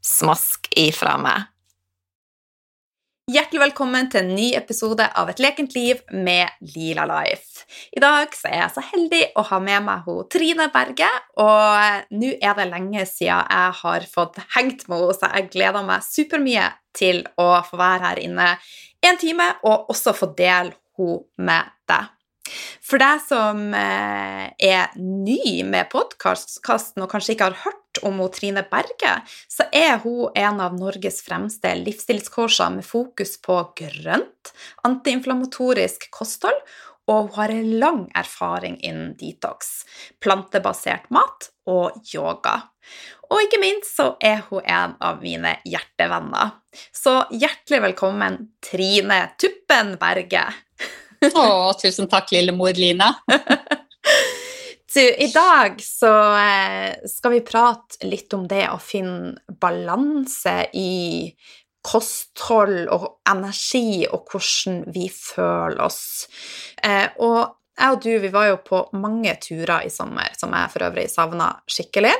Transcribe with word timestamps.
Smask 0.00 0.64
ifra 0.80 1.18
meg. 1.20 1.48
Hjertelig 3.30 3.60
velkommen 3.60 4.08
til 4.10 4.24
en 4.24 4.30
ny 4.32 4.46
episode 4.56 5.04
av 5.04 5.28
Et 5.30 5.40
lekent 5.44 5.74
liv 5.76 6.00
med 6.10 6.48
Lila 6.72 7.04
Life. 7.06 7.66
I 7.92 8.00
dag 8.02 8.32
er 8.48 8.54
jeg 8.56 8.72
så 8.74 8.82
heldig 8.88 9.20
å 9.38 9.44
ha 9.50 9.58
med 9.62 9.84
meg 9.86 10.06
hun 10.08 10.24
Trine 10.32 10.70
Berge, 10.72 11.10
og 11.38 12.16
nå 12.16 12.32
er 12.40 12.56
det 12.56 12.66
lenge 12.72 13.04
siden 13.06 13.44
jeg 13.44 13.76
har 13.82 14.06
fått 14.10 14.40
hengt 14.56 14.86
med 14.88 15.04
henne, 15.04 15.18
så 15.20 15.30
jeg 15.36 15.50
gleder 15.52 15.86
meg 15.86 16.06
supermye 16.08 16.70
til 16.96 17.20
å 17.36 17.50
få 17.68 17.78
være 17.78 18.06
her 18.08 18.22
inne 18.24 18.48
en 19.04 19.20
time 19.20 19.50
og 19.68 19.92
også 19.92 20.16
få 20.16 20.32
dele 20.32 20.72
henne 20.96 21.20
med 21.44 21.76
deg. 21.92 22.08
For 22.82 22.98
deg 22.98 23.20
som 23.28 23.68
eh, 23.76 24.48
er 24.58 24.96
ny 24.96 25.60
med 25.68 25.92
podkasten 25.92 27.04
og 27.04 27.12
kanskje 27.12 27.36
ikke 27.36 27.52
har 27.52 27.62
hørt 27.68 27.79
om 28.06 28.20
Trine 28.32 28.62
Berge, 28.70 29.16
så 29.48 29.66
er 29.72 29.98
hun 30.04 30.30
en 30.34 30.60
av 30.62 30.76
Norges 30.78 31.20
fremste 31.26 31.72
livsstilscoacher 31.78 32.70
med 32.76 32.86
fokus 32.86 33.36
på 33.42 33.58
grønt, 33.80 34.52
antiinflammatorisk 34.86 36.08
kosthold, 36.14 36.60
og 37.10 37.30
hun 37.30 37.36
har 37.38 37.54
en 37.54 37.70
lang 37.82 38.02
erfaring 38.14 38.76
innen 38.86 39.14
detox, 39.18 39.84
plantebasert 40.22 41.08
mat 41.10 41.50
og 41.70 41.98
yoga. 42.14 42.60
Og 43.30 43.44
ikke 43.44 43.60
minst 43.62 43.96
så 43.98 44.12
er 44.22 44.42
hun 44.48 44.64
en 44.64 44.96
av 45.02 45.20
mine 45.22 45.56
hjertevenner. 45.66 46.56
Så 46.94 47.16
hjertelig 47.30 47.82
velkommen, 47.90 48.40
Trine 48.62 49.22
Tuppen 49.38 49.96
Berge. 50.00 50.46
Å, 51.20 51.46
tusen 51.76 52.08
takk, 52.10 52.32
lille 52.32 52.54
mor 52.56 52.74
Line. 52.78 53.12
du, 54.94 55.00
I 55.00 55.30
dag 55.34 55.80
så 55.82 56.12
eh, 56.38 57.08
skal 57.08 57.36
vi 57.36 57.44
prate 57.46 58.06
litt 58.08 58.32
om 58.34 58.46
det 58.50 58.66
å 58.72 58.78
finne 58.82 59.36
balanse 59.60 60.56
i 60.74 61.30
kosthold 61.80 62.90
og 62.92 63.06
energi, 63.30 64.04
og 64.10 64.28
hvordan 64.28 64.82
vi 64.92 65.06
føler 65.08 65.80
oss. 65.84 66.28
Eh, 66.82 67.06
og 67.24 67.56
jeg 67.80 67.94
og 67.94 68.02
du 68.04 68.10
vi 68.20 68.32
var 68.34 68.50
jo 68.50 68.58
på 68.64 68.82
mange 69.00 69.32
turer 69.40 69.86
i 69.86 69.92
sommer, 69.92 70.34
som 70.36 70.52
jeg 70.52 70.72
for 70.74 70.88
øvrig 70.90 71.06
savna 71.08 71.54
skikkelig. 71.70 72.12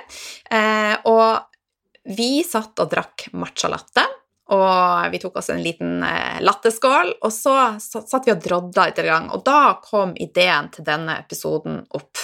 Eh, 0.48 0.94
og 1.10 2.14
vi 2.16 2.40
satt 2.46 2.80
og 2.80 2.94
drakk 2.94 3.28
matcha 3.36 3.68
latte 3.68 4.06
og 4.50 5.12
vi 5.12 5.20
tok 5.22 5.38
oss 5.40 5.50
en 5.52 5.62
liten 5.62 6.00
latterskål, 6.00 6.60
latteskål, 6.60 7.12
og 7.22 7.32
så 7.32 7.54
satt 7.80 8.26
vi 8.26 8.34
og 8.34 8.42
drodda 8.42 8.88
litt. 8.88 9.00
Og 9.34 9.42
da 9.46 9.80
kom 9.84 10.14
ideen 10.16 10.70
til 10.74 10.86
denne 10.86 11.18
episoden 11.20 11.82
opp. 11.96 12.18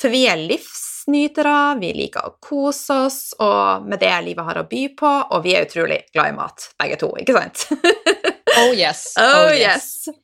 For 0.00 0.12
vi 0.12 0.24
er 0.30 0.40
livsnytere, 0.40 1.78
vi 1.80 1.92
liker 1.96 2.26
å 2.28 2.36
kose 2.42 2.98
oss 3.06 3.20
og 3.38 3.86
med 3.88 4.00
det 4.02 4.12
livet 4.26 4.46
har 4.46 4.60
å 4.60 4.66
by 4.68 4.82
på, 4.98 5.14
og 5.30 5.44
vi 5.44 5.56
er 5.56 5.68
utrolig 5.68 6.02
glad 6.14 6.32
i 6.32 6.36
mat, 6.36 6.70
begge 6.80 7.00
to, 7.00 7.12
ikke 7.20 7.36
sant? 7.36 7.66
oh 8.60 8.72
yes. 8.74 9.06
Oh, 9.18 9.46
oh 9.46 9.54
yes. 9.54 10.08
yes. 10.08 10.20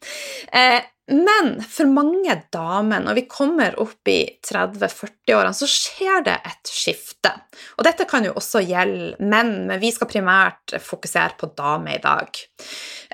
Eh, 0.52 0.80
men 1.06 1.52
for 1.62 1.86
mange 1.86 2.34
damer, 2.50 3.02
når 3.04 3.14
vi 3.14 3.22
kommer 3.30 3.76
opp 3.78 4.08
i 4.10 4.18
30-40-årene, 4.42 5.54
så 5.54 5.68
skjer 5.70 6.24
det 6.26 6.34
et 6.48 6.70
skifte. 6.72 7.30
Og 7.78 7.86
dette 7.86 8.08
kan 8.10 8.26
jo 8.26 8.32
også 8.34 8.64
gjelde 8.66 9.14
menn, 9.22 9.52
men 9.68 9.78
vi 9.82 9.92
skal 9.94 10.10
primært 10.10 10.74
fokusere 10.82 11.38
på 11.38 11.52
damer 11.54 11.94
i 11.94 12.02
dag. 12.02 12.42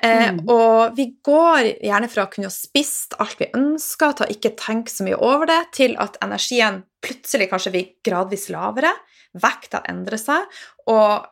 Eh, 0.01 0.25
mm. 0.33 0.41
Og 0.49 0.97
vi 0.97 1.11
går 1.21 1.69
gjerne 1.85 2.09
fra 2.09 2.25
å 2.25 2.33
kunne 2.33 2.49
ha 2.49 2.55
spist 2.55 3.13
alt 3.21 3.37
vi 3.37 3.51
ønsker, 3.53 4.17
til 4.17 4.25
å 4.25 4.33
ikke 4.39 4.55
tenke 4.57 4.93
så 4.93 5.05
mye 5.05 5.21
over 5.21 5.53
det, 5.53 5.61
til 5.77 5.93
at 6.01 6.17
energien 6.25 6.81
plutselig 7.03 7.51
kanskje 7.51 7.75
blir 7.75 7.93
gradvis 8.05 8.49
lavere, 8.53 8.95
vekta 9.37 9.83
endrer 9.89 10.21
seg, 10.21 10.49
og 10.89 11.29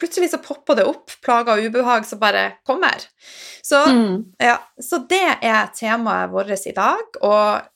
plutselig 0.00 0.30
så 0.32 0.40
popper 0.42 0.78
det 0.78 0.86
opp 0.88 1.12
plager 1.24 1.58
og 1.58 1.68
ubehag 1.68 2.06
som 2.08 2.20
bare 2.22 2.44
kommer. 2.66 3.04
Så, 3.64 3.80
mm. 3.86 4.16
ja, 4.42 4.58
så 4.82 5.00
det 5.10 5.38
er 5.40 5.70
temaet 5.76 6.32
vårt 6.32 6.66
i 6.66 6.74
dag. 6.76 7.20
Og 7.22 7.70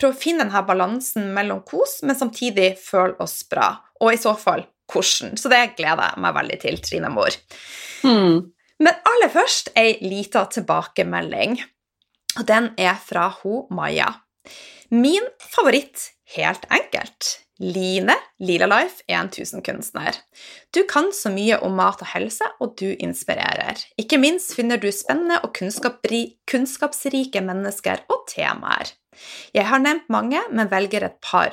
prøve 0.00 0.16
å 0.16 0.20
finne 0.20 0.46
denne 0.46 0.64
balansen 0.66 1.30
mellom 1.36 1.62
kos, 1.68 2.00
men 2.06 2.18
samtidig 2.18 2.72
føle 2.80 3.18
oss 3.22 3.42
bra. 3.50 3.72
Og 4.00 4.14
i 4.14 4.20
så 4.20 4.34
fall 4.38 4.64
hvordan. 4.90 5.36
Så 5.38 5.52
det 5.52 5.76
gleder 5.78 6.08
jeg 6.08 6.24
meg 6.24 6.38
veldig 6.38 6.58
til, 6.64 6.80
Trine 6.82 7.12
Mor. 7.12 7.36
Mm. 8.06 8.50
Men 8.80 9.04
aller 9.12 9.32
først 9.32 9.74
ei 9.78 9.98
lita 10.02 10.46
tilbakemelding. 10.50 11.60
Og 12.38 12.46
den 12.48 12.70
er 12.80 12.96
fra 13.02 13.28
ho 13.40 13.66
Maja. 13.74 14.08
Min 14.90 15.26
favoritt, 15.38 16.08
helt 16.36 16.66
enkelt. 16.70 17.40
Line 17.60 18.14
Lila 18.40 18.64
Life 18.70 19.04
er 19.06 19.18
en 19.18 19.28
tusenkunstner. 19.28 20.16
Du 20.72 20.80
kan 20.88 21.10
så 21.12 21.28
mye 21.32 21.58
om 21.60 21.74
mat 21.76 22.00
og 22.00 22.08
helse, 22.14 22.46
og 22.60 22.72
du 22.80 22.88
inspirerer. 22.94 23.82
Ikke 24.00 24.16
minst 24.20 24.54
finner 24.56 24.80
du 24.80 24.88
spennende 24.94 25.42
og 25.44 25.52
kunnskapsrike 25.58 27.42
mennesker 27.44 28.06
og 28.08 28.24
temaer. 28.32 28.94
Jeg 29.52 29.68
har 29.68 29.82
nevnt 29.82 30.08
mange, 30.08 30.40
men 30.48 30.70
velger 30.70 31.04
et 31.04 31.18
par, 31.20 31.52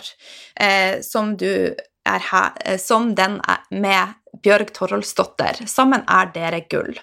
eh, 0.55 1.01
som, 1.03 1.35
her, 1.35 2.51
eh, 2.63 2.79
som 2.79 3.13
den 3.15 3.41
med 3.71 4.15
Bjørg 4.43 4.71
Toroldsdotter. 4.73 5.65
Sammen 5.67 6.05
er 6.07 6.31
dere 6.31 6.63
gull. 6.69 6.95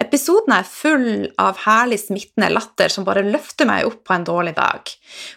Episoden 0.00 0.54
er 0.56 0.68
full 0.68 1.28
av 1.40 1.60
herlig 1.66 2.00
smittende 2.04 2.50
latter 2.52 2.92
som 2.92 3.06
bare 3.06 3.26
løfter 3.26 3.68
meg 3.68 3.88
opp 3.88 4.02
på 4.06 4.16
en 4.16 4.26
dårlig 4.26 4.56
dag. 4.58 4.94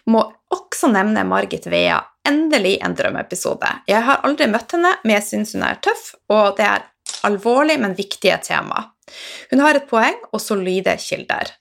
Må 0.10 0.24
også 0.54 0.92
nevne 0.94 1.26
Margit 1.28 1.68
Vea 1.72 2.00
endelig 2.28 2.78
en 2.86 2.96
drømmeepisode. 2.96 3.70
Jeg 3.90 4.06
har 4.08 4.24
aldri 4.24 4.48
møtt 4.52 4.76
henne, 4.76 4.96
men 5.04 5.18
jeg 5.18 5.28
syns 5.28 5.54
hun 5.58 5.66
er 5.68 5.82
tøff, 5.84 6.14
og 6.32 6.56
det 6.60 6.68
er 6.70 6.86
alvorlig, 7.28 7.80
men 7.82 7.98
viktige 7.98 8.38
tema. 8.44 8.93
Hun 9.52 9.64
har 9.64 9.80
et 9.80 9.90
poeng 9.90 10.20
og 10.32 10.42
solide 10.42 10.96
kilder. 11.02 11.52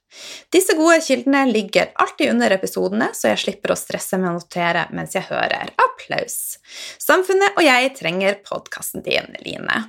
Disse 0.52 0.76
gode 0.76 0.98
kildene 1.04 1.46
ligger 1.48 1.92
alltid 2.02 2.34
under 2.34 2.52
episodene, 2.52 3.08
så 3.16 3.30
jeg 3.30 3.40
slipper 3.44 3.72
å 3.72 3.78
stresse 3.78 4.18
med 4.20 4.30
å 4.30 4.36
notere 4.36 4.84
mens 4.92 5.16
jeg 5.16 5.24
hører. 5.30 5.72
Applaus! 5.80 6.58
Samfunnet 7.00 7.56
og 7.56 7.64
jeg 7.64 7.94
trenger 7.96 8.38
podkasten 8.44 9.04
din, 9.06 9.32
Line. 9.44 9.80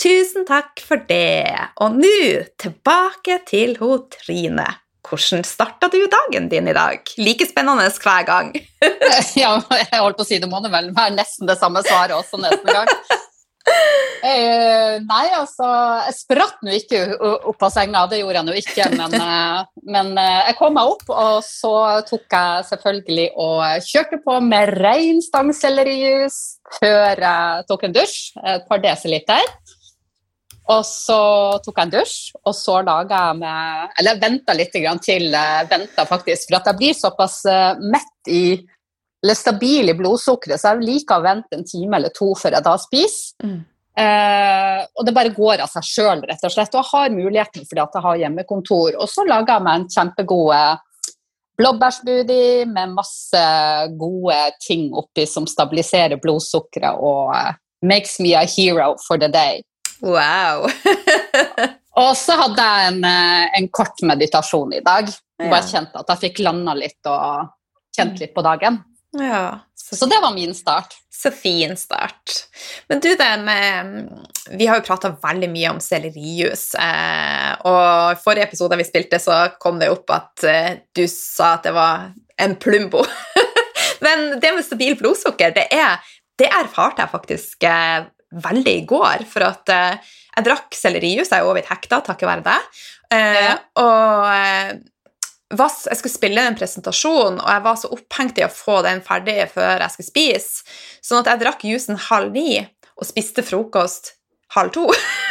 Tusen 0.00 0.48
takk 0.48 0.80
for 0.80 1.04
det. 1.08 1.52
Og 1.84 1.98
nå 2.00 2.18
tilbake 2.60 3.42
til 3.48 3.76
ho 3.82 3.98
Trine. 4.14 4.68
Hvordan 5.08 5.44
starta 5.46 5.88
du 5.88 6.00
dagen 6.10 6.48
din 6.52 6.68
i 6.68 6.76
dag? 6.76 7.00
Like 7.20 7.46
spennende 7.48 7.88
hver 8.02 8.26
gang. 8.28 8.52
ja, 9.40 9.54
jeg 9.56 10.02
holdt 10.02 10.18
på 10.18 10.26
å 10.26 10.28
si 10.28 10.40
det 10.40 10.50
må 10.50 10.60
det 10.64 10.72
vel 10.72 10.90
være 10.96 11.16
nesten 11.16 11.48
det 11.48 11.56
samme 11.60 11.84
svaret 11.86 12.16
også 12.18 12.40
neste 12.42 12.76
gang. 12.76 12.90
Eh, 14.18 14.98
nei, 15.06 15.26
altså 15.36 15.66
Jeg 16.08 16.16
spratt 16.16 16.62
nå 16.66 16.74
ikke 16.74 17.00
opp 17.22 17.62
av 17.62 17.70
senga, 17.70 18.04
det 18.10 18.20
gjorde 18.20 18.40
jeg 18.40 18.48
nå 18.48 18.56
ikke. 18.58 18.88
Men, 18.98 19.16
eh, 19.28 19.60
men, 19.94 20.12
eh, 20.18 20.50
jeg 20.50 20.58
kom 20.58 20.76
meg 20.78 20.92
opp, 20.92 21.06
og 21.12 21.40
så 21.46 21.74
tok 22.08 22.26
jeg 22.34 22.68
selvfølgelig 22.72 23.28
og 23.38 23.88
kjørte 23.88 24.20
på 24.24 24.38
med 24.44 24.74
rein 24.82 25.22
stangsellerijus 25.24 26.38
før 26.80 27.24
jeg 27.24 27.66
tok 27.68 27.88
en 27.88 27.96
dusj, 27.96 28.16
et 28.56 28.68
par 28.68 28.82
desiliter. 28.82 29.52
Og 30.68 30.82
så 30.84 31.20
tok 31.64 31.78
jeg 31.78 31.86
en 31.86 31.92
dusj, 31.94 32.16
og 32.44 32.52
så 32.52 32.82
laga 32.84 33.22
jeg 33.30 33.38
med 33.38 33.94
Eller 34.02 34.18
venta 34.20 34.56
litt 34.56 34.74
til 34.74 35.30
eh, 35.32 35.62
venta 35.70 36.04
faktisk, 36.08 36.50
for 36.50 36.58
at 36.58 36.72
jeg 36.72 36.80
blir 36.82 36.98
såpass 36.98 37.38
mett 37.80 38.34
i 38.34 38.42
eller 39.22 39.34
stabil 39.34 39.90
i 39.90 39.96
blodsukkeret, 39.98 40.60
så 40.60 40.74
jeg 40.74 40.86
liker 40.86 41.18
å 41.18 41.24
vente 41.26 41.58
en 41.58 41.66
time 41.66 41.98
eller 41.98 42.14
to 42.14 42.30
før 42.38 42.54
jeg 42.58 42.66
da 42.66 42.74
spiser. 42.78 43.34
Mm. 43.42 43.58
Eh, 43.98 44.82
og 44.94 45.06
det 45.06 45.14
bare 45.16 45.34
går 45.34 45.64
av 45.64 45.70
seg 45.72 45.86
sjøl, 45.86 46.20
rett 46.28 46.44
og 46.46 46.52
slett. 46.54 46.74
Og 46.74 46.84
jeg 46.84 46.90
har 46.92 47.16
muligheten 47.16 47.64
fordi 47.66 47.82
at 47.82 47.96
jeg 47.96 48.04
har 48.04 48.20
hjemmekontor. 48.20 48.94
Og 48.94 49.10
så 49.10 49.26
lager 49.26 49.56
jeg 49.56 49.66
meg 49.66 49.80
en 49.80 49.88
kjempegod 49.96 50.84
blåbærsmoothie 51.58 52.66
med 52.70 52.94
masse 52.94 53.40
gode 53.98 54.36
ting 54.62 54.92
oppi 54.94 55.24
som 55.26 55.48
stabiliserer 55.50 56.20
blodsukkeret 56.22 57.00
og 57.02 57.32
uh, 57.34 57.56
makes 57.82 58.20
me 58.22 58.36
a 58.38 58.44
hero 58.46 58.94
for 59.06 59.18
the 59.18 59.28
day. 59.28 59.64
Wow. 60.00 60.68
og 62.02 62.12
så 62.14 62.36
hadde 62.38 62.62
jeg 62.62 62.92
en, 62.92 63.00
eh, 63.08 63.48
en, 63.58 63.66
kort 63.74 63.98
meditasjon 64.06 64.78
i 64.78 64.84
dag. 64.86 65.10
Bare 65.42 65.66
kjente 65.66 65.98
at 65.98 66.14
jeg 66.14 66.28
fikk 66.28 66.44
landa 66.46 66.76
litt 66.78 67.10
og 67.10 67.50
kjent 67.98 68.22
litt 68.22 68.34
på 68.34 68.46
dagen. 68.46 68.78
Ja, 69.16 69.60
så, 69.74 69.96
så, 69.96 70.06
det 70.06 70.18
var 70.22 70.34
min 70.34 70.54
start. 70.54 70.94
Så 71.10 71.30
fin 71.30 71.76
start. 71.76 72.48
Men 72.88 73.00
du, 73.00 73.08
det 73.16 73.28
med 73.42 74.08
Vi 74.58 74.66
har 74.66 74.78
jo 74.78 74.84
prata 74.86 75.10
veldig 75.22 75.48
mye 75.50 75.72
om 75.72 75.80
sellerijus. 75.82 76.74
Eh, 76.78 77.54
og 77.66 78.12
i 78.12 78.20
forrige 78.22 78.50
episode 78.50 78.78
vi 78.78 78.86
spilte, 78.86 79.18
så 79.22 79.40
kom 79.58 79.80
det 79.80 79.90
opp 79.90 80.12
at 80.14 80.44
eh, 80.46 80.70
du 80.94 81.06
sa 81.10 81.56
at 81.56 81.66
det 81.66 81.74
var 81.74 82.10
en 82.38 82.54
Plumbo. 82.60 83.02
Men 84.04 84.38
det 84.38 84.52
med 84.54 84.66
stabil 84.66 84.94
blodsukker, 85.00 85.56
det, 85.56 85.66
er, 85.74 85.98
det 86.38 86.52
erfarte 86.60 87.02
jeg 87.02 87.14
faktisk 87.16 87.66
eh, 87.66 88.06
veldig 88.44 88.76
i 88.76 88.86
går. 88.86 89.26
For 89.32 89.48
at 89.48 89.74
jeg 90.38 90.46
drakk 90.46 90.76
sellerijus, 90.76 91.32
jeg 91.32 91.40
er 91.40 91.48
over 91.48 91.58
blitt 91.58 91.72
hekta 91.72 91.98
takket 92.06 92.30
være. 92.30 92.60
Eh, 93.14 93.40
ja. 93.48 93.56
Og 93.80 94.84
var, 95.50 95.72
jeg 95.88 95.96
skulle 95.96 96.12
spille 96.12 96.44
en 96.44 96.56
presentasjon, 96.58 97.38
og 97.40 97.48
jeg 97.48 97.64
var 97.64 97.78
så 97.80 97.90
opphengt 97.94 98.40
i 98.40 98.44
å 98.44 98.52
få 98.52 98.80
den 98.84 99.00
ferdig 99.04 99.48
før 99.54 99.80
jeg 99.84 99.94
skulle 99.94 100.10
spise, 100.10 100.76
sånn 101.04 101.22
at 101.22 101.32
jeg 101.32 101.42
drakk 101.44 101.64
jusen 101.64 102.00
halv 102.08 102.34
ni 102.34 102.60
og 102.98 103.08
spiste 103.08 103.44
frokost 103.46 104.12
halv 104.56 104.74
to. 104.74 104.84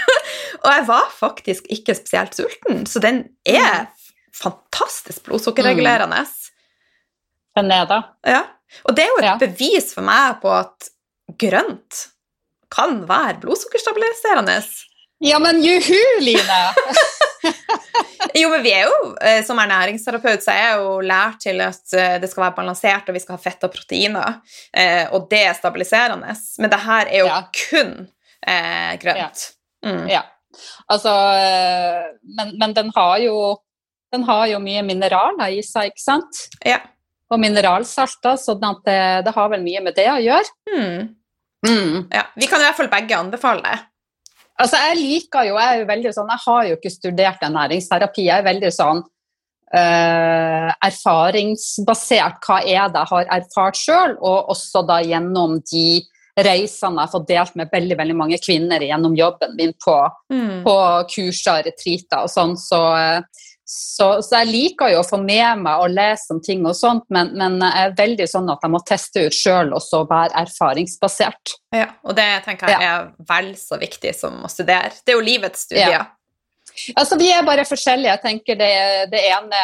og 0.64 0.68
jeg 0.72 0.88
var 0.90 1.08
faktisk 1.14 1.69
ikke 1.74 1.96
spesielt 1.98 2.38
sulten, 2.38 2.86
så 2.90 3.02
den 3.04 3.24
er 3.46 3.88
fantastisk 4.38 5.25
blodsukkerregulerende. 5.30 6.24
Den 7.58 7.74
er 7.74 7.88
det. 7.90 8.02
Ja. 8.30 8.44
Og 8.86 8.98
det 8.98 9.06
er 9.06 9.14
jo 9.14 9.22
et 9.22 9.30
ja. 9.30 9.38
bevis 9.42 9.94
for 9.96 10.06
meg 10.06 10.42
på 10.42 10.52
at 10.54 10.92
grønt 11.42 12.04
kan 12.74 13.00
være 13.10 13.40
blodsukkerstabiliserende. 13.46 14.60
Ja, 15.25 15.40
men 15.42 15.64
juhu, 15.66 15.98
Line! 16.22 16.62
jo, 18.42 18.50
men 18.54 18.63
vi 18.66 18.74
er 18.75 18.88
jo, 18.88 19.12
eh, 19.22 19.42
som 19.45 19.60
ernæringsterapeut, 19.62 20.44
så 20.44 20.54
er 20.54 20.63
jeg 20.63 20.80
jo 20.84 20.94
lært 21.06 21.42
til 21.44 21.62
at 21.66 21.94
eh, 21.98 22.18
det 22.22 22.30
skal 22.31 22.48
være 22.48 22.57
balansert, 22.60 23.10
og 23.10 23.18
vi 23.18 23.22
skal 23.24 23.38
ha 23.38 23.44
fett 23.44 23.68
og 23.68 23.74
proteiner, 23.74 24.39
eh, 24.72 25.06
og 25.16 25.30
det 25.31 25.44
er 25.50 25.57
stabiliserende. 25.57 26.36
Men 26.62 26.74
det 26.74 26.81
her 26.86 27.12
er 27.12 27.24
jo 27.24 27.30
ja. 27.30 27.39
kun 27.60 27.94
eh, 28.42 28.92
grønt. 29.01 29.48
Ja. 29.84 29.88
Mm. 29.88 30.04
ja. 30.12 30.25
Altså 30.89 31.12
men, 32.38 32.56
men, 32.57 32.72
den 32.74 32.88
har 32.95 33.18
jo 33.22 33.36
den 34.12 34.24
har 34.25 34.48
jo 34.50 34.62
mye 34.63 34.81
mineraler 34.88 35.51
i 35.54 35.60
seg, 35.66 35.92
ikke 35.92 36.01
sant? 36.01 36.40
Ja. 36.66 36.80
Og 37.30 37.42
mineralsalter, 37.44 38.40
så 38.40 38.56
det, 38.56 38.98
det, 39.28 39.33
har 39.36 39.51
vel 39.51 39.66
mye 39.66 39.83
med 39.83 39.98
det 39.98 40.07
å 40.10 40.18
gjøre. 40.24 40.54
Mm. 40.72 41.10
Mm. 41.68 42.07
Ja, 42.13 42.24
vi 42.36 42.48
kan 42.48 42.62
i 42.62 42.68
hvert 42.68 42.80
fall 42.80 42.90
begge 42.92 43.19
anbefale 43.19 43.66
det. 43.66 43.78
Altså, 44.57 44.80
jeg 44.89 44.98
liker 44.98 45.45
jo, 45.51 45.57
jeg 45.62 45.69
er 45.69 45.80
jo 45.83 45.88
veldig 45.92 46.12
sånn, 46.15 46.33
jeg 46.33 46.44
har 46.48 46.65
jo 46.65 46.77
ikke 46.80 46.94
studert 46.94 47.44
ernæringsterapi. 47.45 48.25
Jeg 48.25 48.42
er 48.42 48.48
veldig 48.48 48.71
sånn 48.74 49.01
uh, 49.04 50.69
erfaringsbasert. 50.88 52.39
Hva 52.42 52.62
er 52.63 52.94
det 52.94 53.04
jeg 53.04 53.12
har 53.12 53.33
erfart 53.38 53.77
sjøl? 53.77 54.15
Og 54.18 54.54
også 54.56 54.81
da 54.88 55.01
gjennom 55.06 55.59
de 55.71 55.88
reisene 56.38 57.01
jeg 57.01 57.01
har 57.01 57.13
fått 57.13 57.30
delt 57.30 57.56
med 57.57 57.71
veldig 57.74 57.98
veldig 57.98 58.15
mange 58.18 58.38
kvinner 58.42 58.83
gjennom 58.86 59.15
jobben 59.18 59.56
min 59.57 59.74
på, 59.81 59.95
mm. 60.33 60.59
på 60.65 60.77
kurser, 61.13 61.63
retreater 61.65 62.25
og 62.25 62.33
sånn. 62.33 62.57
Så, 62.62 62.81
så, 63.69 64.22
så, 64.24 64.38
jeg 64.40 64.48
liker 64.48 64.94
jo 64.94 65.02
å 65.02 65.08
få 65.08 65.18
med 65.19 65.60
meg 65.66 65.81
og 65.84 65.92
lese 65.92 66.31
om 66.31 66.38
ting 66.44 66.62
og 66.64 66.75
sånt, 66.78 67.04
men, 67.12 67.34
men 67.36 67.58
jeg 67.60 67.88
er 67.90 67.96
veldig 67.98 68.28
sånn 68.31 68.48
at 68.54 68.62
jeg 68.64 68.72
må 68.72 68.80
teste 68.88 69.25
ut 69.28 69.36
sjøl 69.36 69.74
og 69.75 69.84
så 69.84 70.06
være 70.08 70.31
erfaringsbasert. 70.46 71.58
Ja, 71.75 71.90
og 72.08 72.16
det 72.16 72.30
tenker 72.46 72.72
jeg 72.72 72.88
er 72.88 73.10
vel 73.28 73.50
så 73.60 73.80
viktig 73.81 74.14
som 74.16 74.40
å 74.48 74.52
studere. 74.52 74.94
Det 75.04 75.12
er 75.12 75.19
jo 75.19 75.25
livets 75.25 75.66
studier. 75.68 75.98
Ja. 75.98 76.06
Altså, 76.96 77.18
Vi 77.19 77.28
er 77.34 77.44
bare 77.44 77.66
forskjellige. 77.66 78.12
jeg 78.14 78.22
tenker 78.22 78.56
Det, 78.60 78.72
det 79.10 79.22
ene 79.31 79.62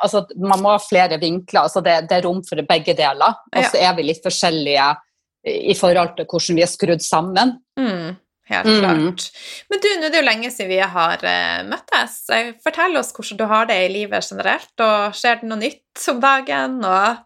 altså, 0.00 0.22
Man 0.40 0.62
må 0.62 0.70
ha 0.72 0.78
flere 0.80 1.18
vinkler. 1.20 1.66
altså 1.66 1.82
Det, 1.84 1.98
det 2.08 2.16
er 2.16 2.24
rom 2.24 2.40
for 2.46 2.62
begge 2.66 2.94
deler. 2.96 3.36
Og 3.52 3.66
så 3.68 3.78
ja. 3.78 3.90
er 3.90 3.98
vi 3.98 4.06
litt 4.08 4.24
forskjellige 4.24 4.90
i 5.44 5.74
forhold 5.76 6.14
til 6.16 6.26
hvordan 6.26 6.56
vi 6.56 6.62
er 6.64 6.70
skrudd 6.70 7.02
sammen. 7.04 7.58
Mm. 7.78 8.14
Helt 8.50 8.68
mm. 8.68 8.78
klart. 8.80 9.28
Men 9.72 9.80
du, 9.80 9.88
nå 9.96 10.08
er 10.08 10.12
det 10.12 10.20
jo 10.20 10.26
lenge 10.26 10.50
siden 10.52 10.72
vi 10.74 10.80
har 10.96 11.22
uh, 11.24 11.60
møttes. 11.68 12.18
Fortell 12.64 12.98
oss 13.00 13.14
hvordan 13.16 13.40
du 13.40 13.46
har 13.48 13.70
det 13.70 13.78
i 13.86 13.92
livet 13.92 14.26
generelt, 14.28 14.74
og 14.84 15.16
skjer 15.16 15.40
det 15.40 15.48
noe 15.50 15.62
nytt 15.62 16.08
om 16.12 16.20
dagen? 16.24 16.80
og... 16.84 17.22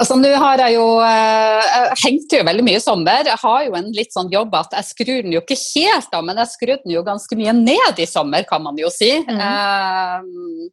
Altså, 0.00 0.16
nå 0.16 0.30
har 0.32 0.62
Jeg 0.62 0.78
jo, 0.78 0.84
eh, 1.04 1.66
jeg 1.68 1.96
hengte 2.06 2.38
jo 2.38 2.44
veldig 2.48 2.62
mye 2.64 2.78
i 2.78 2.80
sommer. 2.80 3.26
Jeg 3.28 3.36
har 3.42 3.64
jo 3.66 3.74
en 3.76 3.90
litt 3.92 4.14
sånn 4.14 4.30
jobb 4.32 4.54
at 4.56 4.72
jeg 4.78 4.88
skrur 4.88 5.26
den 5.26 5.34
jo 5.34 5.42
ikke 5.42 5.58
helt 5.60 6.16
av, 6.16 6.24
men 6.24 6.40
jeg 6.40 6.52
skrudde 6.54 6.86
den 6.86 6.94
jo 6.94 7.02
ganske 7.04 7.36
mye 7.36 7.52
ned 7.58 8.00
i 8.00 8.06
sommer, 8.08 8.46
kan 8.48 8.64
man 8.64 8.80
jo 8.80 8.88
si. 8.94 9.10
Mm. 9.28 9.42
Uh, 9.44 10.70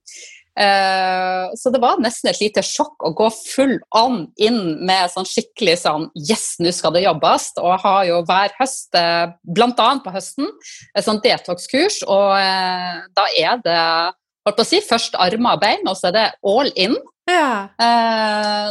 så 0.58 1.70
det 1.74 1.82
var 1.84 2.00
nesten 2.02 2.32
et 2.32 2.40
lite 2.42 2.64
sjokk 2.66 3.04
å 3.06 3.12
gå 3.18 3.28
full 3.36 3.76
on 3.96 4.24
inn 4.42 4.80
med 4.88 5.12
sånn 5.14 5.28
skikkelig 5.28 5.76
sånn 5.84 6.08
Yes, 6.18 6.56
nå 6.64 6.72
skal 6.74 6.96
det 6.96 7.04
jobbes. 7.06 7.52
Og 7.62 7.70
jeg 7.76 7.84
har 7.84 8.00
jo 8.10 8.22
hver 8.28 8.56
høst, 8.58 8.88
uh, 8.98 9.34
bl.a. 9.46 9.90
på 10.04 10.14
høsten, 10.16 10.50
et 10.98 11.06
sånt 11.06 11.26
detox-kurs. 11.26 12.02
Og 12.08 12.34
uh, 12.34 13.04
da 13.18 13.28
er 13.38 13.62
det 13.66 13.78
holdt 14.48 14.58
på 14.58 14.66
å 14.66 14.70
si, 14.72 14.82
først 14.82 15.18
armer 15.20 15.58
og 15.58 15.62
bein, 15.62 15.86
og 15.86 15.98
så 16.00 16.10
er 16.10 16.18
det 16.18 16.26
all 16.48 16.74
in. 16.76 16.98
Ja. 17.28 17.68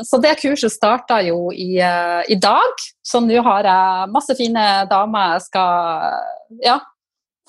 så 0.08 0.16
det 0.24 0.38
kurset 0.40 0.72
starta 0.72 1.18
jo 1.20 1.50
i, 1.52 1.76
i 1.76 2.38
dag. 2.40 2.84
Så 3.04 3.20
nå 3.20 3.42
har 3.44 3.68
jeg 3.68 4.12
masse 4.14 4.32
fine 4.38 4.62
damer 4.88 5.34
jeg 5.34 5.42
skal 5.50 6.62
ja, 6.64 6.78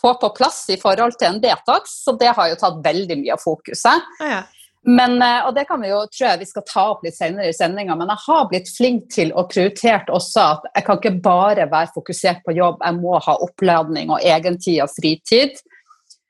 få 0.02 0.14
på 0.22 0.30
plass 0.38 0.66
i 0.70 0.78
forhold 0.82 1.18
til 1.18 1.32
en 1.32 1.42
detox, 1.42 2.04
så 2.06 2.14
det 2.20 2.34
har 2.38 2.52
jo 2.52 2.60
tatt 2.60 2.84
veldig 2.86 3.18
mye 3.22 3.36
av 3.36 3.42
fokuset. 3.42 4.14
Ja. 4.22 4.44
Men, 4.88 5.18
eh, 5.22 5.42
og 5.44 5.56
det 5.56 5.66
kan 5.68 5.82
vi 5.84 5.90
jo, 5.90 6.04
tror 6.14 6.30
jeg 6.30 6.42
vi 6.44 6.48
skal 6.48 6.64
ta 6.68 6.84
opp 6.94 7.02
litt 7.04 7.18
senere 7.18 7.50
i 7.52 7.56
sendinga, 7.56 7.96
men 8.00 8.12
jeg 8.14 8.24
har 8.24 8.46
blitt 8.52 8.70
flink 8.72 9.10
til 9.12 9.34
å 9.36 9.44
prioritert 9.50 10.12
også 10.14 10.46
at 10.54 10.70
jeg 10.70 10.86
kan 10.88 11.02
ikke 11.02 11.18
bare 11.26 11.66
være 11.72 11.92
fokusert 11.96 12.46
på 12.46 12.56
jobb, 12.56 12.80
jeg 12.86 13.00
må 13.02 13.18
ha 13.26 13.36
oppladning 13.44 14.14
og 14.14 14.24
egentid 14.24 14.80
og 14.86 14.94
fritid. 14.94 15.60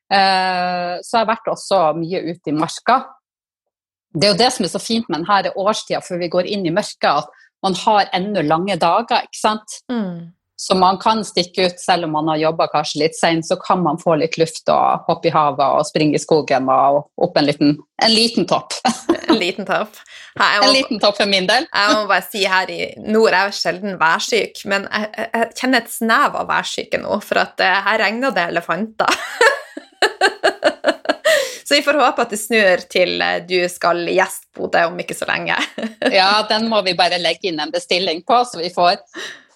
Eh, 0.07 0.95
så 1.03 1.11
jeg 1.13 1.21
har 1.21 1.29
vært 1.29 1.51
også 1.51 1.83
mye 1.99 2.23
ute 2.31 2.49
i 2.49 2.55
marka. 2.55 3.01
Det 4.15 4.25
er 4.25 4.33
jo 4.33 4.39
det 4.39 4.49
som 4.55 4.65
er 4.65 4.73
så 4.73 4.81
fint 4.81 5.09
med 5.11 5.27
denne 5.27 5.53
årstida 5.53 6.01
før 6.01 6.23
vi 6.23 6.31
går 6.33 6.49
inn 6.49 6.65
i 6.65 6.73
mørket, 6.73 7.27
at 7.27 7.45
man 7.65 7.77
har 7.83 8.09
enda 8.15 8.41
lange 8.41 8.77
dager. 8.79 9.27
ikke 9.27 9.41
sant? 9.41 9.81
Mm. 9.91 10.33
Så 10.59 10.75
man 10.75 10.97
kan 10.97 11.21
stikke 11.25 11.67
ut 11.67 11.79
selv 11.79 12.07
om 12.07 12.15
man 12.17 12.27
har 12.31 12.39
jobba 12.41 12.65
kanskje 12.71 13.03
litt 13.03 13.17
seint, 13.17 13.45
så 13.45 13.59
kan 13.61 13.83
man 13.85 13.99
få 14.01 14.15
litt 14.17 14.39
luft 14.41 14.65
og 14.73 15.05
hoppe 15.05 15.29
i 15.29 15.33
havet 15.33 15.61
og 15.61 15.85
springe 15.85 16.17
i 16.17 16.21
skogen 16.21 16.65
og 16.73 17.03
opp 17.27 17.37
en 17.37 17.45
liten, 17.45 17.75
en 18.01 18.13
liten 18.13 18.47
topp. 18.49 18.73
en 19.29 19.37
liten 19.37 19.69
topp. 19.69 19.99
Må, 20.33 20.47
en 20.63 20.73
liten 20.73 21.01
topp 21.01 21.19
for 21.19 21.29
min 21.29 21.45
del. 21.49 21.69
jeg 21.69 21.93
må 21.93 22.09
bare 22.09 22.25
si 22.25 22.41
her 22.49 22.73
i 22.73 22.89
nord 23.05 23.35
er 23.35 23.51
jeg 23.51 23.59
sjelden 23.59 24.01
værsyk, 24.01 24.65
men 24.69 24.89
jeg, 24.89 25.11
jeg, 25.27 25.47
kjenner 25.61 25.85
et 25.85 25.93
snev 25.93 26.41
av 26.41 26.49
værsyke 26.49 27.01
nå, 27.05 27.21
for 27.25 27.45
at 27.45 27.61
uh, 27.61 27.77
her 27.91 28.01
regner 28.07 28.33
det 28.33 28.49
elefanter. 28.55 29.13
Så 31.67 31.75
vi 31.75 31.81
får 31.83 31.97
håpe 31.99 32.23
at 32.23 32.31
det 32.31 32.37
snur 32.39 32.83
til 32.87 33.19
eh, 33.19 33.41
du 33.43 33.57
skal 33.67 34.05
gjeste 34.07 34.47
Bodø 34.55 34.85
om 34.87 35.01
ikke 35.03 35.17
så 35.17 35.25
lenge. 35.27 35.57
ja, 36.13 36.29
den 36.51 36.69
må 36.71 36.79
vi 36.85 36.93
bare 36.95 37.19
legge 37.19 37.51
inn 37.51 37.59
en 37.59 37.73
bestilling 37.73 38.21
på, 38.23 38.39
så 38.47 38.61
vi 38.61 38.69
får 38.71 39.01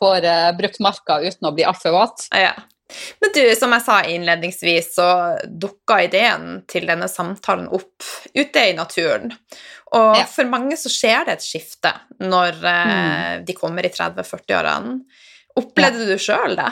får 0.02 0.28
uh, 0.28 0.52
brukt 0.58 0.82
marka 0.84 1.20
uten 1.24 1.50
å 1.50 1.54
bli 1.56 1.66
altfor 1.68 1.96
våt. 1.96 2.28
Ja. 2.36 2.54
Men 3.24 3.32
du, 3.36 3.44
som 3.56 3.72
jeg 3.72 3.86
sa 3.86 3.98
innledningsvis, 4.04 4.90
så 4.98 5.10
dukka 5.48 6.02
ideen 6.10 6.64
til 6.68 6.90
denne 6.90 7.08
samtalen 7.08 7.70
opp 7.72 8.04
ute 8.36 8.66
i 8.68 8.74
naturen. 8.76 9.32
Og 9.96 10.18
ja. 10.20 10.26
for 10.28 10.48
mange 10.48 10.76
så 10.80 10.92
skjer 10.92 11.28
det 11.28 11.38
et 11.38 11.46
skifte 11.46 11.94
når 12.20 12.60
uh, 12.64 12.72
mm. 12.72 13.46
de 13.48 13.56
kommer 13.58 13.88
i 13.88 13.94
30-40-årene. 13.94 14.98
Opplevde 15.62 16.08
ja. 16.08 16.12
du 16.12 16.26
sjøl 16.26 16.58
det? 16.60 16.70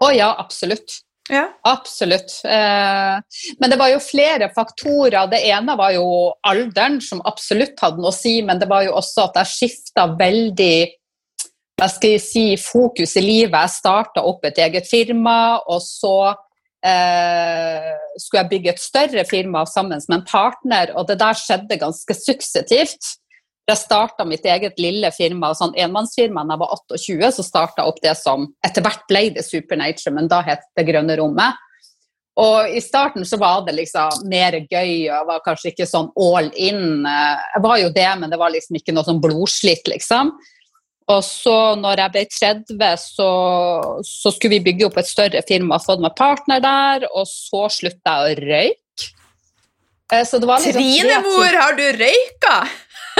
Å 0.00 0.10
ja, 0.16 0.32
absolutt. 0.40 1.02
Ja. 1.30 1.44
Absolutt. 1.62 2.40
Eh, 2.44 3.18
men 3.58 3.70
det 3.70 3.76
var 3.78 3.92
jo 3.92 4.00
flere 4.02 4.48
faktorer. 4.54 5.28
Det 5.30 5.38
ene 5.46 5.76
var 5.78 5.92
jo 5.94 6.06
alderen, 6.46 6.98
som 7.04 7.22
absolutt 7.28 7.78
hadde 7.82 8.02
noe 8.02 8.10
å 8.10 8.16
si, 8.16 8.40
men 8.46 8.58
det 8.58 8.66
var 8.70 8.82
jo 8.86 8.96
også 8.98 9.28
at 9.28 9.38
jeg 9.42 9.52
skifta 9.52 10.08
veldig 10.18 10.74
hva 11.80 11.88
skal 11.88 12.16
jeg 12.16 12.22
si, 12.22 12.44
fokus 12.60 13.16
i 13.16 13.24
livet. 13.24 13.56
Jeg 13.56 13.78
starta 13.78 14.24
opp 14.26 14.44
et 14.44 14.58
eget 14.60 14.88
firma, 14.88 15.60
og 15.70 15.80
så 15.84 16.32
eh, 16.84 17.88
skulle 18.20 18.42
jeg 18.42 18.50
bygge 18.50 18.74
et 18.74 18.82
større 18.82 19.24
firma 19.28 19.64
sammen 19.68 20.02
med 20.04 20.18
en 20.18 20.26
partner, 20.28 20.92
og 20.96 21.08
det 21.08 21.20
der 21.22 21.38
skjedde 21.38 21.80
ganske 21.80 22.16
suksessivt. 22.18 23.16
Jeg 23.70 23.78
starta 23.78 24.26
mitt 24.26 24.44
eget 24.44 24.80
lille 24.82 25.12
firma, 25.14 25.52
sånn 25.54 25.76
enmannsfirma 25.78 26.44
da 26.44 26.56
jeg 26.56 26.62
var 26.64 26.76
28, 26.76 27.32
så 27.38 27.46
starta 27.46 27.88
opp 27.88 28.00
det 28.04 28.16
som 28.18 28.48
etter 28.66 28.84
hvert 28.84 29.04
ble 29.08 29.26
det 29.36 29.46
Supernature, 29.46 30.12
men 30.16 30.30
da 30.30 30.42
het 30.44 30.64
det 30.76 30.88
Grønne 30.88 31.16
rommet. 31.20 31.66
Og 32.40 32.72
i 32.72 32.80
starten 32.82 33.24
så 33.26 33.36
var 33.40 33.64
det 33.66 33.74
liksom 33.76 34.24
mer 34.30 34.56
gøy, 34.62 35.08
og 35.08 35.12
jeg 35.12 35.26
var 35.28 35.42
kanskje 35.44 35.72
ikke 35.72 35.88
sånn 35.88 36.08
all 36.18 36.48
in. 36.56 37.04
Jeg 37.04 37.62
var 37.64 37.80
jo 37.82 37.90
det, 37.94 38.08
men 38.20 38.32
det 38.32 38.38
var 38.40 38.52
liksom 38.54 38.78
ikke 38.80 38.94
noe 38.96 39.06
sånn 39.06 39.20
blodslitt, 39.22 39.88
liksom. 39.92 40.32
Og 41.10 41.22
så 41.26 41.56
når 41.80 42.04
jeg 42.04 42.14
ble 42.14 42.24
30, 42.30 43.00
så, 43.02 43.30
så 44.06 44.32
skulle 44.34 44.58
vi 44.58 44.66
bygge 44.68 44.86
opp 44.86 45.00
et 45.00 45.08
større 45.10 45.42
firma 45.48 45.78
og 45.80 45.86
fått 45.86 46.04
meg 46.04 46.14
partner 46.18 46.62
der, 46.62 47.08
og 47.10 47.26
så 47.28 47.66
slutta 47.72 48.20
jeg 48.20 48.36
å 48.36 48.44
røyke. 48.44 49.08
Eh, 50.10 50.24
så 50.26 50.38
det 50.42 50.48
var 50.50 50.62
liksom 50.62 50.78
Trinemor, 50.78 51.58
har 51.64 51.76
du 51.78 51.84
røyka? 51.98 52.56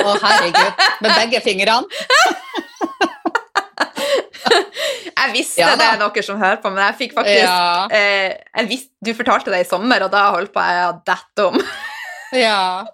Å, 0.01 0.15
herregud. 0.23 0.85
Med 1.05 1.11
begge 1.17 1.43
fingrene. 1.45 1.87
jeg 5.21 5.33
visste 5.35 5.61
ja, 5.63 5.75
det 5.79 5.87
er 5.87 5.99
noen 6.01 6.25
som 6.27 6.39
hører 6.41 6.61
på, 6.63 6.71
men 6.73 6.83
jeg 6.89 6.99
fikk 7.05 7.17
faktisk 7.19 7.45
ja. 7.45 7.87
eh, 7.95 8.31
jeg 8.57 8.71
visste, 8.71 8.93
Du 9.05 9.13
fortalte 9.17 9.53
det 9.53 9.65
i 9.65 9.69
sommer, 9.69 10.07
og 10.07 10.13
da 10.13 10.29
holdt 10.35 10.53
på 10.55 10.65
jeg 10.67 10.87
å 10.89 10.99
dette 11.07 11.49
om. 11.51 11.59
Ja. 12.37 12.87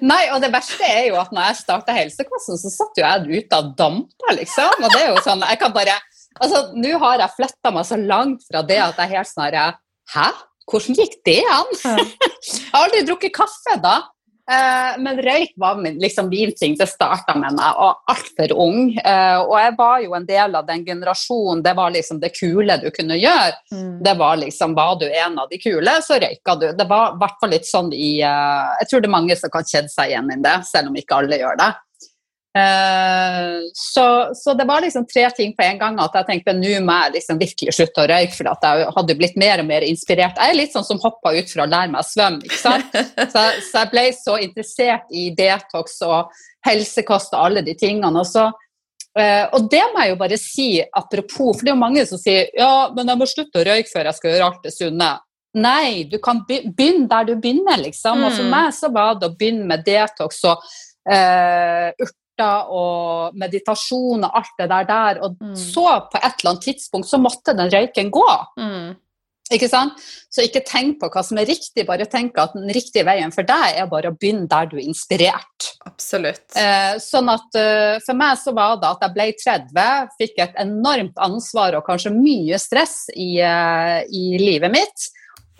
Nei, 0.00 0.22
og 0.34 0.42
det 0.42 0.50
verste 0.54 0.86
er 0.86 1.08
jo 1.10 1.18
at 1.20 1.32
når 1.34 1.50
jeg 1.50 1.60
starta 1.62 1.94
helsekassen, 1.96 2.58
så 2.60 2.72
satt 2.72 3.00
jo 3.00 3.06
jeg 3.06 3.42
ute 3.42 3.60
og 3.60 3.72
dampa, 3.78 4.34
liksom. 4.38 4.82
Og 4.82 4.92
det 4.94 5.00
er 5.02 5.10
jo 5.12 5.24
sånn 5.24 5.44
Jeg 5.46 5.60
kan 5.62 5.74
bare 5.74 5.96
Altså, 6.36 6.58
nå 6.76 6.98
har 7.00 7.22
jeg 7.22 7.32
flytta 7.32 7.72
meg 7.72 7.86
så 7.88 7.96
langt 7.96 8.42
fra 8.44 8.60
det 8.66 8.76
at 8.84 8.98
jeg 9.00 9.14
helt 9.14 9.30
snarere 9.30 9.70
Hæ? 10.12 10.26
Hvordan 10.66 10.98
gikk 10.98 11.14
det 11.24 11.40
an? 11.48 11.70
jeg 11.86 12.66
har 12.72 12.84
aldri 12.84 13.04
drukket 13.06 13.34
kaffe 13.34 13.76
da. 13.82 14.00
Eh, 14.50 14.98
men 15.02 15.18
røyk 15.18 15.56
var 15.58 15.76
min, 15.76 15.98
liksom 15.98 16.28
min 16.28 16.52
ting. 16.54 16.76
Det 16.78 16.86
starta 16.86 17.34
med 17.34 17.56
meg, 17.58 17.80
og 17.82 18.12
altfor 18.12 18.52
ung. 18.54 18.92
Eh, 18.96 19.38
og 19.40 19.56
jeg 19.58 19.74
var 19.78 20.02
jo 20.04 20.14
en 20.18 20.28
del 20.28 20.54
av 20.54 20.68
den 20.68 20.84
generasjonen. 20.86 21.64
Det 21.66 21.74
var 21.74 21.94
liksom 21.94 22.20
det 22.22 22.30
kule 22.36 22.78
du 22.82 22.88
kunne 22.94 23.18
gjøre. 23.18 23.56
Mm. 23.72 23.96
Det 24.06 24.14
var 24.18 24.36
liksom 24.42 24.74
Var 24.76 24.96
du 25.00 25.06
en 25.08 25.38
av 25.38 25.48
de 25.50 25.58
kule, 25.58 25.92
så 26.02 26.20
røyka 26.20 26.54
du. 26.60 26.66
Det 26.76 26.86
var 26.88 27.14
i 27.14 27.18
hvert 27.22 27.40
fall 27.40 27.50
litt 27.54 27.66
sånn 27.66 27.88
i 27.94 28.20
uh, 28.20 28.76
Jeg 28.82 28.90
tror 28.90 29.02
det 29.02 29.08
er 29.08 29.14
mange 29.14 29.36
som 29.38 29.50
kan 29.52 29.64
kjenne 29.66 29.90
seg 29.90 30.12
igjen 30.12 30.32
i 30.34 30.38
det, 30.44 30.56
selv 30.68 30.90
om 30.90 30.98
ikke 31.00 31.20
alle 31.22 31.38
gjør 31.40 31.58
det. 31.62 31.70
Uh, 32.56 33.68
så, 33.74 34.34
så, 34.34 34.54
det 34.54 34.64
var 34.64 34.80
liksom 34.80 35.04
tre 35.06 35.30
ting 35.36 35.50
på 35.56 35.64
en 35.66 35.78
gang 35.78 35.98
at 36.00 36.14
jeg 36.16 36.24
tenkte 36.30 36.54
nå 36.56 36.70
må 36.86 36.94
jeg 37.02 37.12
liksom 37.18 37.40
virkelig 37.42 37.74
slutte 37.76 38.00
å 38.00 38.06
røyke, 38.08 38.32
for 38.32 38.48
jeg 38.48 38.86
hadde 38.96 39.16
blitt 39.18 39.36
mer 39.36 39.60
og 39.60 39.68
mer 39.68 39.84
inspirert. 39.84 40.38
Jeg 40.40 40.54
er 40.54 40.56
litt 40.56 40.72
sånn 40.72 40.86
som 40.86 41.00
hoppa 41.02 41.34
ut 41.36 41.52
for 41.52 41.66
å 41.66 41.68
lære 41.68 41.92
meg 41.92 42.00
å 42.00 42.08
svømme. 42.08 42.40
ikke 42.46 42.62
sant? 42.62 42.96
Så, 43.34 43.42
så, 43.66 43.82
jeg 43.82 43.90
ble 43.92 44.04
så 44.16 44.38
interessert 44.40 45.12
i 45.12 45.26
detox 45.36 45.98
og 46.06 46.32
helsekost 46.64 47.34
og 47.36 47.42
alle 47.42 47.64
de 47.66 47.74
tingene. 47.76 48.22
Og, 48.22 48.24
så, 48.30 48.46
uh, 48.48 49.44
og 49.52 49.68
det 49.72 49.84
må 49.92 50.04
jeg 50.04 50.14
jo 50.14 50.18
bare 50.24 50.40
si 50.40 50.70
apropos, 50.86 51.58
for 51.58 51.60
det 51.66 51.72
er 51.72 51.74
jo 51.74 51.82
mange 51.82 52.08
som 52.08 52.20
sier 52.20 52.48
ja, 52.56 52.88
men 52.96 53.12
jeg 53.12 53.20
må 53.20 53.28
slutte 53.28 53.60
å 53.60 53.68
røyke 53.68 53.92
før 53.92 54.08
jeg 54.08 54.20
skal 54.20 54.32
gjøre 54.32 54.48
alt 54.48 54.64
det 54.64 54.76
sunne. 54.78 55.14
Nei, 55.56 56.04
du 56.08 56.16
kan 56.24 56.40
begynne 56.48 57.08
der 57.10 57.28
du 57.28 57.34
begynner, 57.36 57.80
liksom. 57.80 58.24
Og 58.24 58.32
for 58.32 58.48
mm. 58.48 58.52
meg 58.52 58.76
så 58.76 58.92
var 58.92 59.18
det 59.20 59.28
å 59.28 59.36
begynne 59.36 59.68
med 59.68 59.84
detox 59.84 60.40
og 60.48 60.64
uh, 61.12 62.06
smerter 62.36 62.68
og 62.70 63.34
meditasjon 63.36 64.24
og 64.24 64.36
alt 64.36 64.54
det 64.58 64.68
der 64.68 64.86
der. 64.86 65.22
Og 65.22 65.36
mm. 65.40 65.56
så, 65.56 66.08
på 66.10 66.18
et 66.18 66.38
eller 66.40 66.52
annet 66.52 66.62
tidspunkt, 66.62 67.08
så 67.08 67.18
måtte 67.18 67.56
den 67.56 67.70
røyken 67.70 68.10
gå. 68.10 68.30
Mm. 68.58 68.96
Ikke 69.52 69.68
sant? 69.68 69.94
Så 70.28 70.42
ikke 70.42 70.64
tenk 70.66 70.98
på 70.98 71.08
hva 71.08 71.22
som 71.22 71.38
er 71.38 71.46
riktig, 71.46 71.86
bare 71.86 72.08
tenk 72.10 72.36
at 72.36 72.56
den 72.56 72.66
riktige 72.74 73.04
veien 73.06 73.30
for 73.30 73.46
deg 73.46 73.78
er 73.78 73.86
bare 73.86 74.10
å 74.10 74.16
begynne 74.16 74.48
der 74.50 74.66
du 74.66 74.74
er 74.76 74.88
inspirert. 74.88 75.68
Absolutt. 75.86 76.50
Eh, 76.58 76.98
sånn 76.98 77.30
at 77.30 77.54
uh, 77.54 78.00
For 78.02 78.18
meg 78.18 78.40
så 78.40 78.50
var 78.56 78.80
det 78.82 78.90
at 78.90 79.06
jeg 79.06 79.14
ble 79.14 79.28
30, 79.38 80.10
fikk 80.18 80.42
et 80.42 80.58
enormt 80.58 81.22
ansvar 81.22 81.78
og 81.78 81.86
kanskje 81.86 82.10
mye 82.16 82.58
stress 82.58 83.06
i, 83.14 83.36
uh, 83.38 84.02
i 84.10 84.34
livet 84.42 84.74
mitt, 84.74 85.08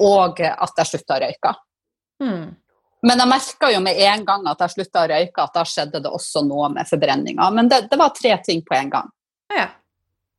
og 0.02 0.42
at 0.42 0.82
jeg 0.82 0.90
slutta 0.90 1.20
å 1.20 1.22
røyke. 1.22 1.54
Mm. 2.26 2.46
Men 3.06 3.22
jeg 3.22 3.30
merka 3.30 3.70
jo 3.70 3.80
med 3.84 3.98
en 4.02 4.24
gang 4.26 4.46
at 4.50 4.62
jeg 4.64 4.74
slutta 4.74 5.04
å 5.04 5.10
røyke, 5.12 5.44
at 5.44 5.54
da 5.54 5.64
skjedde 5.68 6.02
det 6.02 6.10
også 6.10 6.42
noe 6.46 6.70
med 6.74 6.88
forbrenninga. 6.88 7.48
Men 7.54 7.70
det, 7.70 7.84
det, 7.90 7.98
var 8.00 8.14
tre 8.16 8.34
ting 8.46 8.64
på 8.66 8.74
en 8.74 8.90
gang. 8.92 9.12
Ja. 9.54 9.68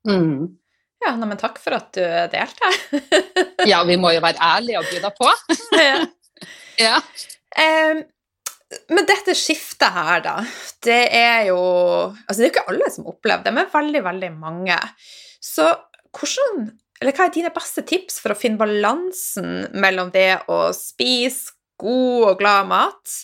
Mm. 0.09 0.57
Ja, 1.05 1.13
nei, 1.15 1.29
men 1.29 1.39
takk 1.39 1.61
for 1.61 1.77
at 1.77 1.91
du 1.95 2.03
delte. 2.33 2.71
ja, 3.71 3.83
vi 3.87 3.97
må 4.01 4.11
jo 4.15 4.23
være 4.23 4.41
ærlige 4.43 4.81
og 4.81 4.91
by 4.91 5.11
på. 5.15 5.33
ja. 5.87 5.97
ja. 6.87 7.01
Um, 7.57 8.03
men 8.91 9.07
dette 9.07 9.35
skiftet 9.37 9.93
her, 9.95 10.19
da, 10.25 10.33
det 10.83 11.03
er 11.15 11.45
jo 11.47 11.59
Altså, 11.61 12.35
det 12.35 12.41
er 12.41 12.49
jo 12.49 12.51
ikke 12.51 12.65
alle 12.73 12.89
som 12.91 13.07
opplever 13.07 13.45
det, 13.45 13.53
men 13.55 13.69
veldig, 13.71 14.01
veldig 14.09 14.31
mange. 14.35 14.75
Så 15.39 15.69
hvordan 16.17 16.65
Eller 16.99 17.15
hva 17.15 17.27
er 17.29 17.35
dine 17.35 17.53
beste 17.55 17.85
tips 17.87 18.19
for 18.19 18.33
å 18.33 18.37
finne 18.39 18.59
balansen 18.59 19.69
mellom 19.77 20.11
det 20.11 20.33
å 20.51 20.65
spise 20.75 21.55
god 21.81 22.29
og 22.31 22.39
glad 22.39 22.69
mat, 22.71 23.17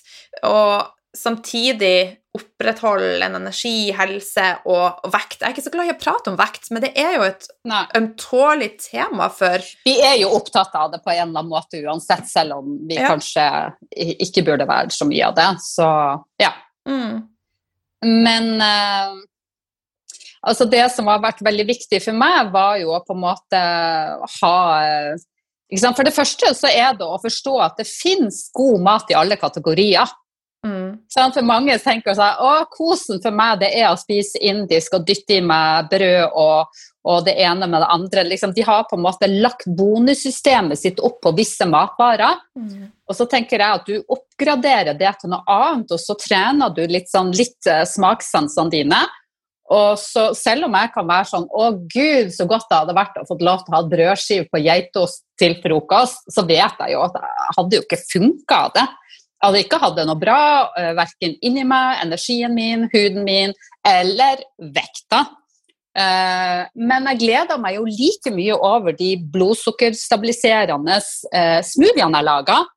og 0.46 0.92
samtidig 1.14 2.24
opprettholde 2.34 3.22
en 3.22 3.36
energi, 3.38 3.92
helse 3.94 4.46
og, 4.66 5.04
vekt. 5.14 5.38
Jeg 5.38 5.46
er 5.46 5.54
ikke 5.54 5.66
så 5.68 5.74
glad 5.74 5.90
i 5.92 5.94
å 5.94 6.00
prate 6.02 6.32
om 6.32 6.38
vekt, 6.40 6.72
men 6.74 6.82
det 6.82 6.90
er 6.98 7.18
jo 7.20 7.26
et 7.28 7.46
ømtålig 8.00 8.72
tema 8.82 9.28
for 9.34 9.62
Vi 9.86 9.94
er 10.02 10.18
jo 10.24 10.32
opptatt 10.34 10.74
av 10.80 10.90
det 10.96 11.04
på 11.04 11.14
en 11.14 11.28
eller 11.28 11.44
annen 11.44 11.52
måte 11.52 11.84
uansett, 11.84 12.26
selv 12.30 12.58
om 12.58 12.80
vi 12.90 12.98
ja. 12.98 13.12
kanskje 13.12 13.46
ikke 14.26 14.46
burde 14.50 14.68
være 14.70 14.96
så 14.96 15.06
mye 15.10 15.28
av 15.30 15.38
det. 15.38 15.52
Så 15.62 15.92
ja. 16.42 16.50
Mm. 16.90 17.22
Men 18.26 18.50
uh, 18.58 19.22
altså 20.42 20.66
det 20.74 20.88
som 20.96 21.12
har 21.14 21.22
vært 21.22 21.46
veldig 21.46 21.68
viktig 21.70 22.02
for 22.02 22.18
meg, 22.18 22.50
var 22.56 22.82
jo 22.82 22.96
å 22.98 23.04
på 23.06 23.14
en 23.14 23.24
måte 23.28 23.62
ha 24.40 24.58
for 25.82 26.06
det 26.06 26.14
første 26.16 26.52
så 26.58 26.70
er 26.70 26.98
det 26.98 27.06
å 27.08 27.22
forstå 27.22 27.54
at 27.66 27.80
det 27.82 27.88
finnes 27.90 28.46
god 28.54 28.84
mat 28.86 29.10
i 29.12 29.18
alle 29.18 29.40
kategorier. 29.42 30.12
Mm. 30.64 30.96
For 31.12 31.44
mange 31.44 31.76
tenker 31.84 32.16
seg 32.16 32.40
at 32.40 32.70
kosen 32.72 33.20
for 33.24 33.36
meg 33.36 33.60
det 33.60 33.74
er 33.82 33.90
å 33.90 34.00
spise 34.00 34.40
indisk 34.40 34.96
og 34.96 35.04
dytte 35.08 35.42
i 35.42 35.44
meg 35.44 35.90
brød 35.92 36.38
og, 36.40 36.78
og 37.04 37.26
det 37.28 37.36
ene 37.44 37.68
med 37.68 37.84
det 37.84 37.90
andre. 37.92 38.24
Liksom, 38.30 38.54
de 38.56 38.64
har 38.64 38.86
på 38.88 38.96
en 38.96 39.04
måte 39.04 39.28
lagt 39.28 39.68
bonussystemet 39.68 40.80
sitt 40.80 41.02
opp 41.04 41.20
på 41.26 41.34
visse 41.36 41.68
matvarer. 41.68 42.40
Mm. 42.56 42.88
Og 43.10 43.18
så 43.18 43.28
tenker 43.30 43.60
jeg 43.60 43.82
at 43.82 43.90
du 43.90 44.16
oppgraderer 44.16 44.96
det 45.00 45.12
til 45.20 45.34
noe 45.34 45.44
annet, 45.52 45.92
og 45.92 46.00
så 46.00 46.16
trener 46.20 46.72
du 46.72 46.86
litt, 46.88 47.12
sånn, 47.12 47.34
litt 47.36 47.60
uh, 47.68 47.84
smakssansene 47.90 48.72
dine. 48.72 49.04
Og 49.72 49.96
så 50.00 50.26
selv 50.36 50.68
om 50.68 50.74
jeg 50.76 50.92
kan 50.92 51.06
være 51.08 51.30
sånn 51.30 51.46
Å, 51.48 51.68
gud, 51.88 52.34
så 52.36 52.48
godt 52.50 52.68
det 52.68 52.80
hadde 52.82 52.96
vært 52.98 53.22
å 53.22 53.28
få 53.30 53.38
lov 53.40 53.62
til 53.64 53.72
å 53.72 53.78
ha 53.78 53.86
brødskive 53.94 54.50
på 54.52 54.60
geitost 54.64 55.24
til 55.40 55.56
frokost, 55.64 56.26
så 56.32 56.44
vet 56.48 56.82
jeg 56.84 56.96
jo 56.96 57.06
at 57.06 57.16
jeg 57.20 57.56
hadde 57.58 57.80
jo 57.80 57.86
ikke 57.86 58.02
funka 58.04 58.60
det. 58.76 58.84
Jeg 59.44 59.48
hadde 59.48 59.62
ikke 59.66 59.80
hatt 59.84 59.96
det 59.98 60.06
noe 60.08 60.20
bra, 60.20 60.42
uh, 60.72 60.92
verken 61.00 61.38
inni 61.44 61.64
meg, 61.68 62.04
energien 62.04 62.54
min, 62.56 62.86
huden 62.94 63.24
min 63.28 63.56
eller 63.88 64.44
vekta. 64.76 65.26
Uh, 65.94 66.64
men 66.80 67.10
jeg 67.12 67.22
gleder 67.22 67.60
meg 67.62 67.76
jo 67.78 67.84
like 67.86 68.32
mye 68.34 68.56
over 68.56 68.96
de 68.98 69.14
blodsukkerstabiliserende 69.34 70.96
uh, 71.00 71.60
smoothiene 71.66 72.20
jeg 72.22 72.30
lager. 72.30 72.72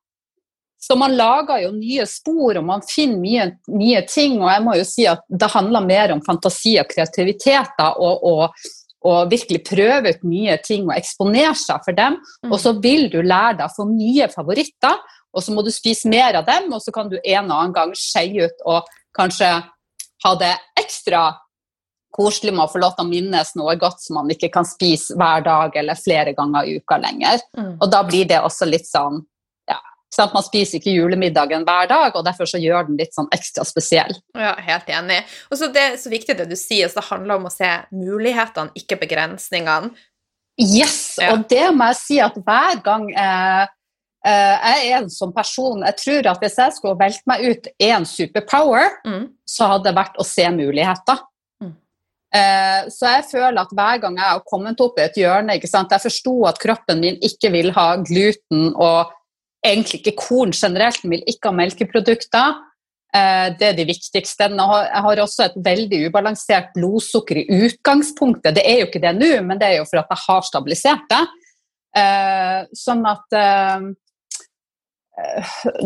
Så 0.79 0.97
man 0.99 1.17
lager 1.17 1.63
jo 1.65 1.73
nye 1.75 2.05
spor, 2.07 2.59
og 2.59 2.65
man 2.69 2.83
finner 2.87 3.19
mye 3.21 3.47
nye 3.73 4.03
ting. 4.09 4.37
Og 4.43 4.51
jeg 4.53 4.65
må 4.65 4.75
jo 4.79 4.87
si 4.87 5.07
at 5.09 5.25
det 5.29 5.49
handler 5.55 5.87
mer 5.87 6.13
om 6.15 6.23
fantasi 6.25 6.77
og 6.81 6.91
kreativitet 6.91 7.81
og, 7.83 8.27
og, 8.29 8.67
og 9.07 9.31
virkelig 9.33 9.63
prøve 9.67 10.13
ut 10.13 10.27
nye 10.29 10.59
ting 10.65 10.85
og 10.87 10.97
eksponere 10.99 11.55
seg 11.59 11.83
for 11.87 11.97
dem. 11.97 12.21
Mm. 12.45 12.53
Og 12.53 12.61
så 12.63 12.75
vil 12.83 13.09
du 13.13 13.23
lære 13.23 13.57
deg 13.63 13.71
å 13.71 13.77
få 13.77 13.89
nye 13.91 14.29
favoritter, 14.33 15.01
og 15.37 15.45
så 15.45 15.53
må 15.53 15.65
du 15.65 15.73
spise 15.75 16.09
mer 16.09 16.39
av 16.39 16.47
dem, 16.49 16.71
og 16.73 16.81
så 16.85 16.93
kan 16.95 17.11
du 17.13 17.19
en 17.19 17.51
og 17.51 17.57
annen 17.57 17.75
gang 17.77 17.97
skeie 17.99 18.47
ut 18.47 18.63
og 18.69 18.87
kanskje 19.17 19.51
ha 20.25 20.33
det 20.41 20.55
ekstra 20.81 21.27
koselig 22.17 22.55
med 22.55 22.65
å 22.65 22.71
få 22.73 22.81
lov 22.81 22.95
til 22.97 23.05
å 23.05 23.11
minnes 23.11 23.53
noe 23.59 23.75
godt 23.81 24.01
som 24.01 24.21
man 24.21 24.31
ikke 24.33 24.49
kan 24.55 24.65
spise 24.65 25.17
hver 25.19 25.45
dag 25.45 25.75
eller 25.77 25.99
flere 26.01 26.33
ganger 26.37 26.69
i 26.69 26.79
uka 26.81 26.97
lenger. 27.03 27.43
Mm. 27.59 27.75
Og 27.77 27.91
da 27.93 28.01
blir 28.09 28.29
det 28.29 28.41
også 28.41 28.69
litt 28.69 28.89
sånn 28.89 29.21
Sånn 30.17 30.33
man 30.33 30.45
spiser 30.47 30.79
ikke 30.79 30.95
julemiddagen 30.95 31.67
hver 31.69 31.89
dag, 31.91 32.15
og 32.17 32.25
derfor 32.25 32.49
så 32.49 32.61
gjør 32.61 32.89
den 32.89 32.97
litt 33.01 33.13
sånn 33.17 33.29
ekstra 33.37 33.67
spesiell. 33.69 34.17
Ja, 34.39 34.55
Helt 34.67 34.89
enig. 34.89 35.23
Og 35.51 35.61
så 35.61 35.69
Det 35.73 35.83
er 35.83 35.97
så 36.01 36.11
viktig 36.13 36.39
det 36.39 36.49
du 36.49 36.57
sier, 36.57 36.89
så 36.89 37.03
det 37.03 37.11
handler 37.11 37.37
om 37.37 37.49
å 37.51 37.53
se 37.53 37.69
mulighetene, 37.93 38.73
ikke 38.79 39.01
begrensningene. 39.03 39.93
Yes, 40.57 41.19
ja. 41.21 41.35
og 41.35 41.45
det 41.51 41.67
må 41.77 41.91
jeg 41.91 41.99
si 42.01 42.17
at 42.25 42.37
hver 42.41 42.79
gang 42.85 43.11
eh, 43.13 43.67
eh, 44.25 44.55
jeg 44.57 44.87
er 44.89 45.03
en 45.03 45.11
sånn 45.13 45.35
person 45.37 45.83
Jeg 45.85 45.99
tror 46.01 46.29
at 46.31 46.41
hvis 46.41 46.57
jeg 46.63 46.77
skulle 46.79 46.97
velte 46.97 47.29
meg 47.29 47.45
ut 47.45 47.69
én 47.77 48.07
superpower, 48.09 48.95
mm. 49.05 49.27
så 49.45 49.69
hadde 49.75 49.91
det 49.91 49.99
vært 49.99 50.17
å 50.17 50.25
se 50.25 50.47
muligheter. 50.57 51.21
Mm. 51.61 51.75
Eh, 52.41 52.89
så 52.95 53.13
jeg 53.19 53.29
føler 53.35 53.61
at 53.61 53.77
hver 53.77 54.01
gang 54.07 54.17
jeg 54.17 54.31
har 54.31 54.47
kommet 54.49 54.81
opp 54.81 54.97
i 54.97 55.05
et 55.05 55.21
hjørne 55.21 55.59
Jeg 55.61 56.01
forsto 56.07 56.39
at 56.49 56.63
kroppen 56.63 57.05
min 57.05 57.21
ikke 57.21 57.53
vil 57.53 57.69
ha 57.77 57.91
gluten 58.01 58.73
og 58.73 59.13
egentlig 59.67 60.01
ikke 60.01 60.17
korn 60.21 60.55
generelt, 60.57 61.03
den 61.03 61.15
vil 61.15 61.27
ikke 61.29 61.51
ha 61.51 61.59
melkeprodukter. 61.59 62.57
Eh, 63.17 63.49
det 63.59 63.69
er 63.71 63.77
de 63.79 63.87
viktigste. 63.89 64.49
Jeg 64.51 65.03
har 65.07 65.23
også 65.23 65.47
et 65.47 65.59
veldig 65.65 66.01
ubalansert 66.09 66.73
blodsukker 66.77 67.43
i 67.43 67.47
utgangspunktet. 67.67 68.57
Det 68.59 68.65
er 68.67 68.81
jo 68.81 68.89
ikke 68.91 69.03
det 69.05 69.15
nå, 69.17 69.33
men 69.47 69.61
det 69.61 69.71
er 69.71 69.79
jo 69.81 69.87
for 69.91 70.03
at 70.03 70.11
jeg 70.13 70.25
har 70.27 70.49
stabilisert 70.49 71.07
det. 71.13 71.23
Eh, 71.97 72.59
sånn 72.77 73.07
at 73.09 73.39
eh, 73.39 73.87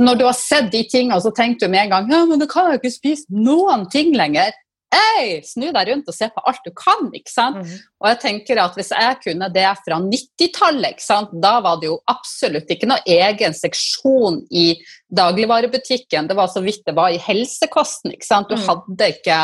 Når 0.00 0.16
du 0.18 0.24
har 0.26 0.34
sett 0.34 0.72
de 0.72 0.80
tingene, 0.90 1.20
så 1.22 1.30
tenker 1.30 1.68
du 1.68 1.70
med 1.70 1.84
en 1.84 1.92
gang 1.92 2.08
ja, 2.10 2.24
men 2.26 2.40
du 2.40 2.48
kan 2.50 2.72
jo 2.72 2.80
ikke 2.80 2.90
spise 2.90 3.30
noen 3.30 3.86
ting 3.92 4.10
lenger. 4.18 4.50
Hey, 4.90 5.36
snu 5.46 5.68
deg 5.70 5.86
rundt 5.86 6.08
og 6.10 6.14
se 6.16 6.26
på 6.34 6.42
alt 6.50 6.64
du 6.66 6.72
kan. 6.74 7.10
ikke 7.14 7.30
sant? 7.30 7.60
Mm. 7.62 7.74
Og 8.02 8.08
jeg 8.10 8.18
tenker 8.24 8.58
at 8.58 8.74
Hvis 8.74 8.90
jeg 8.90 9.18
kunne 9.22 9.50
det 9.54 9.66
fra 9.84 10.00
90-tallet, 10.02 11.04
da 11.42 11.52
var 11.62 11.78
det 11.78 11.90
jo 11.90 12.00
absolutt 12.10 12.70
ikke 12.74 12.88
noe 12.90 12.98
egen 13.06 13.54
seksjon 13.54 14.40
i 14.50 14.72
dagligvarebutikken. 15.14 16.26
Det 16.30 16.38
var 16.38 16.50
så 16.50 16.62
vidt 16.64 16.82
det 16.86 16.96
var 16.98 17.14
i 17.14 17.22
helsekosten. 17.22 18.16
ikke 18.16 18.26
sant? 18.26 18.50
Du 18.50 18.58
mm. 18.58 18.66
hadde 18.66 19.12
ikke 19.14 19.38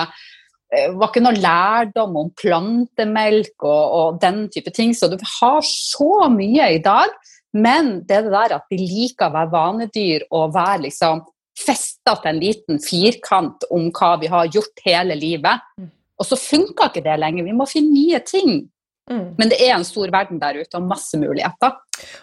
eh, 0.74 0.90
var 0.98 1.12
ikke 1.12 1.24
noe 1.28 1.38
lærdom 1.38 2.18
om 2.24 2.34
plantemelk 2.42 3.54
og, 3.62 3.84
og, 4.00 4.20
den 4.22 4.48
type 4.50 4.74
ting. 4.74 4.98
Så 4.98 5.12
du 5.12 5.18
har 5.20 5.62
så 5.62 6.26
mye 6.32 6.72
i 6.74 6.82
dag. 6.82 7.14
Men 7.54 8.00
det 8.02 8.18
er 8.18 8.26
det 8.26 8.34
der 8.34 8.58
at 8.58 8.66
vi 8.68 8.82
liker 8.82 9.30
å 9.30 9.36
være 9.38 9.54
vanedyr 9.54 10.26
og 10.34 10.52
være 10.58 10.88
liksom 10.88 11.22
festa 11.56 12.16
til 12.20 12.30
en 12.32 12.40
liten 12.40 12.80
firkant 12.82 13.66
om 13.72 13.90
hva 13.96 14.14
vi 14.20 14.30
har 14.32 14.50
gjort 14.52 14.82
hele 14.84 15.16
livet. 15.18 15.64
Mm. 15.80 15.90
Og 16.16 16.28
så 16.28 16.38
funka 16.40 16.90
ikke 16.90 17.04
det 17.04 17.18
lenger. 17.20 17.46
Vi 17.46 17.56
må 17.56 17.66
finne 17.68 17.92
nye 17.92 18.20
ting. 18.24 18.64
Mm. 19.10 19.34
Men 19.38 19.48
det 19.52 19.58
er 19.62 19.74
en 19.76 19.84
stor 19.86 20.10
verden 20.10 20.40
der 20.42 20.56
ute 20.58 20.78
og 20.80 20.88
masse 20.90 21.18
muligheter. 21.20 21.70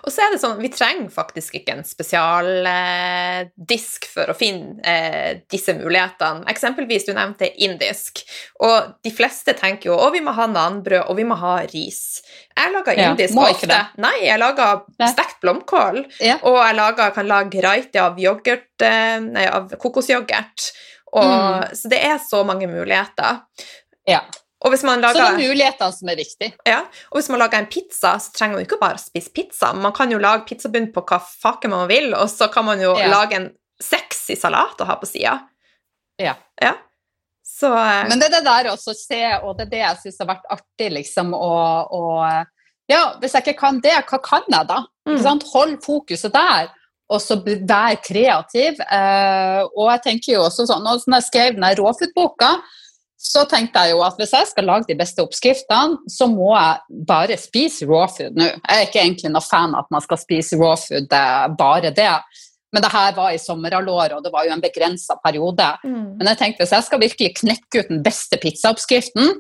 Og 0.04 0.12
så 0.12 0.22
er 0.26 0.30
det 0.34 0.42
sånn, 0.42 0.62
Vi 0.62 0.70
trenger 0.74 1.10
faktisk 1.14 1.56
ikke 1.58 1.74
en 1.78 1.86
spesialdisk 1.88 4.04
eh, 4.04 4.10
for 4.12 4.26
å 4.30 4.36
finne 4.38 4.84
eh, 4.84 5.32
disse 5.50 5.74
mulighetene. 5.78 6.46
Eksempelvis, 6.52 7.06
du 7.08 7.14
nevnte 7.16 7.56
indisk. 7.64 8.12
Og 8.68 8.78
de 9.06 9.12
fleste 9.16 9.54
tenker 9.58 9.90
jo 9.94 9.98
å, 9.98 10.12
vi 10.14 10.22
må 10.26 10.32
ha 10.36 10.46
nanbrød, 10.52 11.04
og 11.08 11.14
vi 11.18 11.26
må 11.30 11.36
ha 11.40 11.56
ris. 11.72 12.02
Jeg 12.52 12.72
lager 12.76 12.94
indisk 13.08 13.36
ja, 13.40 13.44
ofte. 13.48 13.80
Nei, 14.04 14.18
jeg 14.28 14.38
lager 14.44 14.70
stekt 15.08 15.38
blomkål. 15.46 15.98
Ja. 16.20 16.36
Og 16.44 16.56
jeg 16.60 16.74
lager, 16.82 17.16
kan 17.16 17.28
lage 17.32 17.64
raiti 17.64 17.98
av, 18.04 18.20
yoghurt, 18.22 18.76
eh, 18.84 19.20
nei, 19.24 19.48
av 19.48 19.72
kokosyoghurt. 19.80 20.60
Og, 21.14 21.24
mm. 21.24 21.64
Så 21.80 21.88
det 21.94 22.02
er 22.04 22.18
så 22.22 22.44
mange 22.48 22.68
muligheter. 22.68 23.34
Ja. 24.10 24.22
Lager, 24.64 25.18
så 25.18 25.20
det 25.20 25.26
er 25.28 25.50
mulighetene 25.50 25.96
som 25.96 26.10
er 26.14 26.18
viktig. 26.20 26.50
Ja, 26.70 26.80
og 27.12 27.20
hvis 27.20 27.28
man 27.34 27.42
lager 27.42 27.60
en 27.60 27.68
pizza, 27.72 28.14
så 28.22 28.32
trenger 28.36 28.56
man 28.56 28.68
ikke 28.68 28.80
bare 28.80 29.02
spise 29.02 29.34
pizza. 29.36 29.74
Man 29.76 29.92
kan 29.96 30.12
jo 30.14 30.22
lage 30.24 30.46
pizzabunn 30.48 30.88
på 30.96 31.04
hva 31.10 31.20
faken 31.20 31.74
man 31.74 31.90
vil, 31.92 32.14
og 32.16 32.30
så 32.32 32.48
kan 32.54 32.68
man 32.70 32.82
jo 32.82 32.94
ja. 32.96 33.10
lage 33.12 33.40
en 33.40 33.50
sexy 33.84 34.38
salat 34.40 34.80
å 34.80 34.88
ha 34.88 34.96
på 35.02 35.10
sida. 35.10 35.36
Ja. 36.22 36.38
ja. 36.62 36.78
Så, 37.44 37.74
uh, 37.74 38.06
Men 38.08 38.22
det 38.22 38.30
er 38.30 38.38
det 38.38 38.46
der 38.48 38.72
også 38.72 38.94
å 38.94 38.98
se, 38.98 39.22
og 39.42 39.58
det 39.58 39.68
er 39.68 39.74
det 39.74 39.82
jeg 39.82 40.02
syns 40.06 40.22
har 40.24 40.32
vært 40.32 40.48
artig, 40.56 40.94
liksom, 41.00 41.36
å, 41.36 41.52
Ja, 42.92 43.04
hvis 43.20 43.36
jeg 43.36 43.46
ikke 43.46 43.60
kan 43.60 43.84
det, 43.84 43.98
hva 44.08 44.22
kan 44.24 44.48
jeg 44.48 44.70
da? 44.70 44.80
Mm. 45.10 45.44
Hold 45.52 45.78
fokuset 45.84 46.34
der 46.34 46.72
og 47.12 47.22
så 47.22 47.38
vær 47.44 47.98
kreativ. 48.04 48.80
Uh, 48.88 49.64
og 49.76 49.92
jeg 49.92 50.04
tenker 50.08 50.36
jo 50.38 50.46
også 50.48 50.66
sånn, 50.70 50.86
når 50.86 51.04
jeg 51.20 51.28
skrev 51.28 51.58
den 51.58 51.68
råfood-boka, 51.80 52.56
så 53.24 53.46
tenkte 53.50 53.86
jeg 53.86 53.96
jo 53.96 54.02
at 54.04 54.18
hvis 54.20 54.34
jeg 54.36 54.50
skal 54.50 54.68
lage 54.68 54.90
de 54.90 54.98
beste 55.00 55.24
oppskriftene, 55.24 56.02
så 56.12 56.28
må 56.28 56.52
jeg 56.54 57.04
bare 57.08 57.38
spise 57.40 57.88
raw 57.88 58.04
food 58.12 58.36
nå. 58.36 58.50
Jeg 58.52 58.76
er 58.76 58.88
ikke 58.88 59.02
egentlig 59.02 59.32
noe 59.32 59.46
fan 59.46 59.72
av 59.74 59.86
at 59.86 59.94
man 59.96 60.04
skal 60.04 60.20
spise 60.20 60.60
raw 60.60 60.76
food, 60.80 61.08
bare 61.58 61.94
det. 61.96 62.12
Men 62.74 62.84
det 62.84 62.92
her 62.92 63.16
var 63.16 63.32
i 63.32 63.40
sommerhalvåret, 63.42 64.18
og 64.18 64.26
det 64.26 64.34
var 64.34 64.48
jo 64.48 64.54
en 64.56 64.62
begrensa 64.62 65.16
periode. 65.24 65.70
Mm. 65.86 66.20
Men 66.20 66.32
jeg 66.32 66.40
tenkte 66.42 66.66
hvis 66.66 66.76
jeg 66.76 66.88
skal 66.90 67.02
virkelig 67.04 67.34
knekke 67.40 67.84
ut 67.84 67.92
den 67.94 68.04
beste 68.06 68.40
pizzaoppskriften, 68.42 69.36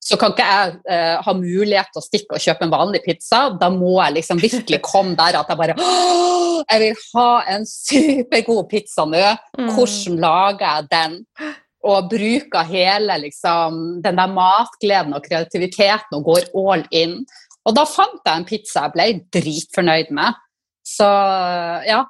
så 0.00 0.16
kan 0.16 0.32
ikke 0.32 0.46
jeg 0.48 0.76
eh, 0.88 1.16
ha 1.20 1.32
mulighet 1.36 1.90
til 1.92 2.00
å 2.00 2.04
stikke 2.06 2.36
og 2.38 2.42
kjøpe 2.42 2.64
en 2.64 2.72
vanlig 2.72 3.02
pizza. 3.04 3.42
Da 3.60 3.68
må 3.72 3.98
jeg 4.00 4.16
liksom 4.16 4.40
virkelig 4.40 4.80
komme 4.90 5.12
der 5.18 5.38
at 5.42 5.52
jeg 5.52 5.60
bare 5.60 5.76
Jeg 5.76 6.80
vil 6.82 7.02
ha 7.14 7.30
en 7.54 7.66
supergod 7.90 8.64
pizza 8.72 9.04
nå. 9.06 9.26
Mm. 9.60 9.74
Hvordan 9.76 10.22
lager 10.24 10.66
jeg 10.66 10.88
den? 10.96 11.20
og 11.86 12.10
bruker 12.12 12.66
hele 12.68 13.16
liksom, 13.22 14.00
den 14.04 14.20
der 14.20 14.32
matgleden 14.32 15.16
og 15.16 15.24
kreativiteten 15.24 16.18
og 16.18 16.26
går 16.28 16.50
all 16.52 16.84
in. 16.92 17.20
Og 17.64 17.76
da 17.76 17.84
fant 17.88 18.20
jeg 18.24 18.40
en 18.40 18.48
pizza 18.48 18.86
jeg 18.86 18.94
ble 18.96 19.06
dritfornøyd 19.40 20.14
med. 20.16 20.40
Så 20.86 21.08
ja. 21.88 22.02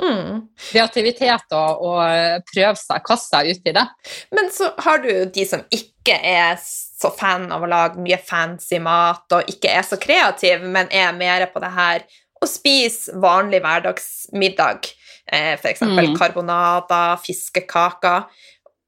Mm. 0.00 0.46
Kreativitet 0.70 1.52
og, 1.52 1.82
og 1.84 2.44
prøve 2.48 2.76
seg, 2.80 3.02
kaste 3.04 3.34
seg 3.34 3.50
ut 3.50 3.68
i 3.68 3.74
det. 3.76 3.84
Men 4.32 4.48
så 4.54 4.70
har 4.80 5.02
du 5.04 5.10
de 5.34 5.44
som 5.48 5.64
ikke 5.68 6.16
er 6.16 6.56
så 6.62 7.10
fan 7.12 7.50
av 7.52 7.64
å 7.64 7.68
lage 7.68 8.00
mye 8.00 8.16
fancy 8.24 8.80
mat, 8.80 9.26
og 9.36 9.52
ikke 9.52 9.72
er 9.76 9.84
så 9.84 10.00
kreativ, 10.00 10.64
men 10.64 10.88
er 10.88 11.12
mer 11.16 11.44
på 11.52 11.60
det 11.60 11.72
her 11.76 12.06
å 12.40 12.48
spise 12.48 13.16
vanlig 13.20 13.60
hverdagsmiddag. 13.64 14.88
Eh, 15.30 15.52
F.eks. 15.58 15.84
Mm. 15.84 16.14
karbonader, 16.18 17.20
fiskekaker. 17.24 18.24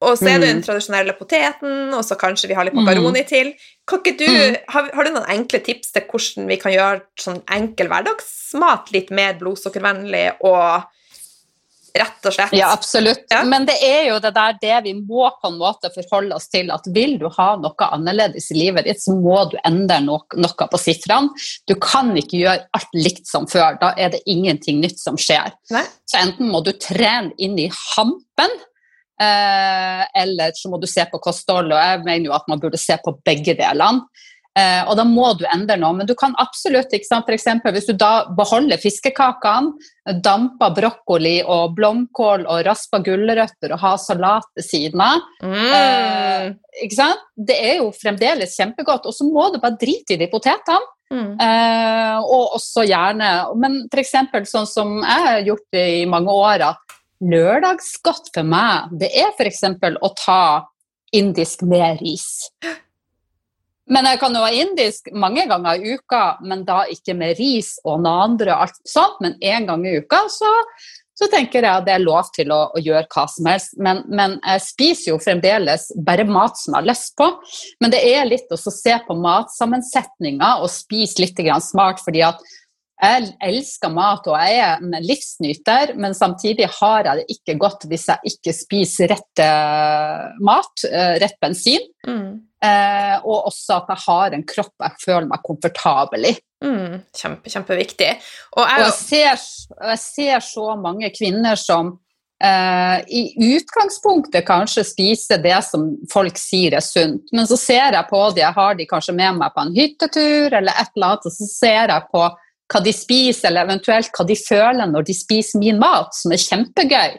Og 0.03 0.19
så 0.19 0.29
er 0.29 0.41
det 0.41 0.49
den 0.49 0.61
mm. 0.61 0.65
tradisjonelle 0.67 1.15
poteten, 1.19 1.93
og 1.95 2.03
så 2.07 2.19
kanskje 2.21 2.51
vi 2.51 2.57
har 2.59 2.67
litt 2.67 2.77
makaroni 2.77 3.23
mm. 3.23 3.29
til. 3.29 3.53
Du, 3.93 4.25
mm. 4.27 4.57
har, 4.75 4.89
har, 4.95 5.07
du 5.07 5.15
noen 5.15 5.31
enkle 5.37 5.63
tips 5.65 5.95
til 5.95 6.07
hvordan 6.09 6.49
vi 6.51 6.59
kan 6.63 6.75
gjøre 6.75 7.05
sånn 7.21 7.43
enkel 7.55 7.91
hverdagsmat 7.93 8.91
litt 8.95 9.13
mer 9.15 9.39
blodsukkervennlig 9.41 10.27
og 10.49 10.89
rett 11.93 12.27
og 12.27 12.35
slett? 12.35 12.55
Ja, 12.57 12.71
absolutt. 12.73 13.25
Ja. 13.31 13.43
Men 13.49 13.67
det 13.69 13.77
er 13.85 14.07
jo 14.09 14.19
det 14.23 14.33
der 14.37 14.57
det 14.63 14.79
vi 14.87 14.95
må 14.97 15.29
på 15.41 15.51
en 15.51 15.59
måte 15.61 15.93
forholde 15.95 16.37
oss 16.39 16.49
til. 16.53 16.73
At 16.75 16.89
vil 16.95 17.19
du 17.21 17.29
ha 17.37 17.49
noe 17.61 17.89
annerledes 17.93 18.51
i 18.55 18.59
livet 18.59 18.89
ditt, 18.89 19.03
så 19.03 19.15
må 19.19 19.45
du 19.53 19.59
endre 19.67 20.01
noe, 20.05 20.25
noe 20.41 20.69
på 20.73 20.81
sifrene. 20.81 21.33
Du 21.69 21.77
kan 21.83 22.15
ikke 22.19 22.41
gjøre 22.43 22.67
alt 22.79 22.99
likt 22.99 23.29
som 23.31 23.49
før. 23.51 23.79
Da 23.83 23.93
er 24.01 24.15
det 24.17 24.25
ingenting 24.31 24.83
nytt 24.83 25.01
som 25.03 25.21
skjer. 25.21 25.55
Nei. 25.75 25.85
Så 26.09 26.21
enten 26.23 26.51
må 26.53 26.65
du 26.65 26.73
trene 26.81 27.35
inn 27.41 27.59
i 27.61 27.71
hampen 27.71 28.61
Eh, 29.23 30.03
eller 30.23 30.55
så 30.59 30.71
må 30.73 30.81
du 30.83 30.89
se 30.91 31.05
på 31.11 31.21
kosthold, 31.23 31.73
og 31.73 31.79
jeg 31.79 32.05
mener 32.07 32.31
jo 32.31 32.37
at 32.37 32.49
man 32.51 32.63
burde 32.63 32.81
se 32.81 32.99
på 33.05 33.15
begge 33.27 33.55
delene. 33.59 34.07
Eh, 34.53 34.83
og 34.85 34.99
da 34.99 35.05
må 35.09 35.31
du 35.41 35.47
endre 35.49 35.79
noe, 35.81 35.97
men 35.97 36.09
du 36.09 36.13
kan 36.19 36.35
absolutt 36.41 36.93
ikke 36.93 37.09
sant, 37.09 37.25
for 37.25 37.33
eksempel, 37.33 37.73
Hvis 37.73 37.89
du 37.89 37.95
da 37.97 38.29
beholder 38.37 38.81
fiskekakene, 38.81 39.73
damper 40.21 40.75
brokkoli 40.77 41.39
og 41.47 41.77
blomkål 41.79 42.45
og 42.45 42.65
raspa 42.67 43.01
gulrøtter 43.01 43.73
og 43.73 43.81
har 43.81 44.01
salat 44.03 44.49
ved 44.59 44.67
siden 44.67 45.01
av 45.01 45.23
mm. 45.41 45.55
eh, 45.79 46.49
ikke 46.85 46.99
sant? 46.99 47.23
Det 47.33 47.57
er 47.57 47.79
jo 47.81 47.93
fremdeles 47.97 48.57
kjempegodt. 48.59 49.07
Og 49.09 49.17
så 49.17 49.25
må 49.25 49.49
du 49.53 49.61
bare 49.63 49.79
drite 49.81 50.17
i 50.17 50.21
de 50.21 50.29
potetene. 50.29 50.85
Mm. 51.13 51.33
Eh, 51.45 52.19
og 52.25 52.55
også 52.57 52.87
gjerne 52.89 53.27
Men 53.61 53.75
f.eks. 53.93 54.15
sånn 54.49 54.69
som 54.69 54.95
jeg 55.03 55.25
har 55.27 55.43
gjort 55.45 55.77
i 55.77 56.07
mange 56.09 56.33
år, 56.33 56.65
at 56.73 57.01
lørdagsgodt 57.23 58.33
for 58.35 58.47
meg, 58.47 58.93
det 58.99 59.13
er 59.15 59.35
f.eks. 59.37 59.65
å 60.03 60.15
ta 60.19 60.45
indisk 61.15 61.63
med 61.69 62.01
ris. 62.03 62.49
Men 63.93 64.07
jeg 64.09 64.21
kan 64.23 64.35
jo 64.37 64.45
ha 64.45 64.55
indisk 64.55 65.11
mange 65.19 65.45
ganger 65.51 65.77
i 65.77 65.95
uka, 65.99 66.39
men 66.47 66.65
da 66.65 66.85
ikke 66.91 67.17
med 67.19 67.37
ris 67.41 67.75
og 67.85 68.03
nanbrød 68.07 68.55
og 68.55 68.67
alt 68.67 68.83
sånt. 68.89 69.23
Men 69.25 69.39
én 69.43 69.69
gang 69.69 69.85
i 69.87 69.97
uka 69.99 70.23
så, 70.33 70.51
så, 71.19 71.29
tenker 71.33 71.61
jeg 71.61 71.83
at 71.83 71.89
det 71.89 71.97
er 71.97 72.05
lov 72.05 72.31
til 72.37 72.55
å, 72.55 72.63
å 72.73 72.81
gjøre 72.81 73.11
hva 73.13 73.27
som 73.29 73.51
helst. 73.51 73.75
Men, 73.83 74.05
men, 74.09 74.39
jeg 74.47 74.65
spiser 74.69 75.11
jo 75.13 75.21
fremdeles 75.23 75.91
bare 76.07 76.25
mat 76.29 76.57
som 76.61 76.73
jeg 76.73 76.79
har 76.81 76.91
lyst 76.93 77.13
på. 77.19 77.29
Men 77.83 77.93
det 77.93 78.05
er 78.15 78.31
litt 78.31 78.55
å 78.55 78.61
se 78.63 78.97
på 79.07 79.19
matsammensetninga 79.27 80.57
og 80.63 80.73
spise 80.73 81.25
litt 81.25 81.43
smart, 81.67 82.01
fordi 82.07 82.25
at 82.31 82.41
jeg 83.03 83.33
elsker 83.43 83.91
mat 83.91 84.27
og 84.31 84.37
jeg 84.39 84.59
er 84.63 84.83
en 84.83 84.93
livsnyter, 85.03 85.95
men 85.99 86.15
samtidig 86.15 86.69
har 86.79 87.09
jeg 87.09 87.23
det 87.23 87.37
ikke 87.37 87.57
godt 87.59 87.87
hvis 87.91 88.07
jeg 88.13 88.33
ikke 88.35 88.55
spiser 88.55 89.11
rett 89.11 89.43
eh, 89.43 90.29
mat, 90.45 90.85
eh, 90.87 91.17
rett 91.23 91.39
bensin. 91.43 91.89
Mm. 92.07 92.43
Eh, 92.63 93.17
og 93.27 93.49
også 93.49 93.81
at 93.81 93.91
jeg 93.91 94.05
har 94.05 94.37
en 94.37 94.45
kropp 94.47 94.85
jeg 94.85 95.03
føler 95.03 95.27
meg 95.33 95.43
komfortabel 95.43 96.29
i. 96.31 96.33
Mm, 96.63 97.01
kjempe, 97.19 97.51
kjempeviktig. 97.51 98.13
Og 98.55 98.63
jeg, 98.63 98.79
og 98.79 98.85
jeg, 98.85 98.95
ser, 99.01 99.43
jeg, 99.89 99.99
ser, 100.05 100.47
så 100.47 100.69
mange 100.79 101.11
kvinner 101.17 101.59
som 101.59 101.97
eh, 102.39 103.03
i 103.11 103.25
utgangspunktet 103.57 104.47
kanskje 104.47 104.87
spiser 104.87 105.43
det 105.43 105.59
som 105.67 105.91
folk 106.13 106.39
sier 106.39 106.79
er 106.79 106.87
sunt, 106.87 107.35
men 107.35 107.51
så 107.51 107.59
ser 107.59 107.99
jeg 107.99 108.07
på 108.13 108.23
dem, 108.31 108.45
jeg 108.45 108.59
har 108.61 108.79
de 108.79 108.89
kanskje 108.95 109.17
med 109.19 109.43
meg 109.43 109.57
på 109.57 109.67
en 109.67 109.75
hyttetur 109.75 110.55
eller 110.61 110.71
et 110.71 110.95
eller 110.95 111.11
annet, 111.11 111.27
og 111.27 111.35
så 111.35 111.51
ser 111.51 111.97
jeg 111.97 112.11
på 112.15 112.29
hva 112.73 112.81
de 112.85 112.95
spiser, 112.97 113.51
eller 113.51 113.67
eventuelt 113.67 114.11
hva 114.17 114.27
de 114.29 114.39
føler 114.39 114.89
når 114.89 115.07
de 115.09 115.17
spiser 115.17 115.61
min 115.61 115.81
mat, 115.81 116.13
som 116.17 116.33
er 116.33 116.43
kjempegøy. 116.43 117.19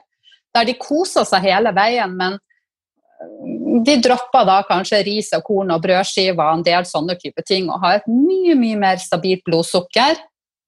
Der 0.53 0.67
de 0.69 0.75
koser 0.77 1.25
seg 1.27 1.45
hele 1.45 1.73
veien, 1.75 2.13
men 2.17 2.37
øh, 2.37 3.81
de 3.85 3.97
dropper 4.05 4.45
da 4.49 4.59
kanskje 4.67 5.03
ris 5.07 5.31
og 5.37 5.45
korn 5.47 5.73
og 5.73 5.81
brødskiver 5.85 6.43
og 6.43 6.59
en 6.59 6.67
del 6.67 6.87
sånne 6.89 7.17
type 7.21 7.45
ting, 7.47 7.69
og 7.69 7.81
har 7.85 8.01
et 8.01 8.07
mye, 8.11 8.57
mye 8.59 8.79
mer 8.81 9.01
stabilt 9.01 9.45
blodsukker. 9.47 10.21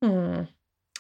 Mm. 0.06 0.46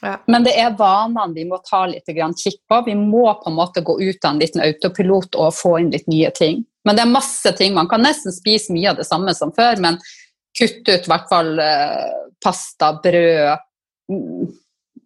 Ja. 0.03 0.19
Men 0.29 0.43
det 0.45 0.53
er 0.59 0.75
vanene 0.77 1.33
vi 1.33 1.45
må 1.49 1.57
ta 1.65 1.85
litt 1.89 2.05
kikk 2.05 2.59
på. 2.69 2.81
Vi 2.85 2.95
må 2.99 3.25
på 3.41 3.49
en 3.49 3.57
måte 3.57 3.81
gå 3.81 3.95
ut 4.01 4.25
av 4.25 4.33
en 4.33 4.41
liten 4.41 4.61
autopilot 4.61 5.37
og 5.39 5.55
få 5.55 5.77
inn 5.81 5.93
litt 5.93 6.07
nye 6.11 6.29
ting. 6.35 6.65
Men 6.85 6.97
det 6.97 7.05
er 7.05 7.15
masse 7.15 7.51
ting. 7.57 7.73
Man 7.73 7.89
kan 7.89 8.03
nesten 8.05 8.33
spise 8.35 8.73
mye 8.73 8.91
av 8.91 8.99
det 8.99 9.07
samme 9.07 9.33
som 9.33 9.53
før, 9.55 9.79
men 9.81 9.97
kutte 10.55 10.99
ut 10.99 11.07
i 11.07 11.11
hvert 11.11 11.31
fall 11.31 11.57
eh, 11.59 12.11
pasta, 12.43 12.93
brød, 13.03 13.63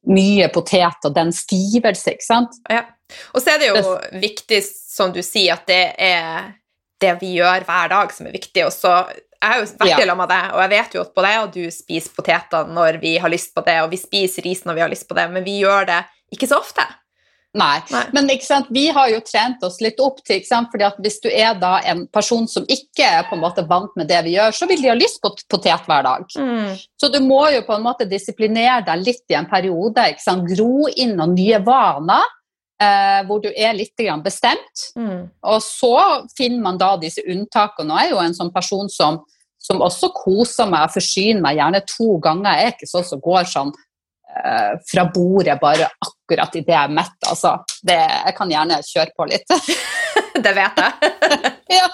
mye 0.10 0.50
potet 0.54 1.06
og 1.08 1.16
den 1.16 1.32
stivelse, 1.36 2.16
ikke 2.16 2.26
sant. 2.26 2.60
Ja. 2.70 2.86
Og 3.34 3.42
så 3.42 3.56
er 3.56 3.62
det 3.62 3.72
jo 3.72 3.96
viktig, 4.22 4.62
som 4.66 5.14
du 5.14 5.22
sier, 5.26 5.58
at 5.58 5.66
det 5.70 5.84
er 5.98 6.54
det 7.00 7.16
vi 7.22 7.34
gjør 7.38 7.66
hver 7.68 7.92
dag 7.92 8.14
som 8.14 8.28
er 8.30 8.36
viktig. 8.36 8.66
Og 8.68 8.74
så 8.76 8.94
jeg 9.40 9.54
har 9.54 9.62
jo 9.62 9.68
vært 9.80 9.94
ja. 9.94 10.00
sammen 10.02 10.20
med 10.20 10.32
deg, 10.34 10.48
og 10.52 10.62
jeg 10.66 10.72
vet 10.74 10.96
jo 10.96 11.04
at 11.06 11.12
både 11.16 11.30
jeg 11.32 11.44
og 11.44 11.52
du 11.54 11.62
spiser 11.72 12.16
poteter 12.16 12.72
når 12.76 12.98
vi 13.00 13.14
har 13.24 13.32
lyst 13.32 13.54
på 13.56 13.64
det, 13.64 13.78
og 13.86 13.94
vi 13.94 14.00
spiser 14.02 14.44
ris 14.44 14.66
når 14.68 14.76
vi 14.76 14.84
har 14.84 14.92
lyst 14.92 15.08
på 15.08 15.16
det, 15.16 15.30
men 15.32 15.46
vi 15.46 15.62
gjør 15.62 15.88
det 15.88 16.00
ikke 16.36 16.50
så 16.50 16.60
ofte. 16.60 16.84
Nei. 17.58 17.80
Nei. 17.90 18.04
Men 18.14 18.28
vi 18.70 18.88
har 18.94 19.08
jo 19.10 19.20
trent 19.26 19.64
oss 19.66 19.80
litt 19.82 19.98
opp 20.00 20.20
til 20.22 20.44
fordi 20.46 20.86
at 20.86 20.98
Hvis 21.02 21.20
du 21.24 21.30
er 21.30 21.56
da 21.58 21.80
en 21.82 22.06
person 22.08 22.48
som 22.48 22.66
ikke 22.70 23.04
er 23.04 23.24
på 23.26 23.36
en 23.36 23.42
måte 23.42 23.66
vant 23.66 23.90
med 23.98 24.08
det 24.08 24.22
vi 24.24 24.36
gjør, 24.36 24.54
så 24.54 24.68
vil 24.70 24.82
de 24.82 24.90
ha 24.92 24.98
lyst 24.98 25.22
på 25.22 25.34
potet 25.50 25.88
hver 25.88 26.04
dag. 26.04 26.26
Mm. 26.38 26.78
Så 27.00 27.10
du 27.10 27.20
må 27.26 27.50
jo 27.50 27.64
på 27.66 27.74
en 27.74 27.86
måte 27.86 28.06
disiplinere 28.06 28.84
deg 28.86 29.02
litt 29.02 29.26
i 29.34 29.38
en 29.40 29.50
periode. 29.50 30.06
Gro 30.54 30.90
inn 30.96 31.16
noen 31.18 31.34
nye 31.34 31.58
vaner 31.66 32.22
eh, 32.82 33.26
hvor 33.26 33.42
du 33.42 33.50
er 33.50 33.74
litt 33.74 33.98
bestemt. 34.24 34.94
Mm. 34.96 35.30
Og 35.42 35.60
så 35.64 35.96
finner 36.38 36.62
man 36.62 36.78
da 36.78 36.96
disse 36.98 37.24
unntakene. 37.26 37.98
Jeg 38.04 38.12
er 38.12 38.16
jo 38.16 38.24
en 38.24 38.38
sånn 38.38 38.54
person 38.54 38.90
som, 38.90 39.24
som 39.58 39.82
også 39.82 40.12
koser 40.14 40.70
meg 40.70 40.88
og 40.88 40.98
forsyner 41.00 41.42
meg 41.42 41.58
gjerne 41.58 41.86
to 41.90 42.18
ganger. 42.22 42.58
Jeg 42.58 42.66
er 42.66 42.76
ikke 42.78 42.94
sånn 42.94 43.10
som 43.10 43.24
går 43.26 43.50
sånn 43.50 43.74
fra 44.92 45.04
bordet 45.14 45.58
bare 45.60 45.88
akkurat 46.06 46.54
idet 46.56 46.74
jeg 46.74 46.80
er 46.80 46.94
mett. 46.94 47.18
Altså, 47.28 47.56
det, 47.84 47.98
jeg 47.98 48.36
kan 48.38 48.52
gjerne 48.54 48.82
kjøre 48.86 49.16
på 49.18 49.28
litt. 49.30 49.56
det 50.46 50.54
vet 50.56 50.82
jeg. 50.84 51.14
ja. 51.80 51.88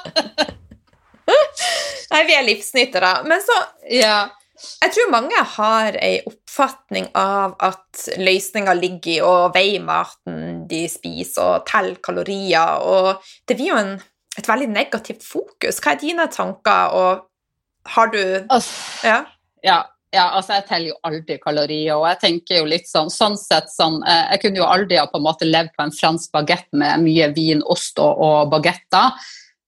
Nei, 2.12 2.24
vi 2.28 2.36
er 2.38 2.48
livsnytere. 2.48 3.13
Men 3.30 3.43
så 3.43 3.60
ja. 3.91 4.17
Jeg 4.56 4.93
tror 4.95 5.10
mange 5.12 5.39
har 5.58 5.98
ei 6.00 6.21
oppfatning 6.26 7.10
av 7.19 7.58
at 7.63 8.06
løsninga 8.17 8.74
ligger 8.78 9.12
i 9.12 9.24
å 9.24 9.34
veie 9.54 9.82
maten 9.84 10.63
de 10.69 10.86
spiser, 10.89 11.43
og 11.43 11.65
telle 11.67 12.00
kalorier, 12.04 12.80
og 12.80 13.26
det 13.50 13.58
blir 13.60 13.74
jo 13.74 13.80
en, 13.82 13.91
et 14.39 14.48
veldig 14.48 14.69
negativt 14.71 15.28
fokus. 15.28 15.82
Hva 15.84 15.93
er 15.93 16.02
dine 16.02 16.30
tanker, 16.32 16.95
og 16.95 17.91
har 17.95 18.13
du 18.15 18.21
Ja? 19.04 19.19
ja. 19.63 19.82
Ja, 20.15 20.30
altså 20.38 20.56
jeg 20.60 20.67
teller 20.69 20.93
jo 20.93 20.99
aldri 21.08 21.39
kalorier, 21.41 21.95
og 21.97 22.06
jeg 22.08 22.21
tenker 22.21 22.62
jo 22.62 22.67
litt 22.71 22.88
sånn 22.88 23.12
sånn 23.12 23.36
sett 23.39 23.67
sånn 23.73 23.99
eh, 24.08 24.36
Jeg 24.36 24.45
kunne 24.45 24.62
jo 24.62 24.67
aldri 24.67 24.99
ha 24.99 25.08
på 25.12 25.19
en 25.19 25.25
måte 25.28 25.47
levd 25.47 25.73
på 25.75 25.86
en 25.86 25.95
fransk 25.95 26.32
bagett 26.36 26.69
med 26.71 27.04
mye 27.04 27.32
vin, 27.36 27.63
ost 27.75 27.99
og, 27.99 28.21
og 28.23 28.54
bagetter. 28.54 29.12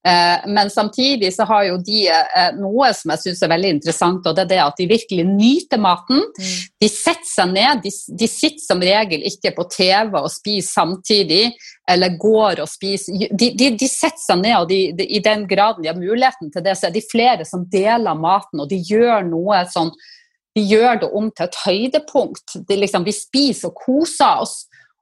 Eh, 0.08 0.48
men 0.48 0.70
samtidig 0.70 1.34
så 1.36 1.44
har 1.44 1.66
jo 1.68 1.78
de 1.84 2.06
eh, 2.08 2.52
noe 2.56 2.94
som 2.96 3.12
jeg 3.12 3.24
syns 3.26 3.42
er 3.44 3.52
veldig 3.52 3.72
interessant, 3.76 4.28
og 4.30 4.38
det 4.38 4.46
er 4.46 4.52
det 4.54 4.60
at 4.64 4.80
de 4.80 4.88
virkelig 4.88 5.26
nyter 5.28 5.82
maten. 5.84 6.22
Mm. 6.38 6.54
De 6.80 6.90
setter 6.92 7.28
seg 7.28 7.52
ned. 7.52 7.82
De, 7.84 7.92
de, 8.22 8.30
sitter 8.32 8.64
som 8.64 8.84
regel 8.84 9.26
ikke 9.28 9.52
på 9.58 9.68
TV 9.74 10.16
og 10.22 10.30
spiser 10.32 10.70
samtidig, 10.70 11.42
eller 11.90 12.16
går 12.20 12.64
og 12.64 12.72
spiser. 12.72 13.28
De, 13.34 13.52
de, 13.52 13.72
de 13.76 13.90
setter 13.92 14.24
seg 14.24 14.46
ned, 14.46 14.56
og 14.62 14.72
i 14.72 15.24
den 15.24 15.44
graden 15.50 15.84
de 15.84 15.92
har 15.92 16.00
muligheten 16.00 16.54
til 16.54 16.64
det, 16.64 16.78
så 16.80 16.88
er 16.88 16.96
de 16.96 17.04
flere 17.04 17.48
som 17.48 17.66
deler 17.72 18.22
maten, 18.22 18.64
og 18.64 18.72
de 18.72 18.80
gjør 18.80 19.28
noe 19.28 19.66
sånn 19.74 19.92
vi 20.58 20.66
gjør 20.72 21.04
det 21.04 21.12
om 21.14 21.30
til 21.32 21.46
et 21.46 21.60
høydepunkt. 21.64 22.58
Liksom, 22.70 23.06
vi 23.06 23.14
spiser 23.16 23.70
og 23.70 23.82
koser 23.86 24.44
oss. 24.44 24.58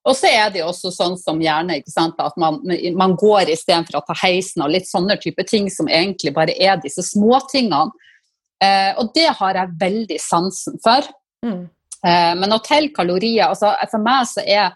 Og 0.05 0.13
så 0.13 0.29
er 0.29 0.51
det 0.53 0.61
jo 0.61 0.69
også 0.69 0.91
sånn 0.93 1.15
som 1.17 1.39
gjerne 1.41 1.79
sant, 1.89 2.19
at 2.21 2.35
man, 2.37 2.59
man 2.97 3.15
går 3.17 3.49
istedenfor 3.55 3.97
å 3.97 4.03
ta 4.05 4.15
heisen 4.21 4.61
og 4.61 4.73
litt 4.75 4.89
sånne 4.89 5.17
type 5.21 5.47
ting 5.49 5.69
som 5.73 5.89
egentlig 5.89 6.35
bare 6.35 6.53
er 6.61 6.77
disse 6.83 7.01
småtingene. 7.07 7.89
Eh, 8.63 8.91
og 9.01 9.09
det 9.15 9.31
har 9.39 9.57
jeg 9.57 9.77
veldig 9.81 10.19
sansen 10.21 10.77
for. 10.83 11.07
Mm. 11.45 11.63
Eh, 12.05 12.33
men 12.37 12.53
å 12.53 12.61
telle 12.63 12.93
kalorier 12.95 13.49
altså 13.49 13.71
For 13.91 14.03
meg 14.03 14.27
så 14.29 14.43
er 14.45 14.75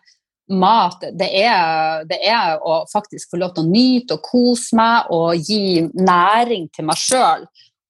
mat 0.49 1.03
det 1.13 1.27
er, 1.43 2.05
det 2.09 2.17
er, 2.25 2.57
å 2.65 2.81
faktisk 2.89 3.29
få 3.31 3.39
lov 3.41 3.53
til 3.53 3.67
å 3.67 3.69
nyte 3.69 4.17
og 4.17 4.25
kose 4.25 4.77
meg 4.77 5.11
og 5.13 5.37
gi 5.45 5.83
næring 5.93 6.71
til 6.73 6.89
meg 6.89 6.97
sjøl. 6.97 7.45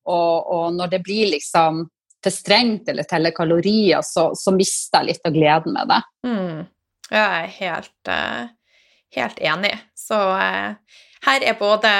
Og, 0.09 0.35
og, 0.49 0.65
når 0.75 0.91
det 0.91 1.01
blir 1.05 1.31
liksom 1.31 1.85
for 2.23 2.35
strengt 2.35 2.89
eller 2.91 3.07
teller 3.07 3.33
kalorier, 3.35 4.01
så, 4.05 4.29
så 4.35 4.53
mister 4.55 5.01
jeg 5.01 5.13
litt 5.13 5.29
av 5.29 5.35
gleden 5.35 5.75
med 5.75 5.91
det. 5.91 5.99
Mm. 6.27 6.57
Jeg 7.09 7.23
er 7.23 7.53
helt, 7.55 8.11
uh, 8.11 8.83
helt 9.15 9.39
enig. 9.51 9.73
Så 9.97 10.19
uh, 10.19 10.99
her 11.27 11.47
er 11.47 11.59
både 11.59 11.93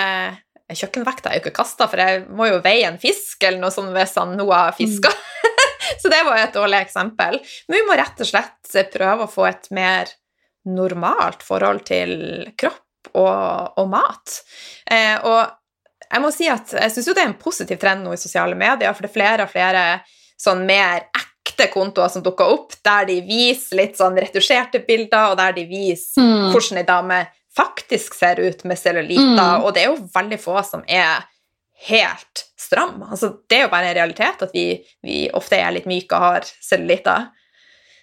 Kjøkkenvekta 0.69 1.31
er 1.31 1.39
jo 1.39 1.43
ikke 1.47 1.55
kasta, 1.63 1.87
for 1.89 1.97
jeg 1.97 2.27
må 2.37 2.45
jo 2.45 2.59
veie 2.61 2.85
en 2.91 2.99
fisk 3.01 3.41
eller 3.41 3.57
noe 3.63 3.73
sånt 3.73 3.89
hvis 3.95 4.13
han 4.19 4.35
nå 4.37 4.45
har 4.51 4.75
fiska. 4.77 5.09
Mm. 5.09 5.63
så 6.03 6.11
det 6.13 6.19
var 6.27 6.41
et 6.43 6.53
dårlig 6.53 6.83
eksempel. 6.83 7.39
Men 7.67 7.79
vi 7.79 7.87
må 7.87 7.97
rett 7.97 8.21
og 8.21 8.29
slett 8.29 8.93
prøve 8.93 9.25
å 9.25 9.31
få 9.31 9.47
et 9.49 9.65
mer 9.73 10.11
normalt 10.69 11.41
forhold 11.45 11.87
til 11.87 12.11
kropp 12.59 13.09
og, 13.15 13.79
og 13.79 13.89
mat. 13.89 14.35
Eh, 14.85 15.17
og 15.25 15.58
jeg 16.09 16.23
må 16.23 16.31
si 16.33 16.47
at 16.49 16.73
jeg 16.73 16.93
syns 16.93 17.09
jo 17.09 17.15
det 17.17 17.23
er 17.23 17.31
en 17.31 17.39
positiv 17.41 17.79
trend 17.81 18.05
nå 18.05 18.13
i 18.15 18.21
sosiale 18.21 18.57
medier, 18.57 18.93
for 18.93 19.05
det 19.05 19.11
er 19.11 19.17
flere 19.17 19.45
og 19.45 19.51
flere 19.51 19.83
sånn 20.39 20.63
mer 20.67 21.09
ekte 21.09 21.67
kontoer 21.73 22.11
som 22.11 22.23
dukker 22.25 22.49
opp, 22.49 22.77
der 22.85 23.09
de 23.09 23.19
viser 23.27 23.81
litt 23.81 23.99
sånn 23.99 24.17
retusjerte 24.17 24.81
bilder, 24.87 25.33
og 25.33 25.39
der 25.39 25.57
de 25.57 25.65
viser 25.69 26.23
mm. 26.23 26.49
hvordan 26.53 26.81
ei 26.81 26.87
dame 26.87 27.19
faktisk 27.59 28.15
ser 28.15 28.39
ut 28.39 28.63
med 28.69 28.79
celluliter, 28.79 29.35
mm. 29.35 29.65
og 29.65 29.73
det 29.75 29.83
er 29.83 29.91
jo 29.91 30.07
veldig 30.13 30.39
få 30.41 30.61
som 30.65 30.85
er 30.87 31.25
helt 31.89 32.45
stram. 32.59 33.01
Altså, 33.07 33.31
det 33.49 33.57
er 33.57 33.67
jo 33.67 33.71
bare 33.71 33.91
en 33.91 33.97
realitet 33.97 34.41
at 34.45 34.55
vi, 34.55 34.65
vi 35.05 35.19
ofte 35.35 35.59
er 35.59 35.73
litt 35.75 35.87
myke 35.89 36.15
og 36.15 36.25
har 36.25 36.49
celluliter. 36.63 37.29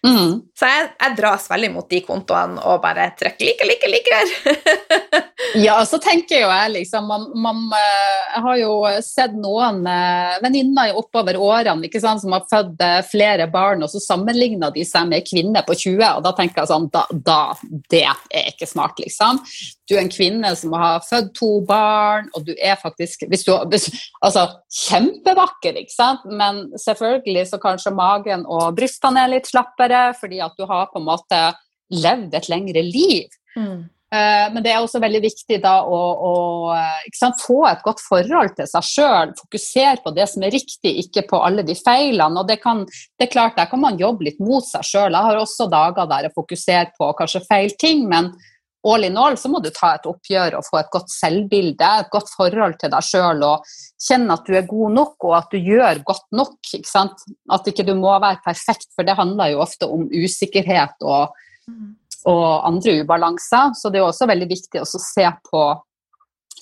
Mm. 0.06 0.34
Så 0.54 0.68
jeg, 0.70 0.90
jeg, 1.00 1.14
dras 1.18 1.48
veldig 1.50 1.70
mot 1.74 1.86
de 1.90 1.98
kontoene 2.06 2.62
og 2.68 2.78
bare 2.84 3.08
trykker 3.18 3.48
like, 3.48 3.66
like, 3.66 3.90
like. 3.90 4.18
ja, 5.66 5.74
så 5.88 5.98
tenker 6.02 6.44
jo 6.44 6.50
jeg 6.50 6.72
liksom 6.76 7.08
man, 7.10 7.26
man, 7.42 7.64
eh, 7.74 8.20
Jeg 8.36 8.44
har 8.44 8.60
jo 8.60 8.74
sett 9.02 9.34
noen 9.40 9.82
eh, 9.90 10.36
venninner 10.44 10.94
oppover 11.00 11.38
årene 11.40 11.88
ikke 11.88 12.02
sant, 12.02 12.22
som 12.22 12.36
har 12.36 12.46
født 12.50 12.84
eh, 12.86 13.00
flere 13.08 13.48
barn, 13.50 13.82
og 13.82 13.90
så 13.90 14.02
sammenligner 14.02 14.74
de 14.74 14.86
seg 14.86 15.10
med 15.10 15.26
kvinner 15.26 15.66
på 15.66 15.74
20, 15.74 16.04
og 16.12 16.22
da 16.26 16.34
tenker 16.38 16.62
jeg 16.62 16.72
sånn 16.72 16.90
da, 16.94 17.06
da, 17.10 17.40
Det 17.90 18.04
er 18.06 18.52
ikke 18.52 18.68
smart, 18.70 19.00
liksom. 19.02 19.42
Du 19.86 19.94
er 19.94 20.02
en 20.02 20.10
kvinne 20.10 20.50
som 20.58 20.74
har 20.74 21.04
født 21.06 21.32
to 21.38 21.50
barn, 21.66 22.30
og 22.34 22.46
du 22.48 22.54
er 22.58 22.78
faktisk 22.80 23.26
du, 23.30 23.78
Altså, 24.24 24.46
kjempevakker, 24.86 25.78
ikke 25.78 25.94
sant, 25.94 26.24
men 26.26 26.64
selvfølgelig 26.82 27.46
så 27.52 27.60
kanskje 27.62 27.94
magen 27.94 28.42
og 28.50 28.74
brystene 28.78 29.22
er 29.22 29.36
litt 29.36 29.50
slappere 29.50 30.08
fordi 30.18 30.42
at 30.42 30.56
du 30.58 30.66
har 30.66 30.88
på 30.90 31.02
en 31.02 31.06
måte 31.06 31.42
levd 31.94 32.34
et 32.34 32.48
lengre 32.50 32.82
liv. 32.82 33.36
Mm. 33.56 33.84
Uh, 34.06 34.46
men 34.54 34.62
det 34.62 34.70
er 34.70 34.84
også 34.84 35.00
veldig 35.02 35.18
viktig 35.24 35.56
da 35.64 35.80
å, 35.82 35.96
å 36.28 36.34
sant, 37.16 37.40
få 37.42 37.64
et 37.66 37.80
godt 37.82 37.98
forhold 38.04 38.52
til 38.54 38.68
seg 38.70 38.86
sjøl. 38.86 39.32
Fokusere 39.38 39.98
på 40.04 40.12
det 40.14 40.28
som 40.30 40.44
er 40.46 40.54
riktig, 40.54 40.92
ikke 41.02 41.24
på 41.32 41.40
alle 41.42 41.64
de 41.66 41.74
feilene. 41.78 42.38
og 42.38 42.46
det, 42.46 42.60
kan, 42.62 42.84
det 42.86 43.26
er 43.26 43.32
klart, 43.32 43.56
Der 43.58 43.70
kan 43.70 43.82
man 43.82 43.98
jobbe 43.98 44.28
litt 44.28 44.38
mot 44.38 44.66
seg 44.66 44.86
sjøl. 44.86 45.10
Jeg 45.10 45.30
har 45.30 45.40
også 45.40 45.66
dager 45.72 46.06
der 46.10 46.28
jeg 46.28 46.36
fokuserer 46.38 46.92
på 46.94 47.10
kanskje 47.18 47.42
feil 47.48 47.74
ting, 47.82 48.06
men 48.10 48.30
all 48.86 49.04
in 49.04 49.16
all 49.18 49.36
så 49.38 49.50
må 49.50 49.60
du 49.62 49.68
ta 49.74 49.94
et 49.96 50.06
oppgjør 50.06 50.58
og 50.58 50.66
få 50.66 50.78
et 50.80 50.90
godt 50.94 51.10
selvbilde, 51.10 51.88
et 52.02 52.10
godt 52.12 52.30
forhold 52.32 52.76
til 52.80 52.92
deg 52.92 53.06
sjøl 53.06 53.42
og 53.46 53.66
kjenne 54.06 54.36
at 54.36 54.46
du 54.46 54.54
er 54.58 54.68
god 54.68 54.94
nok 54.94 55.26
og 55.28 55.34
at 55.40 55.50
du 55.54 55.58
gjør 55.58 56.02
godt 56.06 56.26
nok. 56.36 56.58
Ikke 56.76 56.90
sant? 56.90 57.24
At 57.52 57.66
ikke 57.70 57.86
du 57.86 57.94
må 57.98 58.14
være 58.14 58.42
perfekt, 58.44 58.88
for 58.94 59.06
det 59.06 59.16
handler 59.18 59.54
jo 59.54 59.64
ofte 59.64 59.88
om 59.90 60.06
usikkerhet 60.12 61.02
og, 61.06 61.34
og 62.30 62.48
andre 62.68 63.00
ubalanser. 63.02 63.74
Så 63.78 63.90
det 63.90 64.02
er 64.02 64.06
også 64.06 64.28
veldig 64.30 64.50
viktig 64.52 64.82
å 64.82 64.88
se 64.90 65.26
på 65.50 65.64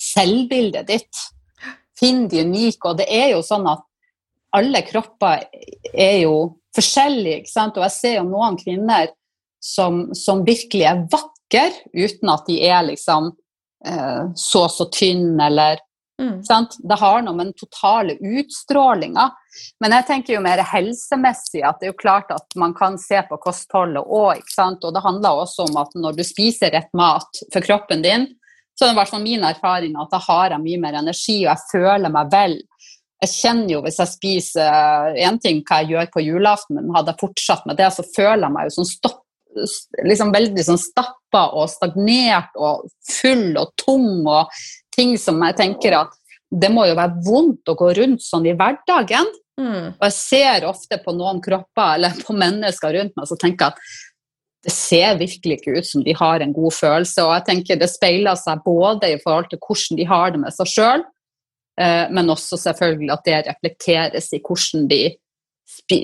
selvbildet 0.01 0.89
ditt. 0.89 1.25
Finn 1.95 2.25
de 2.31 2.41
unike. 2.43 2.89
Og 2.89 2.99
det 2.99 3.09
er 3.11 3.35
jo 3.35 3.43
sånn 3.45 3.67
at 3.71 3.85
alle 4.55 4.81
kropper 4.87 5.45
er 5.91 6.17
jo 6.23 6.55
forskjellige, 6.75 7.43
ikke 7.43 7.51
sant? 7.51 7.77
og 7.77 7.85
jeg 7.87 7.95
ser 7.95 8.17
jo 8.17 8.25
noen 8.27 8.57
kvinner 8.59 9.13
som, 9.63 10.09
som 10.15 10.43
virkelig 10.47 10.85
er 10.87 11.05
vakre 11.11 11.34
vakker 11.45 11.71
uten 11.93 12.29
at 12.29 12.45
de 12.47 12.59
er 12.67 12.83
liksom 12.83 13.31
eh, 13.87 14.23
så 14.35 14.67
så 14.69 14.85
tynne 14.85 15.45
eller 15.45 15.79
mm. 16.21 16.41
Det 16.83 16.95
har 16.95 17.21
noe 17.21 17.35
med 17.35 17.47
den 17.47 17.53
totale 17.53 18.15
utstrålinga. 18.19 19.31
Men 19.79 19.91
jeg 19.91 20.05
tenker 20.07 20.33
jo 20.33 20.41
mer 20.41 20.63
helsemessig 20.63 21.63
at 21.63 21.79
det 21.79 21.87
er 21.87 21.93
jo 21.93 21.99
klart 21.99 22.31
at 22.31 22.55
man 22.55 22.73
kan 22.73 22.97
se 22.97 23.21
på 23.29 23.37
kostholdet 23.37 24.03
òg. 24.03 24.41
Og 24.81 24.93
det 24.93 25.03
handler 25.03 25.41
også 25.41 25.67
om 25.67 25.77
at 25.77 25.91
når 25.95 26.15
du 26.15 26.23
spiser 26.23 26.71
rett 26.71 26.91
mat 26.93 27.43
for 27.53 27.61
kroppen 27.61 28.01
din, 28.01 28.27
så 28.75 28.85
er 28.85 28.89
det 28.89 28.95
i 28.95 28.99
hvert 28.99 29.09
fall 29.09 29.23
min 29.23 29.43
erfaring 29.43 29.95
at 29.95 30.11
da 30.11 30.19
har 30.19 30.51
jeg 30.51 30.63
mye 30.63 30.79
mer 30.83 30.97
energi, 30.99 31.45
og 31.45 31.53
jeg 31.53 31.67
føler 31.71 32.11
meg 32.11 32.31
vel. 32.31 32.57
jeg 33.23 33.31
kjenner 33.31 33.71
jo 33.71 33.81
hvis 33.85 33.99
jeg 34.01 34.11
spiser 34.11 35.15
én 35.23 35.39
ting 35.39 35.61
hva 35.63 35.79
jeg 35.81 35.93
gjør 35.93 36.09
på 36.11 36.23
julaften, 36.25 36.75
men 36.81 36.95
hadde 36.95 37.13
jeg 37.13 37.21
fortsatt 37.23 37.63
med 37.65 37.79
det, 37.79 37.87
så 37.95 38.03
føler 38.15 38.43
jeg 38.43 38.55
meg 38.57 38.67
jo 38.67 38.75
sånn 38.75 38.89
stopp, 38.89 39.24
liksom 40.05 40.33
veldig 40.35 40.65
sånn 40.67 40.81
stappa 40.81 41.47
og 41.55 41.69
stagnert 41.71 42.55
og 42.59 42.85
full 43.09 43.55
og 43.59 43.73
tung 43.79 44.25
og 44.27 44.51
ting 44.95 45.15
som 45.19 45.41
jeg 45.43 45.57
tenker 45.59 45.97
at 45.99 46.13
det 46.55 46.69
må 46.71 46.85
jo 46.87 46.95
være 46.97 47.23
vondt 47.25 47.71
å 47.71 47.75
gå 47.77 47.91
rundt 47.97 48.23
sånn 48.23 48.45
i 48.47 48.55
hverdagen. 48.55 49.27
Mm. 49.59 49.95
Og 49.95 50.03
jeg 50.07 50.15
ser 50.17 50.67
ofte 50.67 50.99
på 51.03 51.13
noen 51.15 51.41
kropper 51.43 51.95
eller 51.97 52.19
på 52.25 52.35
mennesker 52.35 52.95
rundt 52.97 53.15
meg 53.17 53.29
så 53.29 53.37
tenker 53.39 53.65
jeg 53.65 53.75
at 53.75 54.03
det 54.65 54.73
ser 54.73 55.19
virkelig 55.19 55.59
ikke 55.59 55.75
ut 55.77 55.87
som 55.87 56.03
de 56.05 56.15
har 56.17 56.41
en 56.41 56.53
god 56.53 56.73
følelse. 56.73 57.21
Og 57.21 57.33
jeg 57.35 57.45
tenker 57.49 57.77
det 57.79 57.91
speiler 57.91 58.37
seg 58.39 58.63
både 58.65 59.11
i 59.13 59.19
forhold 59.21 59.51
til 59.51 59.61
hvordan 59.61 59.99
de 59.99 60.07
har 60.09 60.33
det 60.33 60.41
med 60.41 60.55
seg 60.55 60.71
sjøl, 60.71 61.03
eh, 61.81 62.05
men 62.09 62.33
også 62.33 62.57
selvfølgelig 62.63 63.11
at 63.13 63.27
det 63.27 63.43
reflekteres 63.51 64.31
i 64.33 64.41
hvordan 64.41 64.87
de 64.89 65.03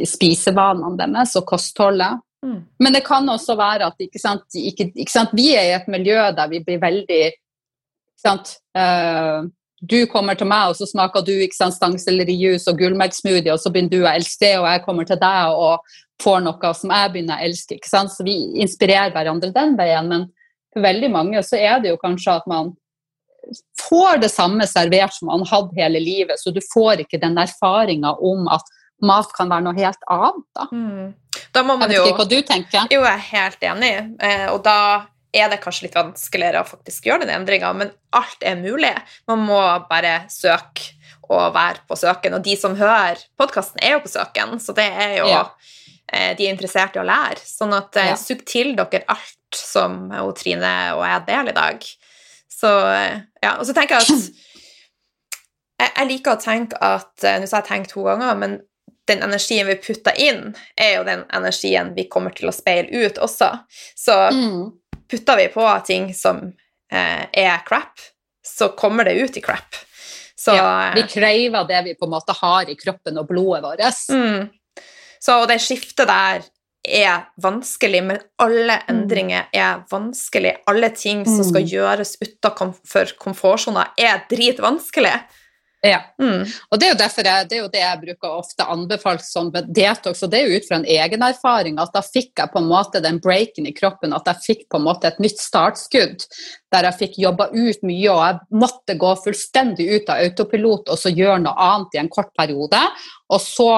spisevanene 0.09 0.97
deres 0.99 1.33
og 1.39 1.47
kostholdet. 1.49 2.21
Mm. 2.45 2.61
Men 2.81 2.93
det 2.93 3.03
kan 3.05 3.29
også 3.29 3.55
være 3.57 3.91
at 3.91 4.01
ikke 4.01 4.19
sant, 4.19 4.45
ikke, 4.57 4.89
ikke 4.95 5.13
sant, 5.13 5.33
vi 5.37 5.51
er 5.53 5.67
i 5.69 5.75
et 5.77 5.89
miljø 5.91 6.17
der 6.33 6.49
vi 6.49 6.63
blir 6.65 6.81
veldig 6.81 7.23
uh, 8.25 9.45
Du 9.81 9.97
kommer 10.09 10.37
til 10.37 10.49
meg, 10.49 10.71
og 10.71 10.75
så 10.77 10.87
smaker 10.89 11.25
du 11.25 11.33
ikke 11.35 11.57
sant, 11.57 11.77
stangsellerijus 11.77 12.67
og 12.69 12.81
gullmelksmoothie, 12.81 13.53
og 13.53 13.61
så 13.61 13.69
begynner 13.73 13.93
du 13.93 14.03
å 14.05 14.11
elske 14.13 14.45
det, 14.45 14.55
og 14.59 14.67
jeg 14.69 14.83
kommer 14.85 15.09
til 15.09 15.21
deg 15.21 15.53
og 15.57 15.93
får 16.21 16.43
noe 16.45 16.73
som 16.77 16.93
jeg 16.93 17.13
begynner 17.13 17.39
å 17.39 17.47
elske. 17.47 17.77
ikke 17.77 17.89
sant, 17.89 18.13
Så 18.13 18.25
vi 18.25 18.35
inspirerer 18.61 19.13
hverandre 19.13 19.53
den 19.53 19.77
veien. 19.77 20.09
Men 20.09 20.27
for 20.73 20.85
veldig 20.85 21.09
mange 21.13 21.41
så 21.45 21.57
er 21.57 21.81
det 21.81 21.93
jo 21.93 22.01
kanskje 22.01 22.37
at 22.41 22.49
man 22.49 22.75
får 23.89 24.21
det 24.21 24.29
samme 24.29 24.67
servert 24.69 25.13
som 25.13 25.31
man 25.31 25.45
hadde 25.49 25.77
hele 25.77 25.99
livet, 25.99 26.39
så 26.39 26.53
du 26.53 26.61
får 26.73 27.05
ikke 27.05 27.21
den 27.21 27.37
erfaringa 27.41 28.13
om 28.21 28.47
at 28.53 28.69
mat 29.05 29.31
kan 29.35 29.49
være 29.51 29.65
noe 29.65 29.77
helt 29.77 30.05
annet. 30.11 30.43
Da. 30.57 30.67
Mm. 30.71 31.41
da 31.55 31.63
må 31.65 31.77
man 31.79 31.91
jeg 31.91 32.01
vet 32.01 32.11
ikke 32.11 32.23
hva 32.23 32.29
du 32.29 32.39
tenker. 32.47 32.93
Jo, 32.93 33.01
jeg 33.05 33.13
er 33.13 33.27
helt 33.31 33.65
enig. 33.71 33.91
Eh, 34.21 34.47
og 34.51 34.61
da 34.65 34.77
er 35.31 35.51
det 35.51 35.61
kanskje 35.63 35.87
litt 35.87 35.95
vanskeligere 35.95 36.61
å 36.61 36.67
faktisk 36.67 37.07
gjøre 37.07 37.23
den 37.23 37.35
endringa, 37.37 37.71
men 37.77 37.93
alt 38.17 38.43
er 38.43 38.59
mulig. 38.59 38.91
Man 39.31 39.45
må 39.47 39.59
bare 39.89 40.25
søke 40.31 40.91
og 41.31 41.53
være 41.55 41.85
på 41.87 41.95
søken. 41.95 42.35
Og 42.35 42.43
de 42.43 42.57
som 42.59 42.75
hører 42.75 43.21
podkasten, 43.39 43.79
er 43.83 43.95
jo 43.95 44.03
på 44.03 44.11
søken, 44.11 44.57
så 44.59 44.75
det 44.77 44.89
er 44.89 45.19
jo 45.21 45.29
ja. 45.31 45.45
Eh, 46.11 46.33
de 46.35 46.43
er 46.43 46.51
interessert 46.51 46.97
i 46.97 46.99
å 46.99 47.07
lære. 47.07 47.39
Sånn 47.47 47.71
at 47.71 47.95
eh, 47.95 48.09
ja. 48.11 48.17
sug 48.19 48.41
til 48.43 48.73
dere 48.75 49.05
alt 49.07 49.55
som 49.55 50.09
og 50.19 50.33
Trine 50.35 50.73
og 50.97 51.05
jeg 51.07 51.23
deler 51.29 51.53
i 51.53 51.55
dag. 51.55 51.85
Så 52.51 52.67
ja, 52.67 53.53
Og 53.55 53.63
så 53.65 53.73
tenker 53.73 53.95
jeg 53.95 54.03
at 54.03 54.09
jeg, 55.81 55.87
jeg 55.87 56.09
liker 56.09 56.35
å 56.35 56.41
tenke 56.41 56.81
at 56.83 57.23
Nå 57.39 57.47
sa 57.47 57.61
jeg 57.61 57.69
tenkt 57.69 57.95
to 57.95 58.03
ganger, 58.05 58.35
men 58.37 58.59
den 59.07 59.23
energien 59.25 59.67
vi 59.67 59.75
putter 59.81 60.17
inn, 60.21 60.51
er 60.77 60.97
jo 60.99 61.05
den 61.07 61.23
energien 61.33 61.93
vi 61.95 62.07
kommer 62.11 62.35
til 62.35 62.51
å 62.51 62.55
speile 62.55 62.89
ut 62.89 63.19
også. 63.21 63.49
Så 63.97 64.17
mm. 64.35 64.61
putter 65.11 65.41
vi 65.41 65.47
på 65.53 65.67
ting 65.87 66.11
som 66.17 66.43
eh, 66.91 67.25
er 67.25 67.63
crap, 67.67 67.99
så 68.45 68.71
kommer 68.77 69.09
det 69.09 69.17
ut 69.19 69.37
i 69.37 69.43
crap. 69.43 69.81
Så, 70.35 70.55
ja, 70.57 70.91
vi 70.95 71.03
krever 71.09 71.67
det 71.69 71.83
vi 71.85 71.97
på 71.97 72.07
en 72.07 72.15
måte 72.15 72.33
har 72.33 72.69
i 72.69 72.77
kroppen 72.77 73.19
og 73.21 73.29
blodet 73.29 73.61
vårt. 73.61 73.83
Mm. 74.09 74.49
Så 75.21 75.37
det 75.45 75.59
skiftet 75.61 76.09
der 76.09 76.41
er 76.81 77.27
vanskelig, 77.41 78.01
men 78.03 78.21
alle 78.41 78.79
mm. 78.79 78.87
endringer 78.89 79.51
er 79.53 79.83
vanskelig. 79.91 80.55
Alle 80.69 80.89
ting 80.97 81.21
som 81.27 81.43
skal 81.45 81.61
mm. 81.61 81.69
gjøres 81.69 82.15
utenfor 82.23 83.13
komfortsona, 83.21 83.91
er 84.01 84.23
dritvanskelig. 84.31 85.13
Ja. 85.81 86.01
Mm. 86.21 86.45
Og 86.69 86.79
det 86.79 86.91
er, 86.91 86.99
jeg, 87.01 87.47
det 87.49 87.55
er, 87.55 87.61
jo 87.63 87.69
det 87.73 87.81
jeg 87.81 87.99
bruker 88.03 88.35
ofte 88.37 88.65
anbefalt 88.69 89.23
som 89.25 89.49
detox, 89.49 90.21
og 90.21 90.29
det 90.29 90.37
er 90.37 90.49
jo 90.49 90.59
ut 90.59 90.67
fra 90.67 90.77
en 90.77 90.85
egen 90.85 91.25
erfaring 91.25 91.79
at 91.81 91.93
da 91.95 92.03
fikk 92.05 92.37
jeg 92.37 92.53
på 92.53 92.61
en 92.61 92.69
måte 92.69 93.01
den 93.01 93.17
breaken 93.23 93.65
i 93.65 93.73
kroppen, 93.73 94.13
at 94.13 94.29
jeg 94.29 94.45
fikk 94.45 94.61
på 94.69 94.77
en 94.77 94.85
måte 94.85 95.09
et 95.09 95.21
nytt 95.23 95.41
startskudd 95.41 96.27
der 96.71 96.87
jeg 96.87 96.99
fikk 96.99 97.17
jobba 97.23 97.49
ut 97.49 97.81
mye, 97.87 98.11
og 98.13 98.21
jeg 98.21 98.61
måtte 98.61 98.97
gå 99.01 99.15
fullstendig 99.23 99.89
ut 99.95 100.11
av 100.13 100.21
autopilot 100.27 100.93
og 100.93 101.01
så 101.01 101.11
gjøre 101.11 101.41
noe 101.47 101.69
annet 101.71 101.97
i 101.97 102.03
en 102.03 102.11
kort 102.13 102.29
periode. 102.37 102.79
Og 103.33 103.41
så 103.41 103.71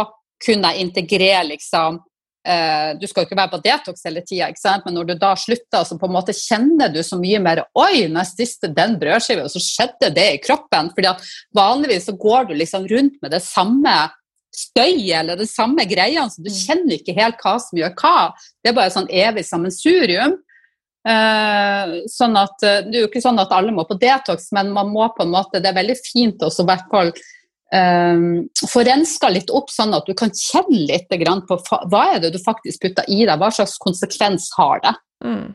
kunne 0.43 0.73
jeg 0.73 0.89
integrere 0.89 1.47
liksom 1.53 2.03
du 2.43 3.05
skal 3.07 3.23
jo 3.23 3.27
ikke 3.29 3.37
være 3.39 3.51
på 3.53 3.59
detox 3.63 4.01
hele 4.03 4.19
tida, 4.27 4.73
men 4.83 4.97
når 4.97 5.05
du 5.07 5.13
da 5.15 5.29
slutter, 5.39 5.85
så 5.87 5.95
på 5.95 6.09
en 6.09 6.15
måte 6.17 6.35
kjenner 6.35 6.91
du 6.91 6.99
så 7.05 7.15
mye 7.15 7.39
mer 7.39 7.61
Oi, 7.79 8.09
når 8.11 8.19
jeg 8.19 8.31
spiste 8.33 8.71
den 8.75 8.97
brødskiva, 8.99 9.45
så 9.47 9.61
skjedde 9.63 10.09
det 10.11 10.25
i 10.33 10.41
kroppen. 10.43 10.91
fordi 10.91 11.07
at 11.13 11.23
vanligvis 11.55 12.09
så 12.09 12.17
går 12.19 12.49
du 12.49 12.57
liksom 12.59 12.89
rundt 12.91 13.15
med 13.23 13.31
det 13.31 13.39
samme 13.45 13.95
støyet 14.53 15.19
eller 15.19 15.39
det 15.39 15.49
samme 15.49 15.85
greiene, 15.89 16.29
så 16.29 16.41
du 16.41 16.51
mm. 16.51 16.57
kjenner 16.59 16.97
ikke 16.97 17.15
helt 17.17 17.39
hva 17.41 17.55
som 17.61 17.79
gjør 17.79 17.93
hva. 17.99 18.17
Det 18.61 18.71
er 18.71 18.77
bare 18.77 18.93
sånn 18.93 19.09
evig 19.09 19.45
sammensurium. 19.47 20.37
Uh, 21.03 21.99
sånn 22.07 22.37
at, 22.39 22.53
uh, 22.63 22.79
det 22.85 22.95
er 22.95 23.01
jo 23.01 23.07
ikke 23.09 23.23
sånn 23.23 23.41
at 23.41 23.51
alle 23.51 23.73
må 23.75 23.83
på 23.89 23.97
detox, 23.99 24.51
men 24.55 24.69
man 24.75 24.91
må 24.93 25.09
på 25.15 25.25
en 25.25 25.33
måte, 25.33 25.59
det 25.59 25.73
er 25.73 25.79
veldig 25.81 25.97
fint 25.99 26.45
også 26.45 26.63
i 26.63 26.69
hvert 26.69 26.85
fall 26.93 27.11
få 27.73 28.83
renska 28.85 29.31
litt 29.33 29.49
opp, 29.49 29.71
sånn 29.73 29.95
at 29.97 30.05
du 30.05 30.13
kan 30.17 30.29
kjenne 30.29 30.83
litt 30.91 31.09
på 31.09 31.57
hva 31.89 32.03
er 32.13 32.19
det 32.21 32.33
du 32.35 32.39
faktisk 32.41 32.83
putter 32.83 33.07
i 33.09 33.23
deg, 33.25 33.39
hva 33.41 33.49
slags 33.53 33.79
konsekvens 33.81 34.51
har 34.59 34.83
det. 34.83 34.93
Mm. 35.23 35.53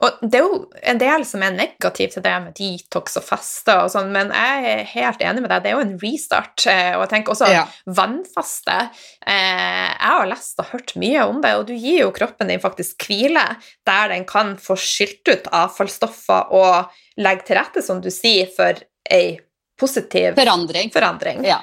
Og 0.00 0.22
Det 0.22 0.38
er 0.38 0.46
jo 0.46 0.58
en 0.88 0.98
del 0.98 1.24
som 1.28 1.42
er 1.44 1.54
negativ 1.54 2.14
til 2.14 2.24
det 2.24 2.32
med 2.42 2.54
detox 2.56 3.18
og 3.20 3.26
faste, 3.26 3.74
og 3.84 3.92
sånn, 3.92 4.10
men 4.14 4.32
jeg 4.34 4.64
er 4.72 4.88
helt 4.94 5.22
enig 5.22 5.44
med 5.44 5.52
deg. 5.52 5.62
Det 5.62 5.70
er 5.70 5.76
jo 5.76 5.84
en 5.84 5.94
restart. 6.00 6.64
Eh, 6.72 6.90
og 6.96 7.04
jeg 7.04 7.12
tenker 7.12 7.34
også 7.34 7.50
ja. 7.52 7.66
vannfaste. 7.98 8.78
Eh, 9.20 9.92
jeg 9.92 10.16
har 10.16 10.32
lest 10.32 10.64
og 10.64 10.72
hørt 10.72 10.96
mye 11.02 11.28
om 11.28 11.42
det, 11.44 11.54
og 11.58 11.68
du 11.68 11.74
gir 11.76 12.06
jo 12.06 12.16
kroppen 12.16 12.50
din 12.50 12.62
faktisk 12.62 13.06
hvile 13.06 13.44
der 13.88 14.12
den 14.14 14.26
kan 14.28 14.56
få 14.60 14.78
skylt 14.80 15.28
ut 15.28 15.48
avfallsstoffer 15.52 16.52
og 16.56 16.98
legge 17.20 17.46
til 17.48 17.60
rette, 17.60 17.84
som 17.84 18.00
du 18.02 18.10
sier, 18.12 18.50
for 18.56 18.80
ei 19.12 19.36
positiv 19.82 20.38
forandring. 20.38 20.94
forandring. 20.94 21.44
Ja. 21.50 21.60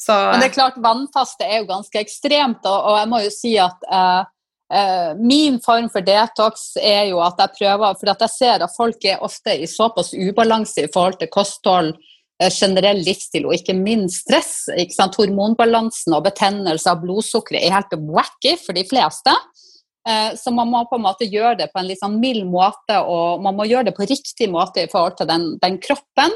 Så, 0.00 0.14
Men 0.14 0.40
det 0.40 0.52
er 0.52 0.54
klart, 0.54 0.76
vannfaste 0.78 1.46
er 1.46 1.62
jo 1.62 1.70
ganske 1.72 1.98
ekstremt, 1.98 2.62
og, 2.62 2.76
og 2.86 2.98
jeg 3.00 3.08
må 3.10 3.18
jo 3.24 3.30
si 3.34 3.54
at 3.58 3.88
uh, 3.90 4.20
uh, 4.70 5.10
min 5.18 5.58
form 5.64 5.88
for 5.90 6.06
detox 6.06 6.68
er 6.78 7.08
jo 7.10 7.18
at 7.24 7.40
jeg 7.42 7.56
prøver 7.56 7.98
For 7.98 8.12
at 8.12 8.22
jeg 8.28 8.34
ser 8.36 8.62
at 8.62 8.76
folk 8.76 9.08
er 9.10 9.24
ofte 9.26 9.56
i 9.58 9.66
såpass 9.66 10.12
ubalanse 10.14 10.86
i 10.86 10.92
forhold 10.94 11.18
til 11.18 11.32
kosthold, 11.34 11.96
uh, 12.38 12.46
generell 12.46 13.02
livsstil 13.02 13.48
og 13.50 13.56
ikke 13.58 13.74
minst 13.74 14.22
stress. 14.22 14.52
Ikke 14.78 14.94
sant? 14.94 15.18
Hormonbalansen 15.18 16.14
og 16.14 16.28
betennelse 16.30 16.94
av 16.94 17.02
blodsukkeret 17.02 17.66
er 17.66 17.74
helt 17.74 17.98
wacky 17.98 18.54
for 18.62 18.78
de 18.78 18.86
fleste. 18.86 19.34
Så 20.08 20.48
man 20.56 20.70
må 20.70 20.78
på 20.88 20.96
en 20.96 21.02
måte 21.04 21.26
gjøre 21.28 21.58
det 21.58 21.66
på 21.68 21.82
en 21.82 21.84
litt 21.84 22.00
sånn 22.00 22.14
mild 22.16 22.46
måte, 22.48 22.94
og 22.96 23.42
man 23.44 23.58
må 23.58 23.66
gjøre 23.68 23.90
det 23.90 23.92
på 23.98 24.06
riktig 24.08 24.46
måte 24.48 24.86
i 24.86 24.88
forhold 24.88 25.18
til 25.18 25.28
den, 25.28 25.42
den 25.60 25.76
kroppen. 25.84 26.32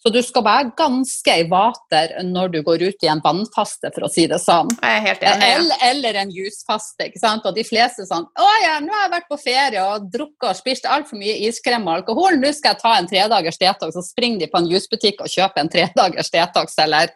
Så 0.00 0.08
du 0.08 0.18
skal 0.24 0.44
være 0.46 0.70
ganske 0.78 1.32
i 1.42 1.42
vater 1.50 2.14
når 2.24 2.52
du 2.54 2.58
går 2.64 2.86
ut 2.88 3.04
i 3.04 3.08
en 3.12 3.20
vannfaste, 3.20 3.90
for 3.92 4.06
å 4.06 4.10
si 4.12 4.24
det 4.30 4.38
sånn. 4.40 4.70
Jeg 4.80 5.02
helt 5.04 5.24
enig. 5.28 5.48
Eller, 5.56 5.82
eller 5.90 6.18
en 6.22 6.30
jusfaste. 6.32 7.10
ikke 7.10 7.20
sant? 7.20 7.44
Og 7.44 7.56
de 7.56 7.64
fleste 7.68 8.06
sånn 8.08 8.24
Å 8.24 8.50
ja, 8.64 8.78
nå 8.80 8.94
har 8.94 9.04
jeg 9.06 9.14
vært 9.18 9.28
på 9.28 9.40
ferie 9.42 9.82
og 9.84 10.06
drukket 10.12 10.48
og 10.48 10.56
spist 10.56 10.88
altfor 10.88 11.20
mye 11.20 11.36
iskrem 11.50 11.84
og 11.84 11.98
alkohol, 11.98 12.38
nå 12.40 12.52
skal 12.56 12.72
jeg 12.72 12.82
ta 12.84 12.94
en 12.96 13.10
tredagers 13.10 13.60
detox. 13.60 13.98
Så 13.98 14.06
springer 14.08 14.40
de 14.40 14.48
på 14.52 14.62
en 14.62 14.70
jusbutikk 14.72 15.20
og 15.20 15.32
kjøper 15.32 15.64
en 15.64 15.72
tredagers 15.74 16.32
detox, 16.32 16.78
eller 16.80 17.12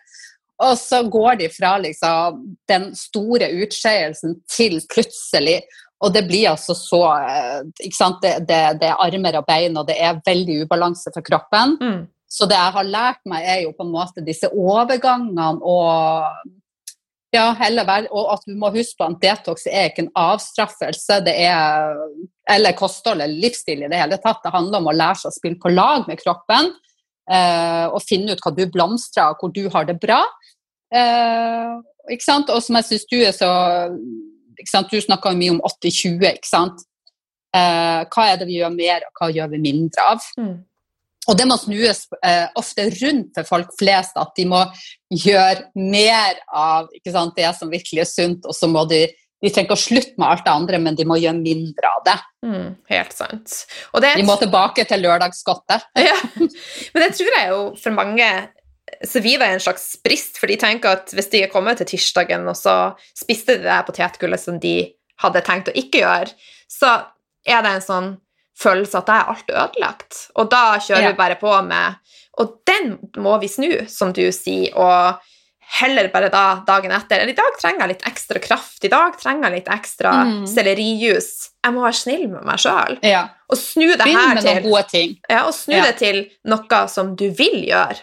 Og 0.63 0.77
så 0.79 1.01
går 1.11 1.41
de 1.41 1.49
fra 1.51 1.79
liksom 1.83 2.45
den 2.71 2.93
store 2.95 3.49
utskeielsen 3.65 4.37
til 4.47 4.79
plutselig 4.93 5.63
og 6.05 6.13
det 6.13 6.25
blir 6.29 6.51
altså 6.51 6.75
så 6.77 7.01
eh, 7.17 7.61
ikke 7.81 7.97
sant? 7.97 8.19
Det, 8.23 8.45
det, 8.49 8.61
det, 8.83 8.91
er 8.91 9.01
armer 9.01 9.39
og 9.41 9.47
bein, 9.49 9.77
og 9.81 9.87
det 9.89 9.97
er 9.97 10.21
veldig 10.27 10.65
ubalanse 10.67 11.13
for 11.15 11.25
kroppen. 11.25 11.79
Mm. 11.81 12.03
Så 12.35 12.49
det 12.51 12.59
jeg 12.59 12.75
har 12.75 12.91
lært 12.91 13.23
meg, 13.31 13.47
er 13.47 13.61
jo 13.63 13.73
på 13.77 13.87
en 13.87 13.95
måte 13.95 14.25
disse 14.27 14.51
overgangene 14.51 15.53
og 15.63 16.25
ja, 17.35 17.49
heller 17.59 17.87
være, 17.87 18.11
og 18.15 18.33
at 18.35 18.45
du 18.47 18.55
må 18.59 18.71
huske 18.75 18.99
på 18.99 19.07
at 19.09 19.21
detox 19.23 19.67
er 19.71 19.91
ikke 19.91 20.05
en 20.05 20.15
avstraffelse, 20.19 21.19
det 21.27 21.35
er 21.47 21.95
eller 22.51 22.77
kosthold 22.79 23.23
eller 23.23 23.41
livsstil 23.43 23.85
i 23.85 23.91
det 23.91 23.99
hele 23.99 24.19
tatt. 24.23 24.43
Det 24.45 24.53
handler 24.55 24.83
om 24.83 24.91
å 24.91 24.97
lære 24.97 25.23
seg 25.23 25.31
å 25.31 25.37
spille 25.39 25.61
på 25.63 25.73
lag 25.73 26.05
med 26.11 26.21
kroppen 26.21 26.71
eh, 27.31 27.87
og 27.89 28.03
finne 28.05 28.35
ut 28.35 28.43
hva 28.45 28.53
du 28.55 28.65
blomstrer 28.71 29.33
og 29.33 29.41
hvor 29.41 29.55
du 29.55 29.65
har 29.73 29.89
det 29.89 29.97
bra. 30.03 30.21
Eh, 30.95 31.73
ikke 32.13 32.27
sant? 32.27 32.53
Og 32.53 32.63
som 32.63 32.79
jeg 32.79 32.91
syns 32.91 33.09
du 33.11 33.17
er 33.23 33.33
så 33.35 33.51
ikke 34.61 34.71
sant? 34.71 34.93
Du 34.93 35.01
snakker 35.01 35.39
mye 35.39 35.57
om 35.57 35.63
80-20, 35.65 36.29
ikke 36.35 36.51
sant. 36.51 36.85
Eh, 37.55 38.05
hva 38.11 38.29
er 38.29 38.39
det 38.41 38.49
vi 38.51 38.61
gjør 38.61 38.75
mer, 38.75 39.09
og 39.09 39.21
hva 39.21 39.33
gjør 39.33 39.51
vi 39.55 39.65
mindre 39.65 40.07
av? 40.13 40.29
Mm. 40.39 40.55
Og 41.31 41.39
det 41.39 41.47
må 41.49 41.57
snues 41.61 42.05
eh, 42.21 42.47
ofte 42.59 42.89
rundt 42.93 43.37
for 43.39 43.49
folk 43.49 43.75
flest, 43.79 44.17
at 44.21 44.33
de 44.37 44.47
må 44.51 44.61
gjøre 45.15 45.71
mer 45.79 46.41
av 46.53 46.91
sant, 47.09 47.37
det 47.39 47.53
som 47.57 47.73
virkelig 47.73 48.05
er 48.05 48.11
sunt, 48.11 48.49
og 48.49 48.57
så 48.57 48.71
må 48.71 48.87
de 48.91 49.07
de 49.45 49.51
trenger 49.53 49.69
ikke 49.69 49.77
å 49.77 49.83
slutte 49.83 50.17
med 50.17 50.25
alt 50.25 50.45
det 50.47 50.53
andre, 50.55 50.79
men 50.81 50.97
de 50.97 51.05
må 51.05 51.19
gjøre 51.21 51.37
mindre 51.37 51.89
av 51.91 52.05
det. 52.07 52.15
Mm, 52.49 52.69
helt 52.89 53.13
sant. 53.13 53.57
de 53.93 54.25
må 54.25 54.39
tilbake 54.41 54.87
til 54.89 55.05
lørdagsgodtet. 55.05 55.85
ja. 56.09 56.17
Men 56.41 57.03
det 57.03 57.11
tror 57.19 57.37
jeg 57.37 57.51
jo 57.51 57.59
for 57.77 57.93
mange 57.99 58.31
så 59.05 59.21
vi 59.25 59.35
var 59.41 59.53
en 59.53 59.63
slags 59.63 59.87
brist, 60.05 60.39
for 60.39 60.49
de 60.49 60.57
tenker 60.61 60.97
at 60.97 61.13
hvis 61.17 61.31
de 61.33 61.43
er 61.45 61.53
kommet 61.53 61.81
til 61.81 61.89
tirsdagen, 61.95 62.45
og 62.49 62.57
så 62.57 62.95
spiste 63.17 63.59
de 63.59 63.67
det 63.67 63.79
potetgullet 63.89 64.41
som 64.41 64.61
de 64.61 64.77
hadde 65.21 65.43
tenkt 65.47 65.71
å 65.71 65.77
ikke 65.77 66.05
gjøre, 66.05 66.33
så 66.71 66.93
er 67.45 67.65
det 67.65 67.73
en 67.75 67.85
sånn 67.85 68.11
følelse 68.61 68.99
at 69.01 69.07
da 69.07 69.21
er 69.21 69.31
alt 69.35 69.51
ødelagt. 69.51 70.19
Og 70.37 70.51
da 70.51 70.79
kjører 70.79 71.03
Ja. 71.03 71.11
vi 71.11 71.17
bare 71.17 71.37
på 71.41 71.63
med 71.67 71.97
Og 72.37 72.59
den 72.67 72.99
må 73.17 73.39
vi 73.41 73.47
snu, 73.47 73.87
som 73.89 74.13
du 74.13 74.25
sier, 74.33 74.75
og 74.75 75.21
heller 75.79 76.09
bare 76.09 76.29
da 76.29 76.65
dagen 76.67 76.91
etter. 76.91 77.21
Eller 77.21 77.31
i 77.31 77.37
dag 77.39 77.53
trenger 77.61 77.81
jeg 77.87 77.89
litt 77.93 78.03
ekstra 78.09 78.41
kraft, 78.43 78.85
i 78.85 78.89
dag 78.89 79.15
trenger 79.21 79.51
jeg 79.51 79.53
litt 79.61 79.69
ekstra 79.71 80.13
Mm. 80.25 80.45
sellerijus. 80.47 81.51
Jeg 81.65 81.73
må 81.73 81.83
være 81.85 81.95
snill 81.95 82.29
med 82.29 82.43
meg 82.45 82.59
sjøl. 82.59 82.99
Ja. 83.05 83.29
Og 83.49 83.57
snu 83.57 83.87
det 83.87 84.01
Begynn 84.01 84.17
her 84.17 84.83
til 84.83 85.17
ja, 85.31 85.45
og 85.47 85.55
snu 85.55 85.75
Ja. 85.75 85.85
det 85.85 85.97
til 85.99 86.31
noe 86.45 86.89
som 86.89 87.15
du 87.15 87.31
vil 87.31 87.67
gjøre, 87.71 88.01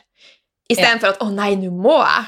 istedenfor 0.69 1.09
at 1.09 1.19
'å 1.19 1.29
nei, 1.33 1.55
nå 1.55 1.69
må 1.69 2.01
jeg'. 2.01 2.25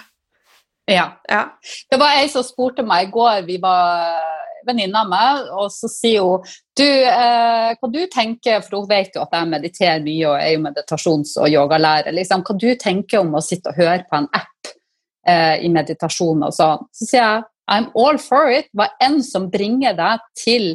Ja. 0.89 1.11
Ja. 1.29 1.45
Det 1.89 1.99
var 1.99 2.17
ei 2.17 2.27
som 2.27 2.43
spurte 2.43 2.83
meg 2.85 3.07
i 3.07 3.11
går, 3.11 3.45
vi 3.45 3.57
var 3.57 4.19
venninne 4.67 4.95
av 4.95 5.07
meg, 5.07 5.47
og 5.51 5.71
så 5.71 5.87
sier 5.89 6.19
hun 6.21 6.43
du, 6.77 6.89
eh, 7.05 7.73
hva 7.77 7.89
du 7.91 8.01
tenker, 8.11 8.61
for 8.65 8.81
hun 8.81 8.89
vet 8.89 9.15
jo 9.15 9.23
at 9.23 9.35
jeg 9.37 9.49
mediterer 9.51 10.05
mye 10.05 10.29
og 10.29 10.37
er 10.39 10.53
jo 10.55 10.63
meditasjons- 10.63 11.35
og 11.41 11.49
yogalærer, 11.51 12.15
liksom, 12.15 12.41
hva 12.47 12.55
du 12.57 12.69
tenker 12.81 13.21
om 13.21 13.35
å 13.37 13.43
sitte 13.45 13.69
og 13.69 13.77
høre 13.77 14.05
på 14.09 14.17
en 14.17 14.29
app 14.33 14.71
eh, 15.27 15.59
i 15.65 15.69
meditasjon 15.73 16.47
og 16.47 16.55
sånn. 16.55 16.87
Så 16.95 17.09
sier 17.09 17.21
jeg 17.21 17.43
I'm 17.71 17.91
all 17.95 18.17
for 18.19 18.49
it. 18.51 18.67
Hva 18.75 18.89
enn 19.03 19.21
som 19.23 19.47
bringer 19.53 19.95
deg 19.95 20.25
til 20.35 20.65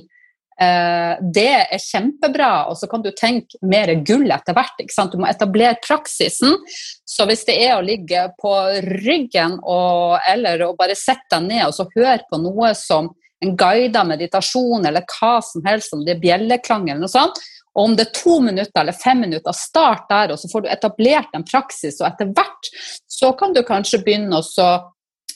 eh, 0.61 1.19
det 1.21 1.51
er 1.67 1.83
kjempebra, 1.83 2.69
og 2.71 2.79
så 2.81 2.89
kan 2.91 3.03
du 3.05 3.11
tenke 3.13 3.59
mer 3.61 3.93
gull 4.07 4.31
etter 4.33 4.57
hvert. 4.57 4.79
ikke 4.81 4.95
sant? 4.95 5.13
Du 5.13 5.21
må 5.21 5.29
etablere 5.29 5.81
praksisen. 5.85 6.57
Så 7.05 7.27
hvis 7.29 7.45
det 7.49 7.59
er 7.67 7.77
å 7.77 7.85
ligge 7.85 8.29
på 8.41 8.55
ryggen 9.03 9.59
og, 9.61 10.19
eller 10.31 10.69
å 10.69 10.75
bare 10.79 10.97
sette 10.99 11.29
deg 11.37 11.51
ned 11.51 11.67
og 11.67 11.77
så 11.77 11.91
høre 11.97 12.23
på 12.31 12.41
noe 12.41 12.73
som 12.79 13.13
en 13.45 13.55
guidet 13.57 14.05
meditasjon 14.07 14.87
eller 14.89 15.07
hva 15.07 15.39
som 15.45 15.65
helst, 15.67 15.95
om 15.95 16.05
det 16.07 16.17
er 16.17 16.23
bjelleklang 16.23 16.89
eller 16.89 17.07
noe 17.07 17.13
sånt, 17.13 17.39
og 17.79 17.85
om 17.85 17.97
det 17.97 18.09
er 18.09 18.15
to 18.17 18.39
minutter 18.43 18.83
eller 18.83 18.97
fem 18.97 19.21
minutter, 19.23 19.55
start 19.55 20.09
der, 20.11 20.33
og 20.35 20.41
så 20.41 20.51
får 20.51 20.65
du 20.65 20.71
etablert 20.73 21.35
en 21.37 21.47
praksis, 21.47 22.01
og 22.01 22.09
etter 22.09 22.33
hvert 22.35 22.71
så 23.19 23.33
kan 23.39 23.55
du 23.55 23.63
kanskje 23.67 24.01
begynne 24.03 24.41
å 24.41 24.71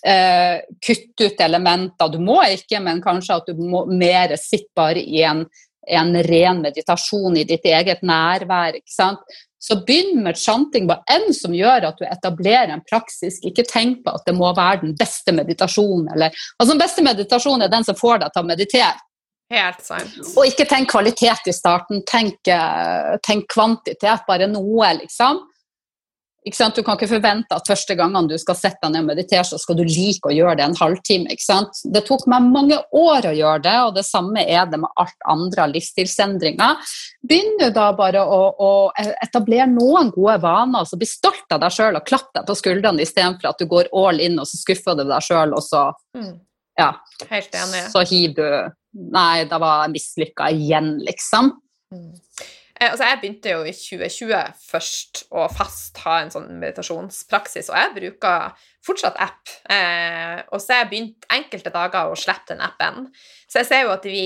eh, 0.06 0.62
kutte 0.82 1.28
ut 1.28 1.44
elementer. 1.46 2.10
Du 2.10 2.18
må 2.22 2.40
ikke, 2.50 2.80
men 2.82 3.02
kanskje 3.04 3.38
at 3.38 3.52
du 3.52 3.62
må 3.62 3.84
mer 3.90 4.34
sitte 4.40 4.72
bare 4.78 5.02
i 5.02 5.22
en, 5.28 5.44
en 5.86 6.12
ren 6.26 6.64
meditasjon 6.64 7.38
i 7.38 7.46
ditt 7.46 7.66
eget 7.70 8.02
nærvær. 8.06 8.80
ikke 8.80 8.96
sant? 8.96 9.22
Så 9.62 9.76
begynn 9.86 10.24
med 10.24 10.38
chanting, 10.38 10.88
hva 10.90 10.98
enn 11.10 11.28
som 11.36 11.54
gjør 11.54 11.86
at 11.92 12.00
du 12.00 12.06
etablerer 12.08 12.72
en 12.74 12.82
praksis. 12.82 13.38
Ikke 13.46 13.62
tenk 13.68 14.00
på 14.02 14.16
at 14.16 14.26
det 14.26 14.34
må 14.34 14.48
være 14.56 14.82
den 14.82 14.96
beste 14.98 15.34
meditasjonen. 15.36 16.08
Eller, 16.16 16.34
altså 16.58 16.72
Den 16.74 16.82
beste 16.82 17.04
meditasjonen 17.06 17.68
er 17.68 17.70
den 17.70 17.86
som 17.86 17.98
får 17.98 18.24
deg 18.24 18.34
til 18.34 18.42
å 18.42 18.50
meditere. 18.50 18.98
Helt 19.52 19.84
sant. 19.84 20.18
Og 20.32 20.48
ikke 20.48 20.66
tenk 20.66 20.90
kvalitet 20.90 21.46
i 21.50 21.54
starten, 21.54 22.02
tenk, 22.08 22.40
eh, 22.48 23.14
tenk 23.22 23.46
kvantitet, 23.52 24.26
bare 24.26 24.48
noe, 24.50 24.94
liksom. 25.02 25.42
Du 26.42 26.82
kan 26.82 26.96
ikke 26.96 27.06
forvente 27.06 27.54
at 27.54 27.68
første 27.70 27.94
gangene 27.94 28.26
du 28.26 28.34
skal 28.40 28.56
sette 28.58 28.80
deg 28.82 28.90
ned 28.96 29.04
og 29.04 29.10
meditere, 29.12 29.44
så 29.46 29.58
skal 29.62 29.76
du 29.78 29.84
like 29.86 30.26
å 30.26 30.32
gjøre 30.34 30.56
det 30.58 30.64
en 30.64 30.74
halvtime. 30.74 31.36
Det 31.94 32.02
tok 32.08 32.24
meg 32.26 32.48
mange 32.50 32.78
år 32.90 33.28
å 33.30 33.34
gjøre 33.36 33.62
det, 33.62 33.74
og 33.86 33.94
det 33.94 34.02
samme 34.08 34.42
er 34.42 34.66
det 34.66 34.80
med 34.82 34.90
alt 34.98 35.28
andre 35.30 35.62
av 35.62 35.70
livsstilsendringer. 35.76 36.80
Begynn 37.22 37.62
da 37.76 37.92
bare 37.94 38.24
å, 38.26 38.40
å 38.58 38.70
etablere 39.22 39.68
noen 39.70 40.10
gode 40.10 40.40
vaner, 40.42 40.84
så 40.84 40.98
bli 40.98 41.06
stolt 41.06 41.46
av 41.54 41.62
deg 41.62 41.76
sjøl 41.76 42.00
og 42.00 42.06
klapp 42.10 42.32
deg 42.34 42.48
på 42.48 42.56
skuldrene 42.58 43.06
istedenfor 43.06 43.52
at 43.52 43.62
du 43.62 43.68
går 43.70 43.92
all 43.94 44.18
in 44.18 44.40
og 44.42 44.48
så 44.50 44.58
skuffer 44.58 44.98
du 44.98 45.04
deg 45.06 45.22
sjøl, 45.22 45.54
og 45.54 45.62
så, 45.62 45.92
Mm. 46.12 46.40
ja, 46.78 46.90
Helt 47.30 47.54
enig. 47.54 47.86
så 47.92 48.02
hiver 48.04 48.34
du 48.34 48.72
Nei, 49.14 49.44
da 49.48 49.56
var 49.56 49.86
jeg 49.86 49.94
mislykka 49.94 50.50
igjen, 50.52 50.98
liksom. 51.06 51.52
Mm. 51.94 52.10
Eh, 52.82 52.90
altså 52.90 53.06
jeg 53.06 53.20
begynte 53.20 53.52
jo 53.52 53.62
i 53.62 53.72
2020 53.76 54.56
først 54.66 55.22
å 55.38 55.46
fast 55.52 56.00
ha 56.02 56.16
en 56.22 56.32
sånn 56.34 56.48
meditasjonspraksis, 56.58 57.70
og 57.70 57.78
jeg 57.78 57.94
bruker 57.98 58.68
fortsatt 58.82 59.18
app. 59.22 59.52
Eh, 59.70 60.40
og 60.50 60.58
så 60.58 60.74
har 60.74 60.82
jeg 60.82 60.90
begynt 60.90 61.28
enkelte 61.36 61.72
dager 61.74 62.10
å 62.10 62.18
slippe 62.18 62.50
den 62.50 62.64
appen. 62.64 63.06
Så 63.46 63.60
jeg 63.60 63.68
ser 63.70 63.84
jo 63.84 63.94
at 63.94 64.08
vi 64.08 64.24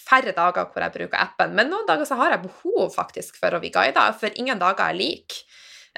færre 0.00 0.32
dager 0.36 0.70
hvor 0.70 0.86
jeg 0.86 0.96
bruker 0.96 1.20
appen, 1.20 1.52
men 1.58 1.68
noen 1.72 1.88
dager 1.88 2.08
så 2.08 2.16
har 2.20 2.32
jeg 2.34 2.46
behov 2.46 2.94
faktisk 2.94 3.36
for 3.42 3.52
å 3.52 3.60
bli 3.60 3.72
guida, 3.74 4.08
for 4.16 4.40
ingen 4.40 4.62
dager 4.62 4.88
er 4.88 4.96
like. 4.96 5.42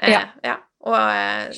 Eh, 0.01 0.11
Ja. 0.11 0.25
ja. 0.43 0.57
Og 0.83 0.99
eh, 0.99 1.53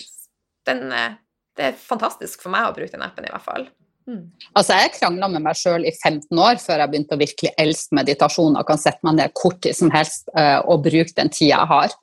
den, 0.70 0.92
eh, 0.94 1.18
det 1.58 1.72
er 1.72 1.80
fantastisk 1.80 2.46
for 2.46 2.54
meg 2.54 2.70
å 2.70 2.76
bruke 2.76 2.94
den 2.94 3.06
appen, 3.08 3.26
i 3.26 3.34
hvert 3.34 3.48
fall. 3.48 3.70
Mm. 4.06 4.30
Altså, 4.54 4.76
jeg 4.78 4.94
krangla 5.00 5.28
med 5.34 5.42
meg 5.48 5.58
sjøl 5.58 5.86
i 5.88 5.92
15 5.96 6.30
år 6.38 6.60
før 6.62 6.84
jeg 6.84 6.92
begynte 6.92 7.18
å 7.18 7.22
virkelig 7.22 7.52
elske 7.62 7.98
meditasjon 7.98 8.58
og 8.60 8.68
kan 8.68 8.78
sette 8.78 9.02
meg 9.08 9.18
ned 9.18 9.34
kort 9.38 9.58
tid 9.66 9.78
som 9.78 9.90
helst 9.94 10.30
eh, 10.38 10.60
og 10.62 10.84
bruke 10.86 11.16
den 11.18 11.32
tida 11.34 11.56
jeg 11.56 11.72
har. 11.72 11.96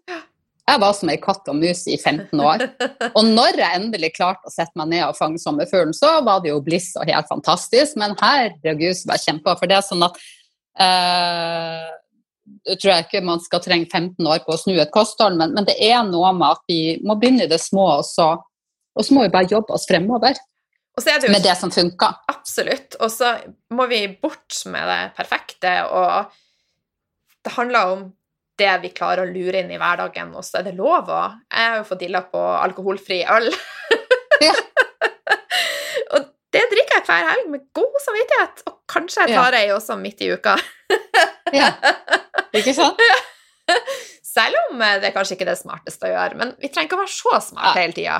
Jeg 0.62 0.80
var 0.82 0.92
som 0.94 1.10
ei 1.10 1.18
katt 1.22 1.48
og 1.50 1.58
mus 1.58 1.84
i 1.90 1.96
15 1.98 2.38
år. 2.38 2.62
Og 3.18 3.26
når 3.26 3.58
jeg 3.58 3.78
endelig 3.80 4.12
klarte 4.14 4.46
å 4.46 4.52
sette 4.52 4.78
meg 4.78 4.92
ned 4.92 5.02
og 5.08 5.16
fange 5.18 5.40
sommerfuglen, 5.42 5.90
så 5.96 6.20
var 6.22 6.38
det 6.40 6.52
jo 6.52 6.60
bliss 6.62 6.92
og 6.94 7.10
helt 7.10 7.26
fantastisk. 7.28 7.98
Men 7.98 8.14
herregud, 8.20 8.94
så 8.94 9.10
var 9.10 9.18
jeg 9.18 9.26
kjempa. 9.26 9.56
For 9.58 9.68
det 9.68 9.76
er 9.80 9.82
sånn 9.84 10.06
at 10.06 10.20
eh, 10.86 11.90
tror 12.76 12.92
jeg 12.92 13.08
ikke 13.08 13.24
man 13.26 13.42
skal 13.42 13.64
trenge 13.64 13.90
15 13.90 14.22
år 14.22 14.46
på 14.46 14.54
å 14.54 14.60
snu 14.62 14.78
et 14.78 14.94
kosthold, 14.94 15.36
men, 15.40 15.50
men 15.58 15.66
det 15.66 15.74
er 15.82 16.06
noe 16.06 16.30
med 16.38 16.54
at 16.54 16.64
vi 16.70 16.80
må 17.02 17.18
begynne 17.18 17.48
i 17.48 17.50
det 17.50 17.60
små, 17.60 17.88
og 17.98 18.06
så, 18.06 18.30
og 18.94 19.06
så 19.06 19.18
må 19.18 19.26
vi 19.26 19.34
bare 19.34 19.50
jobbe 19.50 19.74
oss 19.74 19.90
fremover 19.90 20.38
er 20.38 20.40
det 21.00 21.24
jo 21.24 21.32
med 21.32 21.44
det 21.44 21.54
som 21.56 21.70
funker. 21.72 22.18
Absolutt. 22.28 22.98
Og 23.00 23.10
så 23.10 23.32
må 23.72 23.86
vi 23.88 24.04
bort 24.22 24.58
med 24.68 24.88
det 24.88 25.00
perfekte, 25.16 25.72
og 25.88 26.32
det 27.42 27.54
handler 27.56 27.94
om 27.94 28.02
det 28.60 28.72
vi 28.82 28.90
klarer 28.94 29.24
å 29.24 29.32
lure 29.32 29.62
inn 29.62 29.72
i 29.72 29.78
hverdagen, 29.80 30.34
og 30.36 30.44
så 30.44 30.60
er 30.60 30.68
det 30.68 30.76
lov 30.76 31.08
å 31.08 31.22
Jeg 31.48 31.70
har 31.70 31.78
jo 31.80 31.86
fått 31.88 32.02
dilla 32.04 32.20
på 32.28 32.42
alkoholfri 32.58 33.22
øl. 33.24 33.48
Ja. 34.42 34.52
og 36.14 36.28
det 36.52 36.62
drikker 36.74 36.98
jeg 36.98 37.06
hver 37.08 37.28
helg 37.30 37.48
med 37.54 37.64
god 37.74 37.98
samvittighet, 38.04 38.62
og 38.68 38.78
kanskje 38.92 39.24
jeg 39.24 39.38
tar 39.38 39.56
ei 39.56 39.68
også 39.72 39.96
midt 40.00 40.24
i 40.24 40.32
uka. 40.34 40.56
Ja. 41.52 41.66
Ikke 42.56 42.72
sant? 42.72 43.00
Selv 44.32 44.56
om 44.70 44.78
det 44.80 45.04
er 45.04 45.12
kanskje 45.12 45.36
ikke 45.36 45.44
er 45.44 45.50
det 45.50 45.60
smarteste 45.60 46.08
å 46.08 46.12
gjøre, 46.12 46.38
men 46.40 46.54
vi 46.60 46.70
trenger 46.72 46.88
ikke 46.88 46.96
å 46.96 47.02
være 47.02 47.12
så 47.12 47.40
smarte 47.44 47.74
Ja. 47.74 47.82
hele 47.82 47.96
tida. 47.96 48.14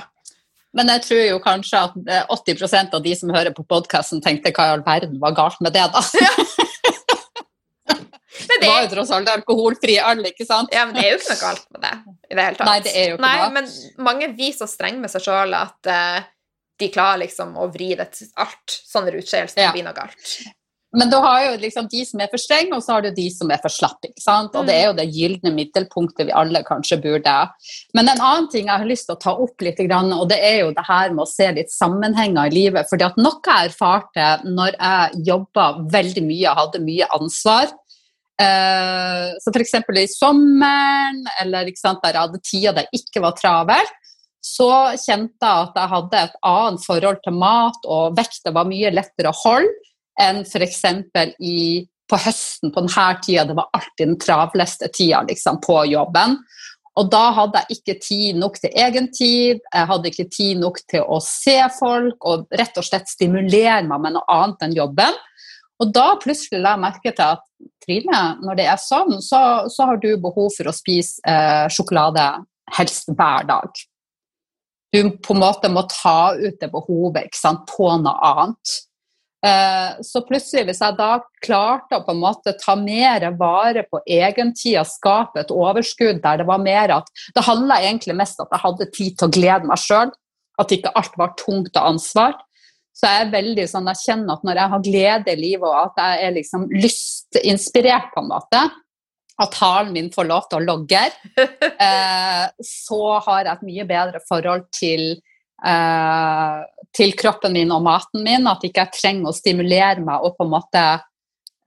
Men 0.72 0.88
jeg 0.88 1.02
tror 1.04 1.22
jo 1.26 1.38
kanskje 1.44 1.80
at 1.88 1.96
eh, 2.08 2.22
80% 2.32 2.94
av 2.96 3.02
de 3.04 3.12
som 3.18 3.32
hører 3.35 3.52
på 3.56 3.64
podkasten, 3.68 4.22
tenkte 4.24 4.52
hva 4.56 4.70
i 4.70 4.74
all 4.78 4.85
verden 4.87 5.18
var 5.20 5.35
galt 5.37 5.61
med 5.64 5.74
det, 5.76 5.85
da? 5.92 6.02
Ja. 6.22 6.32
Det 8.42 8.56
det, 8.62 8.68
var 8.68 8.82
jo 8.82 8.88
tross 8.90 9.11
alt 9.14 9.28
alkoholfri 9.28 9.98
øl, 10.02 10.22
ikke 10.26 10.44
sant? 10.48 10.72
ja, 10.74 10.82
men 10.88 10.96
det 10.96 11.02
er 11.04 11.11
jo 11.12 11.18
ikke 11.20 11.35
noe 11.35 11.40
galt 11.42 11.66
med 11.74 11.82
det 11.85 11.90
i 12.32 12.37
det 12.38 12.44
hele 12.46 12.56
tatt. 12.58 12.66
Nei, 12.68 12.76
det 12.85 12.92
er 12.96 13.04
jo 13.11 13.16
ikke 13.18 13.24
Nei, 13.24 13.35
noe. 13.42 13.50
men 13.54 14.04
mange 14.08 14.28
blir 14.35 14.54
så 14.56 14.66
strenge 14.70 15.02
med 15.02 15.12
seg 15.12 15.24
sjøl 15.26 15.54
at 15.56 15.90
uh, 15.92 16.24
de 16.80 16.88
klarer 16.92 17.20
liksom 17.22 17.52
å 17.61 17.68
vri 17.72 17.90
det 17.98 18.08
til 18.16 18.30
alt. 18.42 18.76
Sånne 18.88 19.14
utskeielser 19.20 19.62
Ja. 19.62 19.70
blir 19.76 19.87
noe 19.87 19.94
galt. 19.96 20.32
Men 20.92 21.09
du 21.11 21.16
har 21.16 21.44
jo 21.46 21.52
liksom 21.61 21.87
de 21.88 22.02
som 22.05 22.20
er 22.20 22.28
for 22.28 22.40
strenge, 22.40 22.74
og 22.76 22.83
så 22.85 22.96
har 22.96 23.05
du 23.07 23.14
de 23.16 23.24
som 23.33 23.50
er 23.52 23.61
for 23.62 23.72
slappe. 23.72 24.11
Og 24.12 24.66
det 24.68 24.74
er 24.74 24.90
jo 24.90 24.96
det 24.98 25.07
gylne 25.14 25.52
middelpunktet 25.57 26.28
vi 26.28 26.35
alle 26.37 26.61
kanskje 26.66 26.98
burde 27.00 27.37
Men 27.96 28.11
en 28.11 28.20
annen 28.20 28.48
ting 28.52 28.68
jeg 28.68 28.83
har 28.83 28.88
lyst 28.88 29.09
til 29.09 29.16
å 29.16 29.22
ta 29.22 29.33
opp 29.33 29.64
litt, 29.64 29.81
og 29.81 30.26
det 30.28 30.38
er 30.44 30.59
jo 30.61 30.74
det 30.76 30.85
her 30.85 31.14
med 31.14 31.24
å 31.24 31.31
se 31.31 31.48
litt 31.57 31.72
sammenhenger 31.72 32.50
i 32.50 32.55
livet. 32.55 32.88
fordi 32.90 33.07
at 33.09 33.16
noe 33.16 33.40
jeg 33.40 33.70
erfarte 33.70 34.26
når 34.44 34.76
jeg 34.76 35.24
jobba 35.31 35.68
veldig 35.92 36.24
mye, 36.26 36.57
hadde 36.61 36.85
mye 36.85 37.09
ansvar 37.16 37.73
eh, 38.40 39.33
Så 39.40 39.52
f.eks. 39.54 39.75
i 39.96 40.06
sommeren, 40.12 41.25
eller 41.40 41.73
sant, 41.77 42.02
der 42.04 42.19
jeg 42.19 42.27
hadde 42.27 42.42
tida 42.44 42.75
der 42.77 42.88
jeg 42.90 43.06
ikke 43.06 43.25
var 43.25 43.38
travel, 43.40 43.94
så 44.42 44.69
kjente 44.98 45.40
jeg 45.40 45.69
at 45.71 45.77
jeg 45.79 45.92
hadde 45.94 46.21
et 46.27 46.37
annet 46.44 46.85
forhold 46.85 47.25
til 47.25 47.38
mat, 47.38 47.81
og 47.87 48.19
vekta 48.19 48.52
var 48.52 48.69
mye 48.69 48.92
lettere 48.92 49.33
å 49.33 49.40
holde 49.44 49.91
enn 50.21 50.42
f.eks. 50.44 50.83
på 52.10 52.21
høsten 52.27 52.73
på 52.73 52.85
denne 52.85 53.08
tida. 53.25 53.46
Det 53.48 53.56
var 53.56 53.71
alltid 53.73 54.08
den 54.08 54.19
travleste 54.21 54.90
tida 54.92 55.23
liksom, 55.29 55.60
på 55.65 55.85
jobben. 55.92 56.38
Og 57.00 57.08
da 57.08 57.23
hadde 57.33 57.63
jeg 57.63 57.79
ikke 57.79 57.94
tid 58.04 58.40
nok 58.40 58.58
til 58.60 58.75
egen 58.85 59.06
tid, 59.17 59.63
jeg 59.73 59.88
hadde 59.88 60.10
ikke 60.10 60.29
tid 60.29 60.58
nok 60.60 60.83
til 60.92 61.06
å 61.08 61.23
se 61.25 61.56
folk 61.79 62.27
og 62.29 62.50
rett 62.52 62.77
og 62.77 62.85
slett 62.85 63.08
stimulere 63.08 63.81
meg 63.88 64.02
med 64.04 64.19
noe 64.19 64.29
annet 64.29 64.67
enn 64.67 64.77
jobben. 64.77 65.17
Og 65.81 65.94
da 65.94 66.13
plutselig 66.21 66.60
la 66.60 66.77
jeg 66.77 66.83
merke 66.85 67.15
til 67.17 67.25
at 67.25 67.46
Trine, 67.83 68.21
når 68.44 68.58
det 68.60 68.67
er 68.71 68.79
sånn, 68.79 69.17
så, 69.25 69.40
så 69.73 69.88
har 69.88 69.98
du 70.02 70.13
behov 70.21 70.52
for 70.54 70.69
å 70.71 70.75
spise 70.77 71.19
eh, 71.27 71.65
sjokolade 71.73 72.27
helst 72.77 73.10
hver 73.10 73.48
dag. 73.48 73.83
Du 74.92 75.00
på 75.25 75.35
en 75.35 75.40
måte 75.40 75.71
må 75.73 75.87
ta 75.90 76.35
ut 76.37 76.60
det 76.60 76.69
behovet 76.71 77.35
sant, 77.35 77.65
på 77.71 77.88
noe 78.04 78.15
annet. 78.29 78.75
Eh, 79.42 80.02
så 80.06 80.22
plutselig, 80.22 80.68
hvis 80.68 80.80
jeg 80.84 80.94
da 80.98 81.16
klarte 81.42 81.98
å 81.98 82.04
på 82.06 82.14
en 82.14 82.20
måte 82.22 82.54
ta 82.60 82.76
mer 82.78 83.24
vare 83.40 83.82
på 83.90 83.98
egentida, 84.06 84.84
skape 84.86 85.42
et 85.42 85.50
overskudd 85.50 86.20
der 86.22 86.42
det 86.42 86.46
var 86.46 86.62
mer 86.62 86.94
at 87.00 87.10
Det 87.34 87.42
handla 87.42 87.80
egentlig 87.82 88.14
mest 88.20 88.38
om 88.38 88.46
at 88.46 88.54
jeg 88.54 88.64
hadde 88.66 88.90
tid 88.94 89.16
til 89.18 89.26
å 89.26 89.34
glede 89.34 89.70
meg 89.70 89.82
sjøl. 89.82 90.12
At 90.62 90.74
ikke 90.74 90.92
alt 90.94 91.18
var 91.18 91.34
tungt 91.40 91.74
og 91.74 91.88
ansvar. 91.94 92.36
Så 92.92 93.08
jeg 93.08 93.24
er 93.24 93.32
veldig 93.32 93.64
sånn, 93.70 93.88
jeg 93.88 94.02
kjenner 94.04 94.36
at 94.36 94.46
når 94.46 94.60
jeg 94.60 94.72
har 94.74 94.86
glede 94.86 95.32
i 95.32 95.40
livet, 95.40 95.66
og 95.66 95.78
at 95.80 96.00
jeg 96.02 96.26
er 96.26 96.34
liksom 96.36 96.68
lystinspirert, 96.76 98.10
på 98.12 98.20
en 98.20 98.30
måte, 98.30 98.60
at 99.42 99.54
halen 99.58 99.94
min 99.96 100.10
får 100.12 100.28
lov 100.28 100.44
til 100.50 100.60
å 100.60 100.66
logge, 100.66 101.00
eh, 101.88 102.44
så 102.68 103.00
har 103.26 103.46
jeg 103.46 103.52
et 103.54 103.64
mye 103.70 103.86
bedre 103.88 104.20
forhold 104.28 104.68
til 104.76 105.06
eh, 105.67 106.60
til 106.96 107.15
kroppen 107.19 107.54
min 107.56 107.73
og 107.75 107.83
maten 107.87 108.25
min. 108.25 108.48
At 108.50 108.65
ikke 108.67 108.87
jeg 108.87 108.98
trenger 108.98 109.31
å 109.31 109.37
stimulere 109.37 110.04
meg 110.04 110.25
og 110.25 110.37
på 110.38 110.46
en 110.46 110.54
måte 110.54 110.87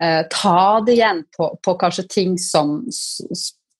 eh, 0.02 0.24
ta 0.32 0.82
det 0.86 0.98
igjen 0.98 1.24
på, 1.36 1.52
på 1.64 1.78
kanskje 1.82 2.08
ting 2.12 2.40
som 2.42 2.80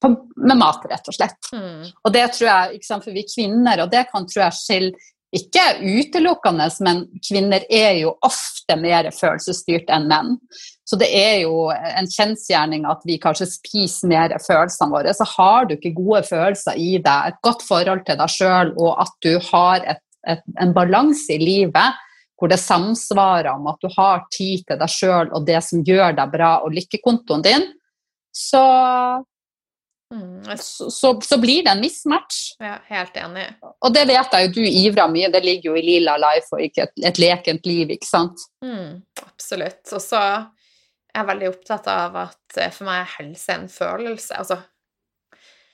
på, 0.02 0.12
med 0.36 0.60
mat, 0.60 0.86
rett 0.90 1.10
og 1.10 1.16
slett. 1.16 1.52
Mm. 1.52 1.84
Og 2.04 2.14
det 2.14 2.26
tror 2.36 2.48
jeg, 2.50 2.78
ikke 2.78 2.90
sant, 2.90 3.06
for 3.06 3.16
vi 3.16 3.26
kvinner, 3.28 3.84
og 3.84 3.92
det 3.92 4.06
kan 4.12 4.26
tror 4.28 4.46
jeg 4.46 4.60
skille 4.60 5.12
ikke 5.34 5.64
utelukkende, 5.82 6.68
men 6.86 7.02
kvinner 7.24 7.64
er 7.72 7.98
jo 7.98 8.14
ofte 8.24 8.76
mer 8.78 9.08
følelsesstyrt 9.12 9.90
enn 9.92 10.06
menn. 10.08 10.36
Så 10.86 10.98
det 11.00 11.08
er 11.18 11.40
jo 11.42 11.66
en 11.74 12.06
kjensgjerning 12.06 12.86
at 12.86 13.02
vi 13.08 13.18
kanskje 13.20 13.48
spiser 13.50 14.10
mer 14.12 14.36
følelsene 14.38 14.92
våre. 14.92 15.14
Så 15.16 15.26
har 15.34 15.66
du 15.66 15.74
ikke 15.74 15.96
gode 15.96 16.22
følelser 16.28 16.78
i 16.78 16.94
deg, 17.02 17.32
et 17.32 17.40
godt 17.44 17.64
forhold 17.66 18.04
til 18.06 18.20
deg 18.20 18.32
sjøl, 18.32 18.72
og 18.78 19.02
at 19.02 19.16
du 19.26 19.34
har 19.50 19.82
et 19.82 20.02
et, 20.26 20.42
en 20.60 20.74
balanse 20.76 21.32
i 21.32 21.40
livet 21.42 22.02
hvor 22.36 22.50
det 22.52 22.58
samsvarer 22.60 23.48
om 23.54 23.70
at 23.70 23.80
du 23.80 23.88
har 23.94 24.26
tid 24.34 24.66
til 24.68 24.78
deg 24.80 24.92
sjøl 24.92 25.30
og 25.32 25.46
det 25.48 25.62
som 25.64 25.84
gjør 25.86 26.18
deg 26.18 26.34
bra, 26.34 26.50
og 26.66 26.74
lykkekontoen 26.76 27.44
din, 27.46 27.64
så, 28.28 28.64
mm. 30.12 30.44
så, 30.60 30.90
så, 30.92 31.14
så 31.24 31.38
blir 31.40 31.64
det 31.64 31.72
en 31.72 31.80
mismatch. 31.80 32.42
Ja, 32.60 32.76
helt 32.90 33.16
enig. 33.16 33.46
Og 33.64 33.96
det 33.96 34.04
vet 34.10 34.36
jeg 34.36 34.48
jo 34.48 34.52
du 34.58 34.68
ivrer 34.68 35.08
mye, 35.12 35.32
det 35.32 35.40
ligger 35.46 35.72
jo 35.72 35.80
i 35.80 35.86
Lila 35.86 36.18
Life 36.20 36.52
og 36.52 36.66
ikke 36.68 36.90
et, 36.90 36.94
et 37.08 37.22
lekent 37.24 37.68
liv, 37.68 37.96
ikke 37.96 38.10
sant? 38.10 38.46
Mm, 38.64 39.00
absolutt. 39.24 39.80
Og 39.88 40.04
så 40.04 40.20
er 40.20 41.22
jeg 41.22 41.30
veldig 41.32 41.52
opptatt 41.54 41.88
av 41.88 42.20
at 42.26 42.64
for 42.76 42.84
meg 42.84 43.00
er 43.00 43.14
helse 43.16 43.56
en 43.56 43.70
følelse. 43.72 44.44
Altså 44.44 44.60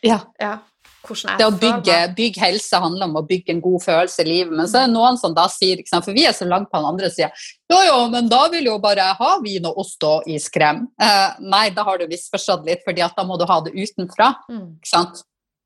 ja. 0.02 0.22
ja 0.38 0.60
det 1.02 1.46
å 1.46 1.52
bygge, 1.58 1.96
bygge, 2.16 2.40
helse 2.42 2.78
handler 2.78 3.08
om 3.08 3.16
å 3.18 3.24
bygge 3.26 3.56
en 3.56 3.62
god 3.64 3.82
følelse 3.82 4.22
i 4.22 4.28
livet. 4.28 4.54
Men 4.54 4.68
så 4.70 4.82
er 4.82 4.86
det 4.86 4.94
noen 4.94 5.18
som 5.18 5.34
da 5.34 5.48
sier, 5.50 5.82
for 5.90 6.14
vi 6.14 6.26
er 6.28 6.36
så 6.36 6.46
langt 6.48 6.70
på 6.70 6.78
den 6.78 6.88
andre 6.92 7.10
sida 7.10 7.30
Jo, 7.72 7.80
jo, 7.88 7.96
men 8.12 8.28
da 8.30 8.44
vil 8.52 8.68
jo 8.68 8.76
bare 8.82 9.08
ha 9.18 9.32
vin 9.42 9.66
og 9.70 9.80
ost 9.82 10.04
og 10.06 10.28
iskrem. 10.30 10.84
Eh, 11.00 11.42
nei, 11.42 11.66
da 11.74 11.86
har 11.88 11.98
du 11.98 12.06
misforstått 12.10 12.66
litt, 12.68 12.84
for 12.86 12.94
da 12.94 13.26
må 13.26 13.38
du 13.40 13.46
ha 13.48 13.58
det 13.64 13.74
utenfra. 13.74 14.34
Mm. 14.50 14.66
ikke 14.78 14.92
sant? 14.92 15.24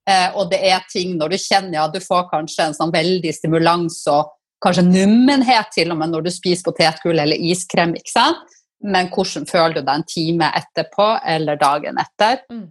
Eh, 0.09 0.29
og 0.39 0.51
det 0.53 0.63
er 0.71 0.85
ting 0.89 1.17
når 1.19 1.35
du 1.35 1.39
kjenner 1.43 1.81
ja, 1.81 1.87
du 1.91 1.99
får 2.01 2.29
kanskje 2.31 2.69
en 2.69 2.77
sånn 2.77 2.95
veldig 2.95 3.33
stimulans 3.35 4.05
og 4.13 4.31
kanskje 4.63 4.87
nummenhet 4.87 5.73
til 5.75 5.91
og 5.93 5.99
med 6.01 6.15
når 6.15 6.29
du 6.29 6.33
spiser 6.33 6.65
potetgull 6.69 7.19
eller 7.21 7.49
iskrem, 7.51 7.97
ikke 7.99 8.15
sant? 8.15 8.55
Men 8.87 9.11
hvordan 9.11 9.49
føler 9.49 9.79
du 9.79 9.83
deg 9.83 9.93
en 9.99 10.07
time 10.07 10.49
etterpå 10.59 11.09
eller 11.27 11.59
dagen 11.59 11.99
etter? 12.01 12.43
Mm. 12.53 12.69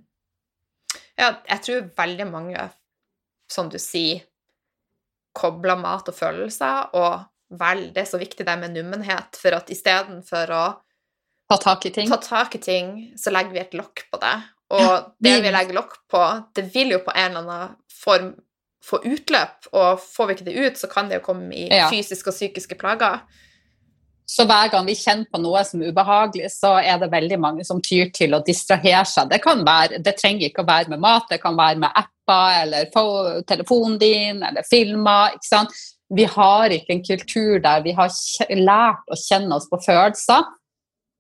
Ja, 1.20 1.32
jeg 1.48 1.64
tror 1.64 1.86
veldig 1.98 2.28
mange, 2.28 2.70
som 3.52 3.70
du 3.72 3.78
sier, 3.82 4.26
kobler 5.36 5.80
mat 5.80 6.08
og 6.12 6.16
følelser, 6.16 6.92
og 6.96 7.58
vel, 7.60 7.90
det 7.94 8.04
er 8.04 8.10
så 8.10 8.20
viktig 8.20 8.46
det 8.48 8.58
med 8.60 8.76
nummenhet, 8.76 9.38
for 9.40 9.56
at 9.58 9.72
istedenfor 9.72 10.52
å 10.56 10.66
ta 11.52 11.58
tak 11.62 11.86
i 11.86 11.94
ting, 11.94 12.10
ta 12.10 12.18
tak 12.22 12.56
i 12.58 12.62
ting 12.64 12.92
så 13.20 13.34
legger 13.36 13.54
vi 13.54 13.62
et 13.62 13.76
lokk 13.78 14.08
på 14.12 14.20
det. 14.24 14.36
Og 14.76 15.12
det 15.22 15.36
vi 15.44 15.52
legger 15.54 15.78
lokk 15.78 16.00
på, 16.10 16.22
det 16.58 16.66
vil 16.74 16.96
jo 16.96 17.04
på 17.06 17.14
en 17.14 17.36
eller 17.36 17.44
annen 17.44 17.76
form 17.92 18.32
få 18.86 19.00
utløp, 19.06 19.70
og 19.74 20.02
får 20.02 20.28
vi 20.28 20.38
ikke 20.38 20.48
det 20.48 20.56
ut, 20.62 20.80
så 20.80 20.90
kan 20.90 21.10
det 21.10 21.20
jo 21.20 21.26
komme 21.26 21.50
i 21.58 21.68
fysiske 21.90 22.30
og 22.30 22.38
psykiske 22.38 22.78
plager. 22.82 23.24
Så 24.26 24.46
hver 24.50 24.72
gang 24.74 24.88
vi 24.88 24.96
kjenner 24.98 25.30
på 25.30 25.40
noe 25.42 25.62
som 25.68 25.82
er 25.84 25.94
ubehagelig, 25.94 26.50
så 26.56 26.76
er 26.82 26.98
det 27.02 27.12
veldig 27.12 27.38
mange 27.42 27.66
som 27.68 27.82
tyr 27.84 28.10
til 28.16 28.34
å 28.34 28.42
distrahere 28.46 29.06
seg. 29.10 29.30
Det, 29.30 29.42
være, 29.46 30.02
det 30.02 30.16
trenger 30.18 30.50
ikke 30.50 30.66
å 30.66 30.70
være 30.70 30.94
med 30.96 31.04
mat, 31.04 31.28
det 31.30 31.42
kan 31.44 31.58
være 31.58 31.82
med 31.84 31.94
apper 31.94 32.62
eller 32.64 33.44
telefonen 33.46 34.00
din 34.02 34.42
eller 34.42 34.66
filmer. 34.66 35.38
ikke 35.38 35.50
sant? 35.52 35.78
Vi 36.16 36.26
har 36.30 36.74
ikke 36.74 36.94
en 36.94 37.06
kultur 37.06 37.62
der 37.62 37.86
vi 37.86 37.94
har 37.98 38.10
lært 38.58 39.10
å 39.10 39.18
kjenne 39.18 39.58
oss 39.58 39.70
på 39.70 39.82
følelser 39.86 40.46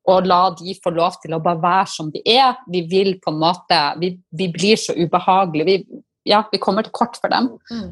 og 0.05 0.27
la 0.29 0.41
de 0.57 0.75
få 0.83 0.93
lov 0.93 1.17
til 1.21 1.33
å 1.33 1.41
bare 1.43 1.61
være 1.61 1.87
som 1.89 2.11
de 2.13 2.21
er. 2.29 2.57
Vi 2.71 2.83
vil 2.89 3.15
på 3.21 3.33
en 3.33 3.39
måte 3.41 3.79
Vi, 4.01 4.11
vi 4.29 4.49
blir 4.53 4.77
så 4.77 4.93
ubehagelige. 4.93 5.65
Vi, 5.65 6.01
ja, 6.29 6.43
vi 6.51 6.61
kommer 6.61 6.85
til 6.85 6.93
kort 6.93 7.17
for 7.21 7.33
dem. 7.33 7.49
Mm. 7.71 7.89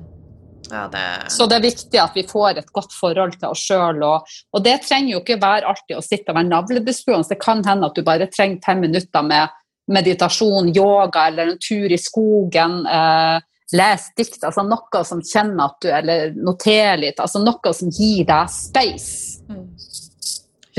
Ja, 0.71 0.87
det... 0.87 1.31
Så 1.33 1.47
det 1.49 1.57
er 1.57 1.65
viktig 1.65 1.99
at 1.99 2.15
vi 2.15 2.23
får 2.27 2.59
et 2.61 2.71
godt 2.75 2.93
forhold 2.95 3.35
til 3.39 3.49
oss 3.51 3.63
sjøl. 3.67 4.03
Og, 4.05 4.29
og, 4.53 4.63
det 4.65 4.79
trenger 4.87 5.15
jo 5.15 5.23
ikke 5.23 5.41
være 5.41 5.69
alltid 5.69 5.97
å 5.99 6.05
sitte 6.05 6.31
og 6.31 6.39
være 6.39 6.51
navlebeskuende. 6.51 7.29
Det 7.33 7.39
kan 7.41 7.63
hende 7.67 7.89
at 7.89 7.97
du 7.97 8.05
bare 8.05 8.29
trenger 8.31 8.63
fem 8.65 8.83
minutter 8.85 9.25
med 9.27 9.59
meditasjon, 9.91 10.71
yoga 10.75 11.27
eller 11.27 11.53
en 11.53 11.59
tur 11.61 11.91
i 11.91 11.99
skogen. 11.99 12.83
Eh, 12.87 13.39
les 13.73 14.05
dikt, 14.17 14.39
altså 14.45 14.63
noe 14.67 15.03
som 15.07 15.23
kjenner 15.25 15.65
at 15.65 15.81
du 15.83 15.89
Eller 15.91 16.37
noter 16.37 17.01
litt. 17.01 17.19
Altså 17.19 17.41
noe 17.43 17.75
som 17.75 17.91
gir 17.91 18.23
deg 18.29 18.53
space. 18.53 19.43
Mm. 19.49 19.67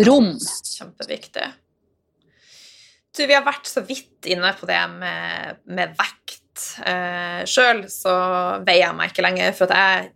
Rom. 0.09 0.33
Kjempeviktig. 0.79 1.51
Du, 3.15 3.23
vi 3.29 3.35
har 3.37 3.45
vært 3.47 3.69
så 3.71 3.85
vidt 3.87 4.27
inne 4.27 4.51
på 4.59 4.67
det 4.67 4.81
med, 4.97 5.61
med 5.71 5.93
vekt 5.95 6.24
Uh, 6.81 7.41
Sjøl 7.49 7.85
så 7.93 8.15
veier 8.67 8.87
jeg 8.89 8.99
meg 8.99 9.13
ikke 9.13 9.25
lenger, 9.27 9.55
for 9.57 9.71
at 9.71 9.81
jeg 9.81 10.13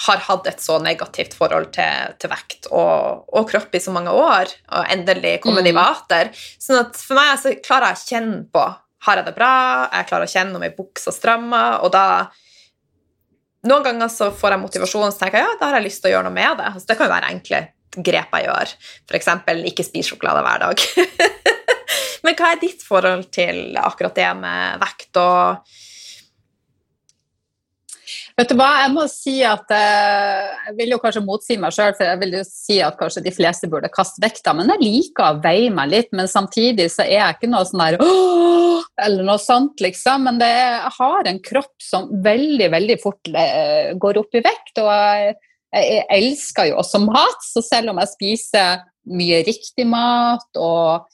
har 0.00 0.22
hatt 0.24 0.46
et 0.48 0.62
så 0.64 0.78
negativt 0.80 1.34
forhold 1.36 1.70
til, 1.76 2.14
til 2.20 2.32
vekt 2.32 2.70
og, 2.70 3.26
og, 3.28 3.42
kropp 3.50 3.74
i 3.76 3.82
så 3.84 3.92
mange 3.92 4.12
år, 4.16 4.52
og 4.72 4.92
endelig 4.94 5.38
kommet 5.44 5.66
mm. 5.66 5.70
i 5.70 5.76
vater. 5.76 6.30
Sånn 6.62 6.80
at 6.80 6.96
for 6.96 7.18
meg 7.18 7.34
så 7.42 7.52
klarer 7.60 7.92
jeg 7.92 8.00
å 8.00 8.08
kjenne 8.14 8.44
på 8.52 8.64
har 9.00 9.16
jeg 9.20 9.28
det 9.30 9.36
bra, 9.36 9.52
jeg 9.94 10.08
klarer 10.10 10.28
å 10.28 10.32
kjenne 10.32 10.58
om 10.58 10.64
ei 10.64 10.72
bukse 10.76 11.12
strammer, 11.16 11.80
og 11.84 11.92
da 11.96 12.06
Noen 13.68 13.84
ganger 13.84 14.08
så 14.08 14.30
får 14.32 14.54
jeg 14.54 14.60
motivasjon 14.62 15.02
og 15.04 15.16
tenker 15.20 15.36
jeg, 15.36 15.44
ja, 15.44 15.56
da 15.60 15.66
har 15.68 15.76
jeg 15.76 15.84
lyst 15.90 16.00
til 16.00 16.08
å 16.08 16.14
gjøre 16.14 16.30
noe 16.30 16.32
med 16.32 16.54
det. 16.56 16.68
Altså, 16.70 16.86
det 16.88 16.94
kan 16.96 17.10
jo 17.10 17.12
være 17.12 17.32
enkle 17.34 17.58
grep 18.08 18.36
jeg 18.38 18.46
gjør. 18.46 18.70
F.eks. 19.04 19.28
ikke 19.68 19.84
spise 19.84 20.14
sjokolade 20.14 20.44
hver 20.46 20.62
dag. 20.62 20.84
Men 22.26 22.36
hva 22.38 22.54
er 22.54 22.60
ditt 22.62 22.82
forhold 22.84 23.28
til 23.34 23.78
akkurat 23.80 24.18
det 24.18 24.32
med 24.40 24.82
vekt 24.84 25.22
og 25.22 25.70
Vet 28.38 28.48
du 28.48 28.56
hva, 28.56 28.68
jeg 28.80 28.92
må 28.94 29.04
si 29.10 29.34
at 29.44 29.72
eh, 29.74 30.46
Jeg 30.68 30.76
vil 30.78 30.94
jo 30.94 30.98
kanskje 31.02 31.22
motsi 31.24 31.56
meg 31.60 31.74
sjøl, 31.76 31.92
for 31.98 32.08
jeg 32.08 32.20
vil 32.22 32.38
jo 32.38 32.42
si 32.46 32.78
at 32.82 32.96
kanskje 32.98 33.22
de 33.26 33.32
fleste 33.34 33.68
burde 33.70 33.90
kaste 33.92 34.22
vekta, 34.22 34.54
men 34.56 34.70
jeg 34.72 34.80
liker 34.80 35.26
å 35.26 35.40
veie 35.44 35.68
meg 35.74 35.90
litt. 35.92 36.08
Men 36.16 36.30
samtidig 36.30 36.88
så 36.94 37.04
er 37.04 37.18
jeg 37.18 37.36
ikke 37.36 37.50
noe 37.52 37.68
sånn 37.68 37.82
der 37.84 37.98
eller 39.04 39.26
noe 39.26 39.40
sånt, 39.42 39.82
liksom. 39.84 40.24
Men 40.28 40.40
er, 40.44 40.78
jeg 40.78 40.94
har 40.96 41.30
en 41.30 41.42
kropp 41.50 41.84
som 41.84 42.08
veldig, 42.24 42.70
veldig 42.72 42.98
fort 43.02 43.30
eh, 43.34 43.92
går 44.00 44.22
opp 44.22 44.38
i 44.38 44.44
vekt. 44.46 44.80
Og 44.80 44.90
jeg, 44.90 45.36
jeg 45.76 46.06
elsker 46.16 46.70
jo 46.70 46.80
også 46.80 47.02
mat, 47.04 47.44
så 47.44 47.64
selv 47.64 47.92
om 47.92 48.00
jeg 48.02 48.14
spiser 48.14 48.86
mye 49.10 49.44
riktig 49.46 49.86
mat 49.88 50.60
og 50.60 51.08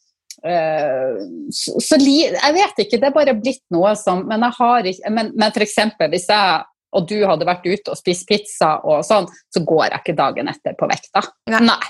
så, 0.46 1.74
så, 1.82 1.98
jeg 1.98 2.54
vet 2.54 2.80
ikke, 2.84 3.00
det 3.00 3.08
er 3.08 3.14
bare 3.14 3.34
blitt 3.38 3.64
noe 3.74 3.94
som 3.98 4.20
Men 4.28 4.44
jeg 4.46 4.56
har 4.58 4.88
ikke 4.90 5.10
Men, 5.10 5.30
men 5.34 5.50
f.eks. 5.50 5.78
hvis 6.12 6.28
jeg 6.30 6.64
og 6.96 7.04
du 7.10 7.18
hadde 7.26 7.44
vært 7.44 7.66
ute 7.66 7.92
og 7.92 7.98
spist 7.98 8.24
pizza 8.28 8.76
og 8.86 9.02
sånn, 9.04 9.26
så 9.52 9.60
går 9.66 9.90
jeg 9.90 10.00
ikke 10.00 10.16
dagen 10.16 10.48
etter 10.48 10.76
på 10.78 10.86
vekta. 10.88 11.20
Nei. 11.52 11.60
Nei. 11.66 11.88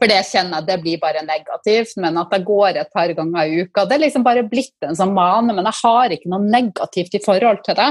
For 0.00 0.08
det 0.08 0.20
kjenner 0.28 0.60
jeg 0.60 0.68
det 0.68 0.76
blir 0.84 1.00
bare 1.02 1.24
negativt. 1.26 1.96
Men 2.00 2.20
at 2.20 2.32
jeg 2.36 2.46
går 2.48 2.78
et 2.80 2.92
par 2.94 3.12
ganger 3.16 3.48
i 3.50 3.64
uka, 3.64 3.84
det 3.88 3.96
er 3.96 4.04
liksom 4.06 4.24
bare 4.24 4.46
blitt 4.48 4.86
en 4.86 4.96
sånn 4.96 5.12
mane. 5.16 5.52
Men 5.56 5.68
jeg 5.68 5.80
har 5.82 6.14
ikke 6.14 6.30
noe 6.32 6.46
negativt 6.46 7.16
i 7.18 7.22
forhold 7.24 7.64
til 7.66 7.76
det. 7.80 7.90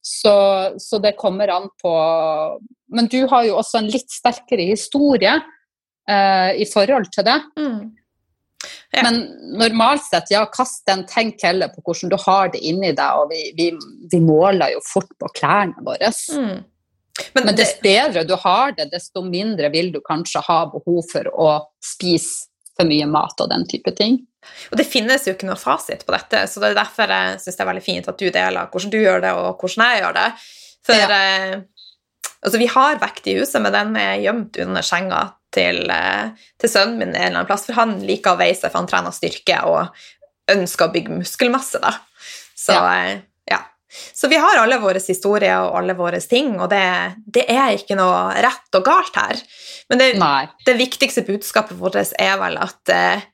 Så, 0.00 0.34
så 0.80 1.00
det 1.02 1.18
kommer 1.20 1.50
an 1.52 1.66
på 1.82 1.90
Men 2.90 3.06
du 3.12 3.18
har 3.28 3.44
jo 3.44 3.58
også 3.60 3.82
en 3.82 3.90
litt 3.92 4.08
sterkere 4.10 4.64
historie 4.70 5.34
eh, 6.10 6.52
i 6.62 6.66
forhold 6.70 7.10
til 7.14 7.26
det. 7.26 7.36
Mm. 7.58 7.82
Ja. 8.92 9.04
Men 9.06 9.22
normalt 9.56 10.04
sett, 10.04 10.32
ja, 10.34 10.42
kast 10.52 10.84
den, 10.90 11.06
tenk 11.08 11.40
heller 11.46 11.70
på 11.72 11.84
hvordan 11.86 12.12
du 12.12 12.18
har 12.20 12.50
det 12.52 12.60
inni 12.66 12.92
deg. 12.92 13.22
Og 13.22 13.30
vi, 13.32 13.46
vi, 13.56 13.70
vi 14.12 14.20
måler 14.24 14.74
jo 14.74 14.82
fort 14.84 15.10
på 15.20 15.30
klærne 15.38 15.86
våre. 15.86 16.12
Mm. 16.34 16.60
Men, 17.34 17.46
Men 17.46 17.56
desto 17.56 17.82
bedre 17.84 18.24
du 18.24 18.34
har 18.40 18.74
det, 18.76 18.90
desto 18.92 19.22
mindre 19.24 19.70
vil 19.72 19.92
du 19.94 20.00
kanskje 20.04 20.42
ha 20.46 20.62
behov 20.72 21.02
for 21.10 21.28
å 21.32 21.50
spise 21.84 22.50
for 22.76 22.88
mye 22.88 23.08
mat 23.10 23.40
og 23.42 23.50
den 23.52 23.66
type 23.68 23.92
ting. 23.96 24.22
Og 24.70 24.78
det 24.80 24.88
finnes 24.88 25.26
jo 25.28 25.34
ikke 25.34 25.48
noe 25.50 25.60
fasit 25.60 26.06
på 26.06 26.14
dette, 26.14 26.46
så 26.48 26.62
det 26.62 26.70
er 26.70 26.78
derfor 26.78 27.12
jeg 27.12 27.40
syns 27.42 27.58
det 27.58 27.64
er 27.64 27.68
veldig 27.68 27.84
fint 27.84 28.08
at 28.08 28.20
du 28.20 28.30
deler 28.32 28.70
hvordan 28.72 28.92
du 28.92 28.96
gjør 29.00 29.20
det, 29.24 29.34
og 29.36 29.60
hvordan 29.60 29.84
jeg 29.84 30.00
gjør 30.00 30.16
det. 30.16 30.28
For 30.88 30.96
ja. 30.96 31.18
eh, 31.18 31.90
altså, 32.40 32.62
vi 32.62 32.70
har 32.72 33.02
vekt 33.02 33.28
i 33.28 33.36
huset, 33.36 33.60
men 33.60 33.76
den 33.76 33.98
er 34.00 34.22
gjemt 34.24 34.56
under 34.64 34.86
senga 34.86 35.20
til, 35.54 35.82
eh, 35.90 36.30
til 36.60 36.72
sønnen 36.72 36.98
min 36.98 37.10
en 37.10 37.16
eller 37.16 37.40
annen 37.40 37.48
plass, 37.48 37.66
for 37.68 37.78
han 37.78 37.98
liker 38.06 38.34
å 38.34 38.40
veie 38.40 38.54
seg, 38.56 38.70
for 38.70 38.82
han 38.82 38.90
trener 38.90 39.14
styrke 39.14 39.58
og 39.68 39.88
ønsker 40.50 40.88
å 40.88 40.94
bygge 40.94 41.18
muskelmasse, 41.20 41.80
da. 41.82 41.94
Så 42.58 42.76
ja. 42.76 42.84
Eh, 42.94 43.20
ja. 43.50 43.60
Så 44.14 44.30
vi 44.30 44.38
har 44.38 44.60
alle 44.60 44.78
våre 44.82 45.02
historier 45.02 45.64
og 45.64 45.80
alle 45.80 45.96
våre 45.98 46.20
ting, 46.20 46.54
og 46.60 46.70
det, 46.70 46.84
det 47.26 47.46
er 47.50 47.74
ikke 47.74 47.98
noe 47.98 48.30
rett 48.38 48.78
og 48.78 48.86
galt 48.86 49.18
her. 49.18 49.42
Men 49.90 50.02
det, 50.02 50.12
det 50.66 50.78
viktigste 50.78 51.26
budskapet 51.26 51.78
vårt 51.80 51.98
er 51.98 52.36
vel 52.40 52.58
at 52.62 52.94
eh, 52.94 53.28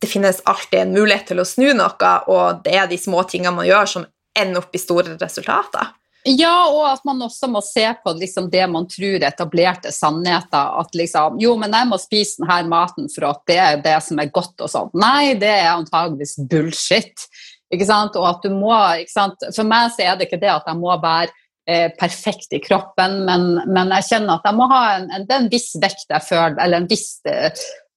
det 0.00 0.10
finnes 0.10 0.42
alltid 0.44 0.82
en 0.82 0.94
mulighet 0.94 1.32
til 1.32 1.40
å 1.40 1.48
snu 1.48 1.70
noe, 1.74 2.12
og 2.30 2.62
det 2.66 2.76
er 2.76 2.90
de 2.90 2.98
små 3.00 3.24
tingene 3.26 3.56
man 3.56 3.68
gjør, 3.68 3.90
som 3.90 4.06
ender 4.36 4.60
opp 4.60 4.74
i 4.76 4.82
store 4.82 5.16
resultater. 5.18 5.94
Ja, 6.26 6.66
og 6.72 6.82
at 6.88 7.04
man 7.06 7.20
også 7.22 7.46
må 7.46 7.60
se 7.62 7.84
på 8.02 8.12
liksom, 8.18 8.48
det 8.50 8.64
man 8.66 8.88
tror 8.90 9.20
er 9.20 9.28
etablerte 9.28 9.92
sannheter. 9.94 10.72
At 10.80 10.96
liksom 10.98 11.38
Jo, 11.42 11.54
men 11.60 11.74
jeg 11.76 11.86
må 11.86 11.98
spise 12.02 12.42
denne 12.42 12.66
maten 12.70 13.06
for 13.12 13.28
at 13.30 13.44
det 13.46 13.58
er 13.62 13.82
det 13.84 13.96
som 14.02 14.18
er 14.18 14.32
godt 14.34 14.66
og 14.66 14.72
sånn. 14.72 14.90
Nei, 14.98 15.36
det 15.38 15.52
er 15.52 15.76
antageligvis 15.76 16.34
bullshit. 16.50 17.28
Ikke 17.70 17.86
sant? 17.86 18.18
Og 18.18 18.26
at 18.26 18.42
du 18.42 18.50
må 18.54 18.74
ikke 19.02 19.14
sant? 19.14 19.46
For 19.54 19.66
meg 19.66 19.94
så 19.94 20.06
er 20.06 20.18
det 20.18 20.26
ikke 20.26 20.42
det 20.42 20.50
at 20.50 20.66
jeg 20.66 20.80
må 20.80 20.90
være 20.98 21.30
eh, 21.70 21.88
perfekt 21.98 22.58
i 22.58 22.62
kroppen, 22.62 23.20
men, 23.26 23.48
men, 23.70 23.94
jeg 23.98 24.10
kjenner 24.10 24.38
at 24.38 24.50
jeg 24.50 24.58
må 24.58 24.68
ha 24.70 24.82
en, 24.96 25.08
en, 25.14 25.30
en 25.38 25.50
viss 25.52 25.72
vekt 25.82 26.10
jeg 26.10 26.26
føler, 26.26 26.58
eller 26.62 26.82
en 26.82 26.90
viss 26.90 27.20
eh, 27.30 27.50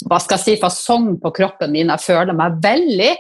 hva 0.08 0.22
skal 0.22 0.38
jeg 0.38 0.46
si, 0.46 0.62
fasong 0.62 1.16
på 1.20 1.34
kroppen 1.36 1.74
min. 1.74 1.90
Jeg 1.92 2.06
føler 2.06 2.38
meg 2.38 2.62
veldig. 2.64 3.12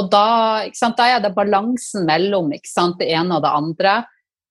Og 0.00 0.08
da, 0.10 0.26
da 0.64 1.06
er 1.06 1.20
det 1.22 1.34
balansen 1.36 2.06
mellom 2.08 2.50
sant, 2.66 2.98
det 3.02 3.10
ene 3.14 3.36
og 3.36 3.44
det 3.44 3.52
andre. 3.54 4.02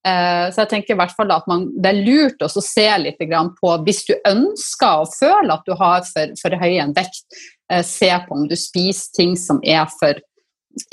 Eh, 0.04 0.46
så 0.52 0.64
jeg 0.64 0.70
tenker 0.70 0.92
i 0.94 0.98
hvert 0.98 1.14
fall 1.16 1.30
at 1.32 1.46
man, 1.48 1.64
det 1.80 1.90
er 1.94 2.02
lurt 2.04 2.42
å 2.44 2.50
se 2.52 2.84
litt 3.00 3.22
på 3.56 3.70
Hvis 3.86 4.02
du 4.04 4.12
ønsker 4.28 5.04
og 5.04 5.14
føler 5.16 5.54
at 5.54 5.64
du 5.64 5.72
har 5.80 6.04
for, 6.10 6.34
for 6.42 6.56
høy 6.60 6.76
en 6.76 6.92
vekt, 6.96 7.24
eh, 7.72 7.80
se 7.80 8.10
på 8.26 8.36
om 8.36 8.44
du 8.48 8.56
spiser 8.58 9.16
ting 9.16 9.32
som 9.40 9.62
er 9.64 9.88
for, 10.00 10.20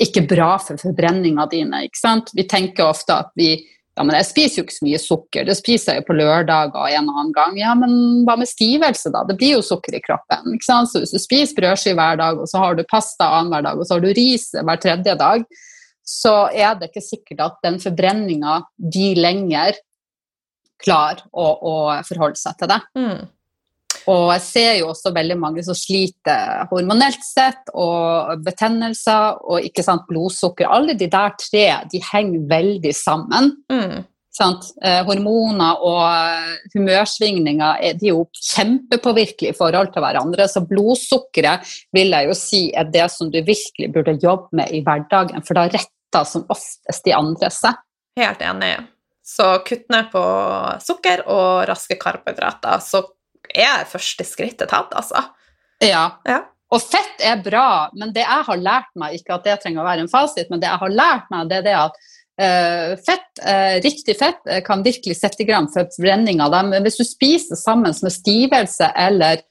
ikke 0.00 0.24
bra 0.30 0.54
for 0.62 0.80
forbrenninga 0.80 1.44
dine. 1.52 1.84
Vi 2.32 2.48
tenker 2.48 2.88
ofte 2.88 3.20
at 3.24 3.36
vi 3.36 3.56
ja, 3.92 4.06
men 4.08 4.16
jeg 4.16 4.24
spiser 4.30 4.56
jo 4.56 4.62
ikke 4.64 4.74
så 4.78 4.86
mye 4.86 4.98
sukker, 5.02 5.44
det 5.44 5.54
spiser 5.58 5.92
jeg 5.92 6.00
jo 6.00 6.06
på 6.06 6.14
lørdager 6.16 6.94
en 6.96 7.10
og 7.10 7.18
annen 7.20 7.32
gang. 7.36 7.58
Ja, 7.60 7.74
men 7.76 8.22
hva 8.24 8.38
med 8.40 8.48
stivelse, 8.48 9.12
da? 9.12 9.20
Det 9.28 9.36
blir 9.36 9.58
jo 9.58 9.66
sukker 9.66 9.98
i 9.98 10.00
kroppen. 10.00 10.56
Så 10.64 11.02
hvis 11.02 11.12
du 11.12 11.20
spiser 11.20 11.58
brødskive 11.58 11.98
hver 12.00 12.16
dag, 12.22 12.40
og 12.40 12.48
så 12.48 12.62
har 12.62 12.78
du 12.78 12.86
pasta 12.88 13.28
annenhver 13.36 13.66
dag, 13.66 13.76
og 13.76 13.84
så 13.84 13.98
har 13.98 14.06
du 14.06 14.14
ris 14.16 14.48
hver 14.56 14.80
tredje 14.80 15.16
dag, 15.20 15.44
så 16.02 16.48
er 16.50 16.74
det 16.78 16.90
ikke 16.90 17.04
sikkert 17.04 17.44
at 17.46 17.60
den 17.64 17.78
forbrenninga 17.82 18.58
de 18.76 19.12
lenger 19.18 19.78
klarer 20.82 21.22
å, 21.30 21.46
å, 21.46 21.74
forholde 22.06 22.40
seg 22.40 22.58
til 22.58 22.70
det. 22.72 22.80
Mm. 22.98 23.30
Og 24.10 24.24
jeg 24.32 24.42
ser 24.42 24.72
jo 24.80 24.88
også 24.90 25.12
veldig 25.14 25.36
mange 25.38 25.62
som 25.62 25.76
sliter 25.78 26.64
hormonelt 26.72 27.22
sett, 27.22 27.70
og 27.78 28.42
betennelser 28.42 29.38
og 29.46 29.68
ikke 29.68 29.84
sant, 29.86 30.08
blodsukker. 30.08 30.66
Alle 30.66 30.96
de 30.98 31.06
der 31.12 31.36
tre 31.38 31.66
de 31.92 32.00
henger 32.08 32.48
veldig 32.50 32.94
sammen. 32.98 33.52
Mm. 33.70 34.02
Eh, 34.32 35.02
hormoner 35.04 35.82
og 35.84 36.04
eh, 36.08 36.52
humørsvingninger 36.72 37.82
de 38.00 38.08
er 38.08 38.14
jo 38.14 38.22
kjempepåvirkelige 38.32 39.52
i 39.52 39.56
forhold 39.56 39.90
til 39.92 40.04
hverandre. 40.04 40.46
Så 40.48 40.62
blodsukkeret 40.64 41.68
vil 41.92 42.14
jeg 42.16 42.30
jo 42.30 42.36
si 42.38 42.62
er 42.72 42.88
det 42.88 43.10
som 43.12 43.28
du 43.32 43.42
virkelig 43.44 43.90
burde 43.92 44.16
jobbe 44.22 44.56
med 44.56 44.72
i 44.72 44.80
hverdagen, 44.84 45.44
for 45.44 45.60
da 45.60 45.66
retter 45.68 46.24
som 46.28 46.46
oftest 46.52 47.04
de 47.04 47.12
andre 47.16 47.52
seg. 47.52 47.76
Helt 48.20 48.40
enig. 48.44 48.72
Så 49.22 49.50
kutt 49.68 49.84
ned 49.92 50.08
på 50.12 50.22
sukker 50.82 51.26
og 51.30 51.68
raske 51.68 51.98
karbohydrater, 52.00 52.80
så 52.82 53.04
er 53.52 53.84
første 53.90 54.24
skrittet 54.26 54.72
tatt, 54.72 54.96
altså. 54.96 55.20
Ja. 55.82 56.06
ja. 56.24 56.40
Og 56.72 56.80
fett 56.80 57.20
er 57.20 57.42
bra, 57.44 57.90
men 57.98 58.14
det 58.16 58.24
jeg 58.24 58.48
har 58.48 58.64
lært 58.64 58.90
meg, 58.96 59.18
ikke 59.18 59.36
at 59.36 59.44
det 59.44 59.58
trenger 59.60 59.84
å 59.84 59.86
være 59.86 60.06
en 60.06 60.10
fasit, 60.12 60.48
men 60.48 60.62
det 60.62 60.70
jeg 60.70 60.80
har 60.80 60.94
lært 60.96 61.30
meg, 61.32 61.50
det 61.50 61.60
er 61.60 61.66
det 61.68 61.78
at 61.82 61.98
fett, 62.40 63.28
uh, 63.44 63.76
riktig 63.84 64.16
fett 64.18 64.40
uh, 64.48 64.60
kan 64.64 64.84
virkelig 64.84 65.18
sette 65.18 65.44
i 65.44 65.48
gang 65.48 65.68
forbrenninga. 65.72 66.48
Hvis 66.84 67.00
du 67.00 67.04
spiser 67.06 67.58
sammen 67.60 67.94
med 68.02 68.14
stivelse 68.14 68.92
eller 68.96 69.48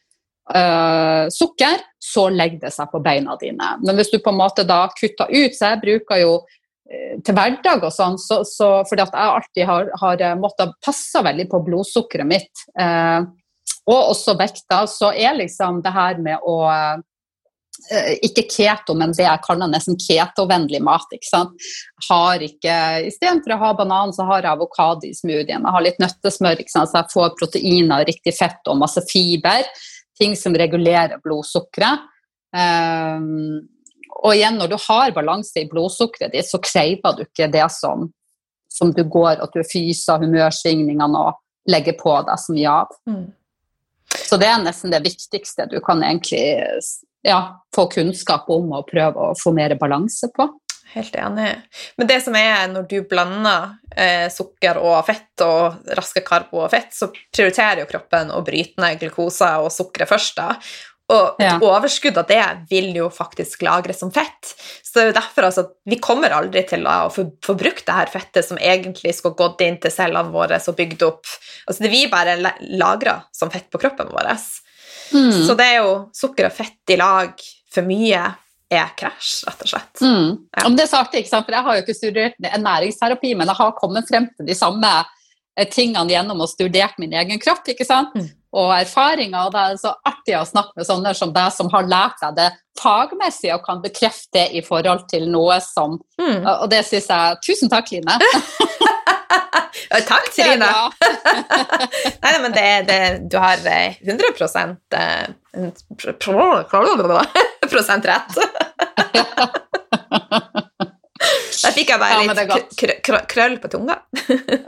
sukker, 1.31 1.77
så 2.01 2.25
legger 2.33 2.65
det 2.65 2.71
seg 2.75 2.89
på 2.91 2.99
beina 2.99 3.37
dine. 3.39 3.67
Men 3.85 3.95
hvis 3.95 4.09
du 4.11 4.17
på 4.19 4.33
en 4.33 4.39
måte 4.41 4.65
da 4.67 4.81
kutter 4.97 5.29
ut, 5.29 5.53
så 5.55 5.69
jeg 5.69 5.79
bruker 5.85 6.19
jo 6.19 6.33
til 7.23 7.37
hverdag 7.37 7.85
og 7.87 7.93
sånn, 7.95 8.17
så, 8.19 8.41
så, 8.43 8.71
fordi 8.89 9.05
at 9.05 9.15
jeg 9.15 9.35
alltid 9.37 9.69
har, 9.69 9.91
har 10.01 10.41
måttet 10.41 10.73
passe 10.83 11.21
veldig 11.23 11.45
på 11.53 11.61
blodsukkeret 11.69 12.27
mitt. 12.27 12.65
uh, 12.81 13.29
og 13.89 14.11
også 14.13 14.35
vekta, 14.39 14.83
så 14.87 15.11
er 15.11 15.37
liksom 15.39 15.81
det 15.85 15.93
her 15.95 16.19
med 16.21 16.43
å 16.47 16.57
eh, 16.69 17.01
ikke 18.23 18.45
keto, 18.49 18.93
men 18.97 19.13
det 19.15 19.25
jeg 19.25 19.43
kaller 19.45 19.69
nesten 19.71 19.97
ketovennlig 19.99 20.81
mat. 20.83 21.07
ikke 21.11 21.27
sant? 21.27 21.67
Har 22.07 22.43
ikke, 22.45 22.75
Istedenfor 23.09 23.55
å 23.55 23.59
ha 23.63 23.71
banan, 23.77 24.13
så 24.15 24.27
har 24.29 24.45
jeg 24.45 24.51
avokado 24.51 25.07
i 25.07 25.15
smoothien. 25.17 25.65
Jeg 25.65 25.75
har 25.75 25.85
litt 25.85 25.99
nøttesmør, 26.01 26.61
ikke 26.61 26.73
sant? 26.73 26.91
så 26.91 27.01
jeg 27.01 27.13
får 27.13 27.35
proteiner, 27.39 28.05
riktig 28.07 28.35
fett 28.37 28.71
og 28.71 28.79
masse 28.81 29.03
fiber. 29.09 29.67
Ting 30.19 30.37
som 30.37 30.55
regulerer 30.55 31.21
blodsukkeret. 31.23 32.07
Um, 32.51 33.61
og 34.21 34.35
igjen, 34.35 34.57
når 34.59 34.73
du 34.73 34.79
har 34.85 35.13
balanse 35.15 35.63
i 35.63 35.69
blodsukkeret 35.69 36.35
ditt, 36.35 36.49
så 36.49 36.59
krever 36.61 37.15
du 37.17 37.23
ikke 37.25 37.49
det 37.51 37.67
som, 37.73 38.09
som 38.69 38.91
du 38.93 39.03
går, 39.07 39.39
at 39.41 39.55
du 39.55 39.63
fyser 39.65 40.21
humørsvingningene 40.21 41.27
og 41.27 41.39
legger 41.71 41.95
på 41.97 42.13
deg 42.27 42.41
så 42.41 42.55
mye 42.55 42.75
av. 42.83 42.97
Mm. 43.09 43.29
Så 44.11 44.37
det 44.39 44.49
er 44.51 44.61
nesten 44.61 44.91
det 44.91 45.01
viktigste 45.05 45.69
du 45.71 45.79
kan 45.83 46.03
egentlig 46.03 46.43
ja, 47.25 47.39
få 47.75 47.87
kunnskap 47.91 48.49
om 48.51 48.73
og 48.77 48.89
prøve 48.89 49.31
å 49.31 49.37
få 49.37 49.53
mer 49.55 49.75
balanse 49.79 50.31
på. 50.35 50.47
Helt 50.91 51.15
enig. 51.15 51.53
Men 51.95 52.07
det 52.09 52.19
som 52.25 52.35
er 52.35 52.65
når 52.67 52.87
du 52.91 52.97
blander 53.07 53.77
eh, 53.95 54.27
sukker 54.33 54.79
og 54.81 54.97
fett 55.07 55.43
og 55.45 55.91
raske 55.95 56.23
karbo 56.25 56.65
og 56.65 56.71
fett, 56.73 56.91
så 56.91 57.07
prioriterer 57.31 57.85
jo 57.85 57.89
kroppen 57.93 58.33
å 58.35 58.41
bryte 58.43 58.81
ned 58.83 58.99
glukosa 58.99 59.53
og 59.63 59.71
sukkeret 59.71 60.11
først. 60.11 60.41
da. 60.41 60.57
Og 61.11 61.41
ja. 61.43 61.55
overskudd 61.63 62.15
av 62.19 62.27
det 62.29 62.43
vil 62.69 62.91
jo 62.95 63.09
faktisk 63.11 63.63
lagres 63.67 63.99
som 64.03 64.11
fett. 64.15 64.51
Så 64.83 64.95
det 64.95 65.01
er 65.01 65.09
jo 65.09 65.17
derfor 65.17 65.47
altså, 65.47 65.65
vi 65.87 65.99
kommer 66.03 66.35
aldri 66.35 66.63
til 66.67 66.85
å 66.87 67.09
få, 67.11 67.25
få 67.43 67.55
brukt 67.59 67.85
det 67.87 67.95
her 67.97 68.11
fettet 68.11 68.47
som 68.47 68.59
egentlig 68.59 69.15
skulle 69.17 69.39
gått 69.39 69.63
inn 69.65 69.79
til 69.81 69.91
cellene 69.91 70.31
våre 70.31 70.59
og 70.59 70.77
bygd 70.77 71.07
opp 71.07 71.31
Altså 71.69 71.83
det 71.85 71.91
vi 71.93 72.05
bare 72.09 72.33
lagrer 72.79 73.27
som 73.35 73.51
fett 73.53 73.67
på 73.71 73.79
kroppen 73.79 74.09
vår. 74.11 74.31
Mm. 75.13 75.41
Så 75.47 75.55
det 75.59 75.67
er 75.67 75.81
jo 75.81 75.93
sukker 76.15 76.49
og 76.49 76.55
fett 76.55 76.93
i 76.93 76.99
lag 76.99 77.45
for 77.71 77.87
mye 77.87 78.23
er 78.71 78.91
krasj, 78.95 79.41
rett 79.47 79.63
og 79.65 79.71
slett. 79.73 80.03
Mm. 80.03 80.27
Ja. 80.55 80.69
det 80.77 80.85
er 80.85 80.91
sagt, 80.91 81.15
ikke 81.19 81.31
sant? 81.31 81.47
for 81.47 81.55
jeg 81.57 81.65
har 81.65 81.77
jo 81.77 81.83
ikke 81.83 81.97
studert 81.97 82.51
ernæringsterapi, 82.51 83.33
men 83.35 83.51
jeg 83.51 83.59
har 83.59 83.73
kommet 83.79 84.07
frem 84.07 84.29
til 84.37 84.47
de 84.47 84.55
samme 84.55 84.91
eh, 85.57 85.67
tingene 85.67 86.13
gjennom 86.13 86.45
å 86.45 86.47
studert 86.47 86.95
min 87.01 87.17
egen 87.19 87.41
kropp. 87.43 87.67
ikke 87.67 87.87
sant? 87.87 88.15
Mm 88.15 88.29
og 88.51 88.71
erfaringer. 88.75 89.47
Og 89.47 89.53
det 89.53 89.61
er 89.61 89.79
så 89.79 89.93
artig 90.07 90.35
å 90.37 90.45
snakke 90.47 90.75
med 90.79 90.87
sånne 90.87 91.13
som 91.17 91.33
deg, 91.35 91.53
som 91.55 91.71
har 91.73 91.87
lært 91.89 92.21
deg 92.23 92.37
det 92.39 92.49
fagmessig 92.81 93.51
og 93.55 93.65
kan 93.65 93.81
bekrefte 93.83 94.39
det 94.39 94.45
i 94.57 94.63
forhold 94.65 95.05
til 95.11 95.27
noe 95.31 95.59
som 95.63 95.97
mm. 96.19 96.47
Og 96.61 96.67
det 96.71 96.83
syns 96.87 97.09
jeg 97.11 97.41
Tusen 97.45 97.71
takk, 97.71 97.91
Line. 97.93 98.17
takk, 100.07 100.31
Trine. 100.35 100.69
Nei, 102.23 102.33
men 102.41 102.51
det, 102.55 102.67
det, 102.89 102.99
du 103.31 103.37
har 103.41 103.57
100 103.65 104.31
eh, 104.97 105.29
prosent 107.71 108.05
rett. 108.05 108.33
Der 111.61 111.73
fikk 111.75 111.91
jeg 111.93 112.01
bare 112.01 112.23
ja, 112.23 112.33
litt 112.33 112.75
kr 112.77 112.93
kr 113.05 113.17
krøll 113.29 113.57
på 113.61 113.69
tunga. 113.71 113.99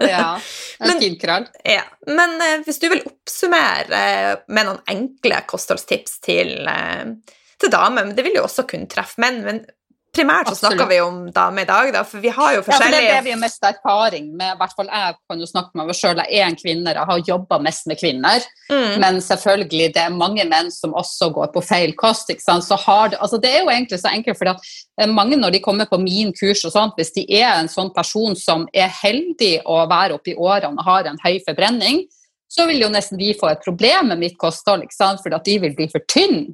ja, 0.06 0.36
en 0.84 1.00
fin 1.02 1.16
krøll. 1.20 1.48
Ja. 1.66 1.86
Men 2.10 2.36
eh, 2.44 2.60
hvis 2.66 2.82
du 2.82 2.90
vil 2.92 3.02
oppsummere 3.08 4.02
eh, 4.02 4.34
med 4.54 4.70
noen 4.70 4.82
enkle 4.92 5.42
kostholdstips 5.50 6.20
til, 6.26 6.54
eh, 6.70 7.16
til 7.62 7.74
damer, 7.74 8.06
men 8.06 8.14
det 8.18 8.28
vil 8.28 8.38
jo 8.38 8.46
også 8.46 8.68
kunne 8.70 8.90
treffe 8.92 9.24
menn, 9.24 9.42
men 9.48 9.64
primært 10.14 10.50
så 10.52 10.56
snakker 10.60 10.88
vi 10.90 11.00
om 11.02 11.18
damer 11.34 11.66
i 11.66 11.70
dag, 11.70 11.90
da, 11.96 12.04
for 12.08 12.22
vi 12.24 12.32
har 12.34 12.56
jo 12.58 12.62
forskjellige 12.66 12.86
Ja, 12.86 12.90
for 12.90 12.96
det 12.96 13.10
er 13.10 13.16
det 13.18 13.26
vi 13.26 13.34
har 13.34 13.42
mest 13.42 13.68
erfaring 13.68 14.30
med. 14.38 14.54
I 14.54 14.60
hvert 14.62 14.76
fall 14.78 14.90
jeg 14.92 15.18
kan 15.30 15.44
jo 15.44 15.50
snakke 15.50 15.80
med 15.80 15.90
meg 15.90 15.98
sjøl. 15.98 16.22
Jeg 16.22 16.40
er 16.40 16.52
en 16.52 16.58
kvinne, 16.60 16.94
jeg 16.94 17.10
har 17.10 17.24
jobba 17.28 17.60
mest 17.66 17.90
med 17.90 18.00
kvinner. 18.02 18.48
Mm. 18.70 18.96
Men 19.04 19.20
selvfølgelig, 19.26 19.90
det 19.98 20.04
er 20.06 20.16
mange 20.16 20.46
menn 20.50 20.72
som 20.74 20.96
også 21.00 21.32
går 21.36 21.52
på 21.56 21.66
feil 21.66 21.96
kost. 22.00 22.30
ikke 22.30 22.46
sant? 22.46 22.68
Så 22.68 22.78
har 22.86 23.14
det, 23.14 23.20
altså 23.20 23.42
det 23.42 23.52
er 23.52 23.64
jo 23.64 23.74
egentlig 23.74 24.02
så 24.02 24.14
enkelt, 24.14 24.40
for 24.40 24.54
eh, 24.54 25.10
mange 25.10 25.40
når 25.40 25.58
de 25.58 25.64
kommer 25.66 25.90
på 25.90 26.02
min 26.02 26.34
kurs 26.38 26.64
og 26.70 26.76
sånt, 26.76 26.98
hvis 27.00 27.14
de 27.18 27.28
er 27.34 27.52
en 27.56 27.72
sånn 27.72 27.94
person 27.96 28.38
som 28.38 28.68
er 28.74 28.94
heldig 29.04 29.56
å 29.66 29.84
være 29.90 30.20
oppe 30.20 30.34
i 30.34 30.38
årene 30.38 30.78
og 30.78 30.90
har 30.90 31.10
en 31.10 31.22
høy 31.26 31.40
forbrenning, 31.48 32.04
så 32.54 32.68
vil 32.70 32.84
jo 32.84 32.92
nesten 32.94 33.18
de 33.18 33.34
få 33.38 33.50
et 33.50 33.64
problem 33.66 34.12
med 34.14 34.22
mitt 34.22 34.38
kosthold, 34.38 34.86
ikke 34.86 35.00
sant? 35.00 35.24
fordi 35.24 35.40
at 35.40 35.48
de 35.48 35.58
vil 35.64 35.74
bli 35.78 35.90
for 35.90 36.06
tynne. 36.06 36.52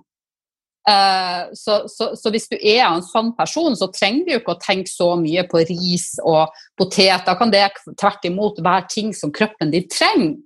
Eh, 0.90 1.42
så, 1.54 1.84
så, 1.90 2.16
så, 2.16 2.32
hvis 2.34 2.50
du 2.50 2.56
er 2.58 2.82
en 2.88 3.04
sånn 3.06 3.34
person, 3.38 3.76
så 3.78 3.90
trenger 3.94 4.26
du 4.26 4.34
ikke 4.40 4.56
å 4.56 4.62
tenke 4.64 4.90
så 4.90 5.12
mye 5.20 5.44
på 5.50 5.62
ris 5.70 6.12
og 6.24 6.56
potet. 6.80 7.28
Da 7.28 7.36
kan 7.38 7.54
det 7.54 7.68
tvert 8.00 8.26
imot 8.30 8.62
være 8.66 8.90
ting 8.90 9.14
som 9.16 9.34
kroppen 9.36 9.74
din 9.76 9.88
trenger. 9.92 10.38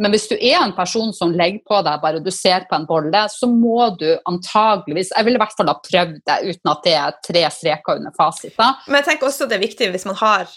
Men 0.00 0.14
hvis 0.14 0.24
du 0.30 0.34
er 0.34 0.56
en 0.56 0.72
person 0.74 1.12
som 1.14 1.34
legger 1.36 1.60
på 1.68 1.78
deg 1.84 2.00
bare 2.02 2.22
du 2.24 2.30
ser 2.32 2.64
på 2.66 2.74
en 2.78 2.86
bolle, 2.88 3.26
så 3.30 3.46
må 3.50 3.90
du 4.00 4.08
antageligvis 4.26 5.12
Jeg 5.12 5.26
ville 5.26 5.38
i 5.38 5.42
hvert 5.42 5.54
fall 5.58 5.68
ha 5.68 5.76
prøvd 5.84 6.16
det 6.26 6.38
uten 6.48 6.70
at 6.72 6.86
det 6.86 6.94
er 6.98 7.18
tre 7.28 7.42
streker 7.52 8.00
under 8.00 8.14
fasiten. 8.16 8.80
Men 8.88 9.02
jeg 9.02 9.10
tenker 9.10 9.28
også 9.28 9.46
det 9.50 9.58
er 9.58 9.66
viktig 9.66 9.90
hvis 9.92 10.08
man 10.08 10.18
har 10.22 10.48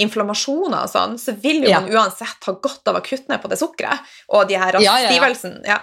inflammasjoner 0.00 0.82
og 0.84 0.92
sånn, 0.92 1.14
så 1.20 1.36
vil 1.40 1.62
jo 1.64 1.70
Ja. 1.70 1.80
man 1.80 1.92
uansett 1.92 2.48
ha 2.48 2.52
godt 2.52 2.88
av 2.88 2.98
å 2.98 3.04
kutte 3.04 3.28
ned 3.28 3.40
på 3.42 3.48
det 3.52 3.60
sukkeret 3.60 4.16
og 4.28 4.48
de 4.48 4.58
her 4.60 4.80
Ja, 4.80 4.98
ja, 4.98 5.12
ja. 5.12 5.52
Ja. 5.64 5.80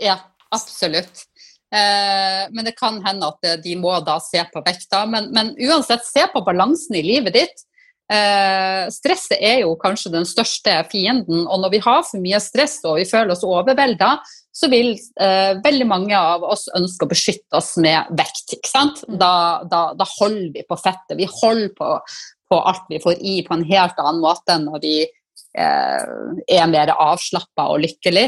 Ja, 0.00 0.16
absolutt. 0.50 1.26
Eh, 1.70 2.44
men 2.50 2.66
det 2.66 2.76
kan 2.78 2.98
hende 3.04 3.30
at 3.30 3.62
de 3.64 3.74
må 3.78 3.94
da 4.06 4.18
se 4.22 4.42
på 4.52 4.62
vekta. 4.66 5.04
Men, 5.10 5.30
men 5.34 5.54
uansett, 5.58 6.06
se 6.06 6.26
på 6.32 6.44
balansen 6.46 6.98
i 6.98 7.04
livet 7.06 7.36
ditt. 7.38 7.66
Eh, 8.10 8.88
stresset 8.90 9.38
er 9.38 9.60
jo 9.62 9.76
kanskje 9.78 10.10
den 10.10 10.26
største 10.26 10.72
fienden, 10.90 11.44
og 11.46 11.60
når 11.62 11.76
vi 11.76 11.82
har 11.84 12.00
for 12.02 12.18
mye 12.18 12.40
stress 12.42 12.80
og 12.82 12.98
vi 12.98 13.06
føler 13.06 13.36
oss 13.36 13.46
overvelda, 13.46 14.16
så 14.50 14.66
vil 14.72 14.96
eh, 14.96 15.52
veldig 15.62 15.86
mange 15.86 16.18
av 16.18 16.42
oss 16.42 16.66
ønske 16.74 17.06
å 17.06 17.10
beskytte 17.12 17.60
oss 17.60 17.76
med 17.78 18.10
vekt. 18.18 18.56
ikke 18.56 18.70
sant? 18.70 19.04
Da, 19.06 19.62
da, 19.70 19.84
da 19.94 20.08
holder 20.16 20.50
vi 20.56 20.66
på 20.66 20.78
fettet. 20.80 21.14
Vi 21.20 21.28
holder 21.30 21.70
på, 21.76 21.92
på 22.50 22.60
alt 22.72 22.90
vi 22.90 22.98
får 23.02 23.22
i, 23.22 23.36
på 23.46 23.54
en 23.54 23.66
helt 23.70 24.02
annen 24.02 24.22
måte 24.24 24.56
enn 24.56 24.66
når 24.66 24.82
vi 24.82 24.96
eh, 25.06 26.04
er 26.58 26.72
mer 26.72 26.90
avslappa 26.96 27.70
og 27.70 27.84
lykkelig. 27.86 28.26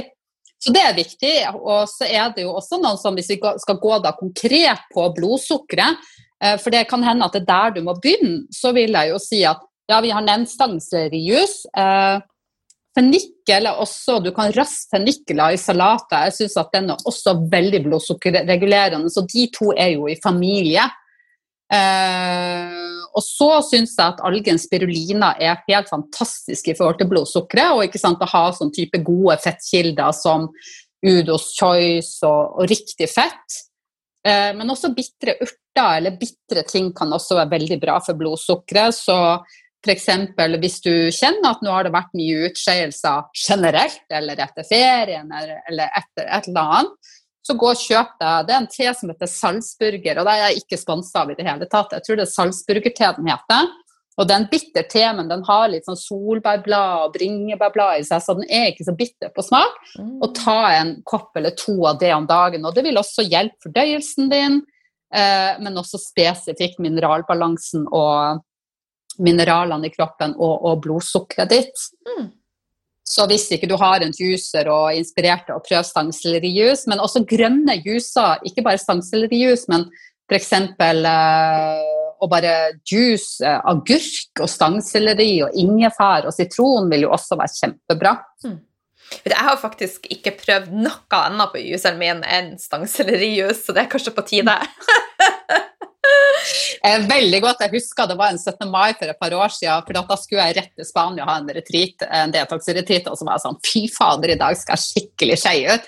Så 0.63 0.71
det 0.75 0.83
er 0.87 0.95
viktig. 0.95 1.35
Og 1.59 1.89
så 1.91 2.07
er 2.07 2.33
det 2.37 2.47
jo 2.47 2.55
også 2.55 2.79
noen 2.83 3.01
som, 3.01 3.17
hvis 3.19 3.33
vi 3.35 3.39
skal 3.39 3.81
gå 3.83 3.99
da 4.05 4.15
konkret 4.15 4.85
på 4.95 5.09
blodsukkeret, 5.17 6.03
eh, 6.43 6.59
for 6.63 6.75
det 6.75 6.87
kan 6.91 7.03
hende 7.07 7.27
at 7.27 7.35
det 7.35 7.43
er 7.43 7.51
der 7.51 7.79
du 7.79 7.87
må 7.89 7.97
begynne, 7.99 8.45
så 8.55 8.75
vil 8.77 8.95
jeg 8.95 9.11
jo 9.11 9.23
si 9.23 9.43
at 9.49 9.63
ja, 9.91 9.99
vi 10.01 10.13
har 10.15 10.23
nevnt 10.25 10.53
stangselerius. 10.53 11.65
Eh, 11.77 12.21
Fennikel 12.93 13.69
er 13.71 13.79
også 13.81 14.19
Du 14.21 14.31
kan 14.37 14.53
raste 14.53 14.93
fennikler 14.93 15.55
i 15.55 15.61
salater. 15.61 16.27
Jeg 16.29 16.37
syns 16.37 16.59
at 16.61 16.75
den 16.75 16.91
er 16.93 17.07
også 17.09 17.39
veldig 17.53 17.81
blodsukkerregulerende, 17.87 19.09
så 19.11 19.25
de 19.25 19.47
to 19.55 19.73
er 19.73 19.95
jo 19.95 20.11
i 20.13 20.19
familie. 20.23 20.85
Eh, 21.73 22.93
og 23.13 23.25
så 23.25 23.49
syns 23.67 23.95
jeg 23.97 24.05
at 24.05 24.23
algen 24.25 24.61
spirulina 24.61 25.33
er 25.41 25.61
helt 25.69 25.91
fantastisk 25.93 26.71
i 26.73 26.77
forhold 26.79 27.01
til 27.01 27.11
blodsukkeret. 27.13 27.77
Og 27.77 27.85
ikke 27.87 28.01
sant, 28.01 28.23
å 28.23 28.31
ha 28.33 28.45
sånn 28.57 28.73
type 28.75 29.01
gode 29.05 29.39
fettkilder 29.45 30.15
som 30.17 30.49
Udos 31.03 31.51
choice 31.57 32.23
og, 32.27 32.59
og 32.61 32.71
riktig 32.71 33.11
fett. 33.11 33.61
Uh, 34.23 34.53
men 34.55 34.71
også 34.71 34.93
bitre 34.95 35.35
urter 35.43 35.97
eller 35.99 36.15
bitre 36.15 36.63
ting 36.69 36.93
kan 36.95 37.11
også 37.11 37.41
være 37.41 37.57
veldig 37.57 37.79
bra 37.83 37.97
for 38.05 38.19
blodsukkeret. 38.19 38.95
Så 38.95 39.17
f.eks. 39.83 40.07
hvis 40.63 40.79
du 40.85 40.93
kjenner 41.11 41.57
at 41.57 41.65
nå 41.65 41.73
har 41.75 41.89
det 41.89 41.95
vært 41.95 42.15
mye 42.15 42.47
utskeielser 42.49 43.27
generelt, 43.35 44.05
eller 44.15 44.39
etter 44.45 44.69
ferien, 44.69 45.27
eller, 45.27 45.59
eller 45.71 45.91
etter 45.99 46.29
et 46.29 46.49
eller 46.53 46.77
annet, 46.79 47.13
så 47.43 47.57
gå 47.59 47.69
og 47.73 47.79
kjøp 47.79 48.13
deg 48.21 48.47
Det 48.47 48.55
er 48.55 48.61
en 48.61 48.69
te 48.71 48.91
som 48.95 49.11
heter 49.11 49.31
Salzburger, 49.31 50.21
og 50.21 50.27
det 50.29 50.35
er 50.35 50.43
jeg 50.47 50.63
ikke 50.63 50.79
sponsa 50.81 51.25
av 51.25 51.33
i 51.33 51.39
det 51.39 51.47
hele 51.47 51.67
tatt. 51.71 51.95
Jeg 51.97 52.07
tror 52.07 52.19
det 52.19 52.27
er 52.27 52.35
Salzburger-te 52.37 53.15
den 53.19 53.31
heter. 53.33 53.73
Og 54.21 54.29
det 54.29 54.35
er 54.35 54.43
en 54.43 54.51
bitter 54.51 54.85
te, 54.93 55.05
men 55.17 55.31
den 55.31 55.43
har 55.47 55.71
litt 55.73 55.87
sånn 55.89 55.97
solbærblad 55.97 57.07
og 57.07 57.15
bringebærblad 57.15 58.03
i 58.03 58.05
seg, 58.05 58.21
så 58.21 58.37
den 58.37 58.45
er 58.53 58.69
ikke 58.69 58.85
så 58.85 58.95
bitter 58.97 59.33
på 59.33 59.45
smak. 59.47 59.79
Og 60.21 60.35
ta 60.37 60.59
en 60.77 60.99
kopp 61.09 61.39
eller 61.41 61.57
to 61.57 61.79
av 61.89 61.99
det 62.03 62.13
om 62.15 62.29
dagen. 62.29 62.67
Og 62.69 62.77
det 62.77 62.85
vil 62.85 63.01
også 63.01 63.25
hjelpe 63.25 63.65
fordøyelsen 63.65 64.29
din, 64.33 64.61
eh, 65.15 65.57
men 65.65 65.81
også 65.81 66.01
spesifikt 66.03 66.83
mineralbalansen 66.85 67.89
og 67.89 68.45
mineralene 69.23 69.89
i 69.89 69.95
kroppen 69.97 70.37
og, 70.37 70.55
og 70.61 70.85
blodsukkeret 70.85 71.53
ditt. 71.53 71.89
Mm. 72.13 72.29
Så 73.05 73.27
hvis 73.29 73.49
ikke 73.53 73.69
du 73.69 73.75
har 73.81 74.05
en 74.05 74.15
juicer 74.15 74.69
og 74.71 74.93
er 74.93 75.01
inspirert 75.01 75.51
av 75.51 75.59
å 75.59 75.65
prøve 75.65 75.83
stangsellerijus, 75.87 76.87
men 76.91 77.03
også 77.03 77.25
grønne 77.29 77.81
juicer, 77.83 78.43
ikke 78.47 78.65
bare 78.65 78.81
stangsellerijus, 78.81 79.67
men 79.73 79.89
f.eks. 80.31 80.53
Eh, 80.55 81.89
å 82.23 82.29
bare 82.31 82.53
juice 82.87 83.43
eh, 83.43 83.59
agurk 83.67 84.43
og 84.45 84.51
stangselleri 84.51 85.33
og 85.43 85.57
ingefær 85.59 86.29
og 86.29 86.37
sitron 86.37 86.87
vil 86.93 87.09
jo 87.09 87.15
også 87.17 87.39
være 87.41 87.57
kjempebra. 87.59 88.15
Mm. 88.47 88.61
Jeg 89.27 89.45
har 89.45 89.59
faktisk 89.61 90.07
ikke 90.15 90.33
prøvd 90.39 90.71
noe 90.87 91.19
annet 91.19 91.53
på 91.53 91.61
juseren 91.67 91.99
min 92.01 92.23
enn 92.25 92.55
stangsellerijus, 92.61 93.65
så 93.67 93.75
det 93.75 93.85
er 93.85 93.91
kanskje 93.93 94.15
på 94.17 94.25
tide. 94.31 94.55
Veldig 96.83 97.39
godt. 97.45 97.61
Jeg 97.63 97.77
husker 97.77 98.09
det 98.11 98.17
var 98.19 98.33
en 98.33 98.41
17. 98.41 98.67
mai 98.71 98.95
for 98.99 99.07
et 99.07 99.19
par 99.21 99.35
år 99.39 99.53
siden. 99.55 99.85
for 99.87 99.95
Da 100.09 100.17
skulle 100.19 100.47
jeg 100.49 100.57
rett 100.57 100.73
til 100.75 100.87
Spania 100.89 101.23
og 101.23 101.31
ha 101.31 101.37
en 101.39 101.53
retreat, 101.55 102.03
en 102.11 102.33
detox-retreat, 102.35 103.07
og 103.07 103.19
så 103.19 103.27
var 103.27 103.39
jeg 103.39 103.45
sånn 103.45 103.61
Fy 103.67 103.83
fader, 103.93 104.33
i 104.35 104.41
dag 104.41 104.57
skal 104.59 104.75
jeg 104.75 104.89
skikkelig 104.89 105.39
skei 105.39 105.61
ut. 105.71 105.87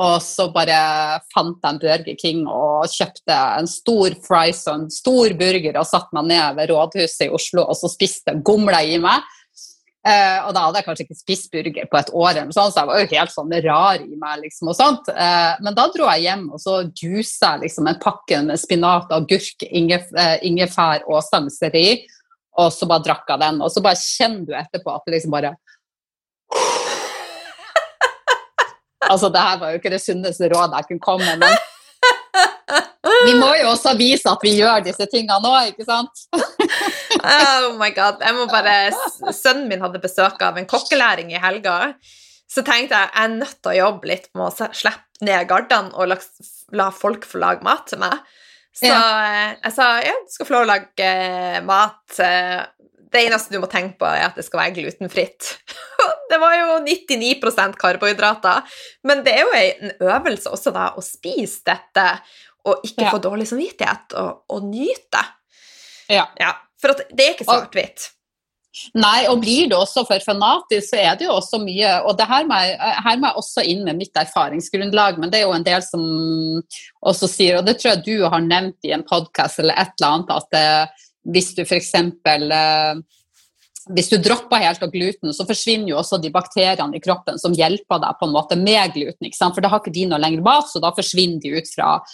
Og 0.00 0.22
så 0.24 0.46
bare 0.54 1.20
fant 1.34 1.58
jeg 1.60 1.74
en 1.74 1.80
Burger 1.82 2.16
King 2.16 2.46
og 2.48 2.88
kjøpte 2.88 3.36
en 3.58 3.68
stor 3.68 4.16
fries 4.24 4.62
og 4.70 4.78
en 4.78 4.88
stor 4.94 5.34
burger 5.36 5.76
og 5.76 5.88
satte 5.88 6.16
meg 6.16 6.30
ned 6.30 6.56
ved 6.56 6.70
rådhuset 6.72 7.26
i 7.26 7.32
Oslo 7.36 7.66
og 7.66 7.76
så 7.76 7.90
spiste 7.92 8.38
gomla 8.46 8.80
i 8.80 8.96
meg. 9.02 9.26
Eh, 10.00 10.38
og 10.46 10.54
da 10.56 10.62
hadde 10.64 10.80
jeg 10.80 10.86
kanskje 10.86 11.04
ikke 11.04 11.18
spist 11.18 11.50
burger 11.52 11.88
på 11.92 11.98
et 11.98 12.10
år, 12.16 12.30
eller 12.30 12.54
sånt, 12.56 12.72
så 12.72 12.80
jeg 12.80 12.88
var 12.88 13.02
jo 13.02 13.08
helt 13.10 13.32
sånn 13.34 13.50
rar 13.66 13.98
i 14.00 14.16
meg. 14.16 14.38
liksom 14.46 14.70
og 14.72 14.76
sånt. 14.78 15.10
Eh, 15.12 15.52
men 15.60 15.76
da 15.76 15.84
dro 15.92 16.08
jeg 16.14 16.24
hjem 16.24 16.46
og 16.48 16.62
så 16.62 16.78
juica 16.88 17.52
jeg 17.52 17.66
liksom 17.66 17.90
en 17.90 18.00
pakke 18.00 18.40
med 18.46 18.60
spinat, 18.60 19.12
agurk, 19.12 19.66
ingef, 19.68 20.08
eh, 20.16 20.38
ingefær 20.48 21.04
og 21.06 21.20
stangselleri. 21.26 22.06
Og 22.60 22.72
så 22.72 22.88
bare 22.88 23.04
drakk 23.04 23.28
jeg 23.28 23.42
den, 23.44 23.60
og 23.62 23.70
så 23.72 23.84
bare 23.84 24.00
kjenner 24.00 24.48
du 24.48 24.56
etterpå 24.56 24.94
at 24.94 25.04
det 25.06 25.18
liksom 25.18 25.36
bare 25.36 25.54
Altså, 29.10 29.28
det 29.32 29.42
her 29.42 29.58
var 29.58 29.70
jo 29.72 29.78
ikke 29.80 29.92
det 29.92 30.02
sunneste 30.02 30.48
rådet 30.52 30.76
jeg 30.76 30.88
kunne 30.90 31.04
komme 31.04 31.24
med, 31.24 31.44
men 31.44 31.69
vi 33.26 33.34
må 33.38 33.50
jo 33.58 33.70
også 33.72 33.92
vise 33.98 34.30
at 34.30 34.42
vi 34.44 34.54
gjør 34.58 34.82
disse 34.86 35.06
tingene 35.12 35.40
nå, 35.44 35.52
ikke 35.72 35.86
sant? 35.88 36.24
Oh 37.20 37.74
my 37.80 37.90
god. 37.96 38.22
Jeg 38.24 38.36
må 38.36 38.46
bare 38.48 38.90
Sønnen 39.34 39.68
min 39.68 39.82
hadde 39.84 40.00
besøk 40.02 40.40
av 40.46 40.58
en 40.60 40.68
kokkelæring 40.70 41.32
i 41.34 41.40
helga. 41.42 41.92
Så 42.50 42.64
tenkte 42.66 42.96
jeg 42.96 43.10
jeg 43.12 43.24
er 43.24 43.32
nødt 43.36 43.58
til 43.60 43.72
å 43.72 43.78
jobbe 43.78 44.10
litt 44.10 44.28
med 44.34 44.48
å 44.48 44.70
slippe 44.74 45.26
ned 45.26 45.48
gardene 45.50 45.92
og 45.94 46.14
la, 46.72 46.88
folk 46.96 47.26
få 47.28 47.42
lage 47.42 47.66
mat 47.66 47.86
til 47.90 48.00
meg. 48.02 48.16
Så 48.74 48.88
ja. 48.88 49.00
jeg 49.58 49.74
sa 49.76 49.88
ja, 50.02 50.14
du 50.24 50.32
skal 50.32 50.48
få 50.48 50.54
lov 50.56 50.64
å 50.64 50.70
lage 50.70 51.06
eh, 51.06 51.58
mat. 51.66 52.02
eh, 52.24 52.60
Det 53.10 53.24
eneste 53.26 53.52
du 53.52 53.58
må 53.60 53.66
tenke 53.70 53.98
på, 53.98 54.06
er 54.06 54.28
at 54.28 54.36
det 54.38 54.44
skal 54.46 54.62
være 54.62 54.76
glutenfritt. 54.78 55.48
det 56.30 56.38
var 56.38 56.54
jo 56.54 56.76
99% 56.86 57.74
karbohydrater. 57.80 58.62
Men 59.02 59.24
det 59.26 59.34
er 59.34 59.42
jo 59.42 59.56
en 59.58 59.96
øvelse 60.14 60.52
også 60.54 60.72
da 60.74 60.92
å 60.94 61.02
spise 61.04 61.66
dette 61.66 62.06
og 62.66 62.86
ikke 62.86 63.06
Ja. 63.06 63.10
få 63.10 63.20
dårlig 63.22 63.48
samvittighet 63.48 64.16
og, 64.20 64.42
og 64.50 64.64
nyte. 64.64 65.22
Ja. 66.10 66.26
Ja, 66.40 66.54
for 66.80 66.94
at 66.94 67.04
det 67.10 67.26
er 67.26 67.36
ikke 67.36 67.46
svart-hvitt. 67.48 68.10
Nei, 68.94 69.26
og 69.26 69.40
blir 69.42 69.66
det 69.66 69.74
også 69.74 70.04
for 70.06 70.22
fanatisk, 70.22 70.92
så 70.92 70.98
er 71.02 71.16
det 71.18 71.26
jo 71.26 71.32
også 71.34 71.58
mye 71.58 71.88
Og 72.06 72.14
det 72.16 72.26
her 72.30 72.44
må, 72.46 72.54
jeg, 72.62 72.76
her 72.78 73.16
må 73.18 73.26
jeg 73.26 73.40
også 73.40 73.64
inn 73.66 73.80
med 73.82 73.98
mitt 73.98 74.14
erfaringsgrunnlag, 74.14 75.18
men 75.18 75.30
det 75.32 75.40
er 75.40 75.48
jo 75.48 75.56
en 75.56 75.66
del 75.66 75.82
som 75.82 76.04
også 77.02 77.26
sier, 77.32 77.58
og 77.58 77.66
det 77.66 77.80
tror 77.80 77.96
jeg 77.96 78.04
du 78.06 78.28
har 78.30 78.44
nevnt 78.44 78.86
i 78.86 78.92
en 78.94 79.02
podkast 79.02 79.58
eller 79.58 79.74
et 79.74 79.90
eller 79.98 80.12
annet, 80.14 80.30
at 80.36 80.54
det, 80.54 80.66
hvis 81.34 81.50
du 81.58 81.64
f.eks. 81.66 81.90
Eh, 81.98 83.02
hvis 83.96 84.10
du 84.12 84.18
dropper 84.22 84.62
helt 84.62 84.82
av 84.86 84.90
gluten, 84.92 85.32
så 85.34 85.46
forsvinner 85.48 85.90
jo 85.90 85.98
også 85.98 86.20
de 86.22 86.30
bakteriene 86.30 86.94
i 86.94 87.02
kroppen 87.02 87.40
som 87.42 87.54
hjelper 87.56 87.98
deg 88.02 88.18
på 88.20 88.28
en 88.28 88.34
måte 88.34 88.58
med 88.60 88.94
gluten. 88.94 89.32
For 89.34 89.64
da 89.64 89.72
har 89.72 89.82
ikke 89.82 89.94
de 89.94 90.06
noe 90.10 90.20
lenger 90.20 90.44
mat, 90.46 90.68
så 90.70 90.82
da 90.84 90.92
forsvinner 90.94 91.40
de 91.42 91.56
ut 91.58 91.70
fra 91.74 91.96
eh, 91.98 92.10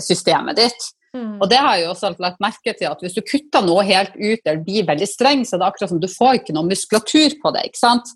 systemet 0.00 0.56
ditt. 0.56 0.90
Og 1.12 1.44
det 1.50 1.58
har 1.60 1.76
jeg 1.76 1.84
jo 1.84 1.92
også 1.92 2.14
lagt 2.24 2.40
merke 2.40 2.72
til, 2.72 2.88
at 2.88 3.02
hvis 3.04 3.12
du 3.12 3.20
kutter 3.20 3.64
noe 3.66 3.84
helt 3.84 4.14
ut 4.16 4.40
eller 4.46 4.62
blir 4.64 4.86
veldig 4.88 5.08
streng, 5.08 5.42
så 5.44 5.58
er 5.58 5.60
det 5.60 5.66
akkurat 5.68 5.92
som 5.92 6.00
du 6.00 6.08
får 6.08 6.38
ikke 6.40 6.54
noe 6.56 6.70
muskulatur 6.70 7.36
på 7.42 7.52
det. 7.52 7.66
ikke 7.68 7.82
sant? 7.82 8.14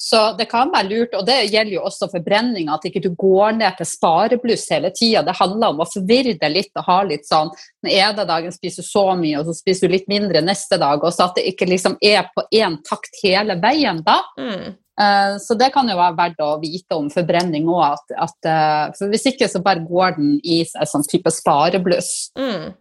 Så 0.00 0.20
det 0.38 0.46
kan 0.46 0.70
være 0.70 0.86
lurt, 0.86 1.14
og 1.18 1.24
det 1.26 1.48
gjelder 1.50 1.74
jo 1.74 1.82
også 1.88 2.06
forbrenninga, 2.12 2.76
at 2.76 2.84
ikke 2.86 3.02
du 3.02 3.10
går 3.18 3.56
ned 3.58 3.80
til 3.80 3.88
sparebluss 3.90 4.68
hele 4.70 4.92
tida. 4.94 5.24
Det 5.26 5.34
handler 5.40 5.74
om 5.74 5.82
å 5.82 5.88
forvirre 5.90 6.36
det 6.38 6.50
litt 6.52 6.78
og 6.78 6.86
ha 6.86 6.98
litt 7.08 7.26
sånn 7.26 7.50
Den 7.82 7.90
ene 7.96 8.26
dagen 8.28 8.54
spiser 8.54 8.86
du 8.86 8.88
så 8.88 9.04
mye, 9.18 9.40
og 9.40 9.50
så 9.50 9.56
spiser 9.58 9.88
du 9.90 9.96
litt 9.96 10.06
mindre 10.10 10.40
neste 10.44 10.78
dag. 10.78 11.02
og 11.02 11.12
Så 11.12 11.26
at 11.26 11.40
det 11.40 11.48
ikke 11.50 11.66
liksom 11.66 11.98
er 12.00 12.30
på 12.30 12.46
én 12.54 12.78
takt 12.86 13.18
hele 13.24 13.58
veien 13.58 13.98
da. 14.06 14.20
Mm. 14.38 14.78
Eh, 14.98 15.36
Så 15.38 15.54
det 15.58 15.72
kan 15.74 15.88
jo 15.88 15.96
være 15.98 16.16
verdt 16.18 16.42
å 16.42 16.50
vite 16.62 16.96
om 16.98 17.08
forbrenning 17.12 17.68
òg. 17.70 17.98
Eh, 18.18 18.90
for 18.98 19.12
hvis 19.12 19.28
ikke 19.30 19.48
så 19.50 19.62
bare 19.62 19.84
går 19.86 20.16
den 20.18 20.36
i 20.42 20.64
seg 20.64 20.90
sånn 20.90 21.06
type 21.06 21.30
sparebluss. 21.30 22.30
Mm. 22.38 22.74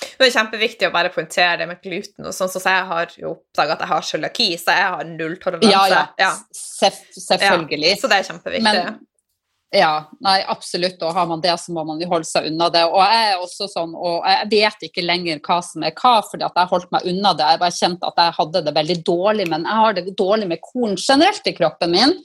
Det 0.00 0.28
er 0.30 0.32
kjempeviktig 0.32 0.88
å 0.88 0.92
bare 0.94 1.10
poengtere 1.12 1.58
det 1.60 1.66
med 1.68 1.82
gluten. 1.84 2.24
og 2.24 2.32
sånn, 2.32 2.48
så 2.48 2.62
jeg 2.64 2.86
har 2.88 3.12
jo 3.20 3.34
oppdaga 3.34 3.76
at 3.76 3.84
jeg 3.84 3.90
har 3.90 4.06
cøliaki, 4.08 4.48
så 4.56 4.76
jeg 4.76 4.88
har 4.94 5.04
nulltoleranse. 5.04 5.70
Ja, 5.70 5.82
ja. 5.92 6.06
Ja. 6.18 6.30
Seff, 6.56 7.02
selvfølgelig. 7.12 7.98
Så 8.00 8.08
det 8.08 8.20
er 8.20 8.28
kjempeviktig. 8.30 8.64
Men, 8.64 8.98
ja, 9.70 10.10
nei, 10.18 10.40
absolutt. 10.50 10.98
Og 11.06 11.14
har 11.14 11.28
man 11.30 11.42
det, 11.42 11.52
så 11.62 11.70
må 11.74 11.84
man 11.86 12.00
jo 12.02 12.08
holde 12.10 12.26
seg 12.26 12.48
unna 12.50 12.66
det. 12.74 12.82
Og 12.90 12.98
jeg 13.04 13.28
er 13.28 13.42
også 13.44 13.68
sånn, 13.70 13.94
og 13.94 14.26
jeg 14.26 14.48
vet 14.50 14.86
ikke 14.88 15.04
lenger 15.04 15.38
hva 15.46 15.60
som 15.62 15.86
er 15.86 15.94
hva, 15.94 16.16
fordi 16.26 16.46
at 16.46 16.58
jeg 16.58 16.70
holdt 16.72 16.90
meg 16.94 17.06
unna 17.12 17.32
det. 17.38 17.48
Jeg 17.52 17.62
bare 17.62 17.76
kjente 17.78 18.10
at 18.10 18.18
jeg 18.18 18.36
hadde 18.40 18.64
det 18.66 18.76
veldig 18.80 18.98
dårlig, 19.06 19.46
men 19.52 19.66
jeg 19.68 19.84
har 19.84 19.96
det 19.96 20.16
dårlig 20.18 20.50
med 20.50 20.64
korn 20.64 20.98
generelt 20.98 21.46
i 21.46 21.54
kroppen 21.54 21.94
min. 21.94 22.16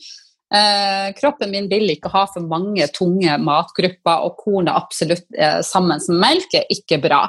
Eh, 0.56 1.08
kroppen 1.20 1.54
min 1.54 1.70
vil 1.70 1.94
ikke 1.94 2.10
ha 2.14 2.26
for 2.34 2.50
mange 2.50 2.90
tunge 2.98 3.38
matgrupper, 3.42 4.26
og 4.26 4.42
korn 4.42 4.70
er 4.70 4.82
absolutt 4.82 5.26
eh, 5.38 5.62
sammen 5.66 6.02
med 6.02 6.22
melk 6.26 6.58
er 6.58 6.66
ikke 6.74 7.02
bra. 7.06 7.28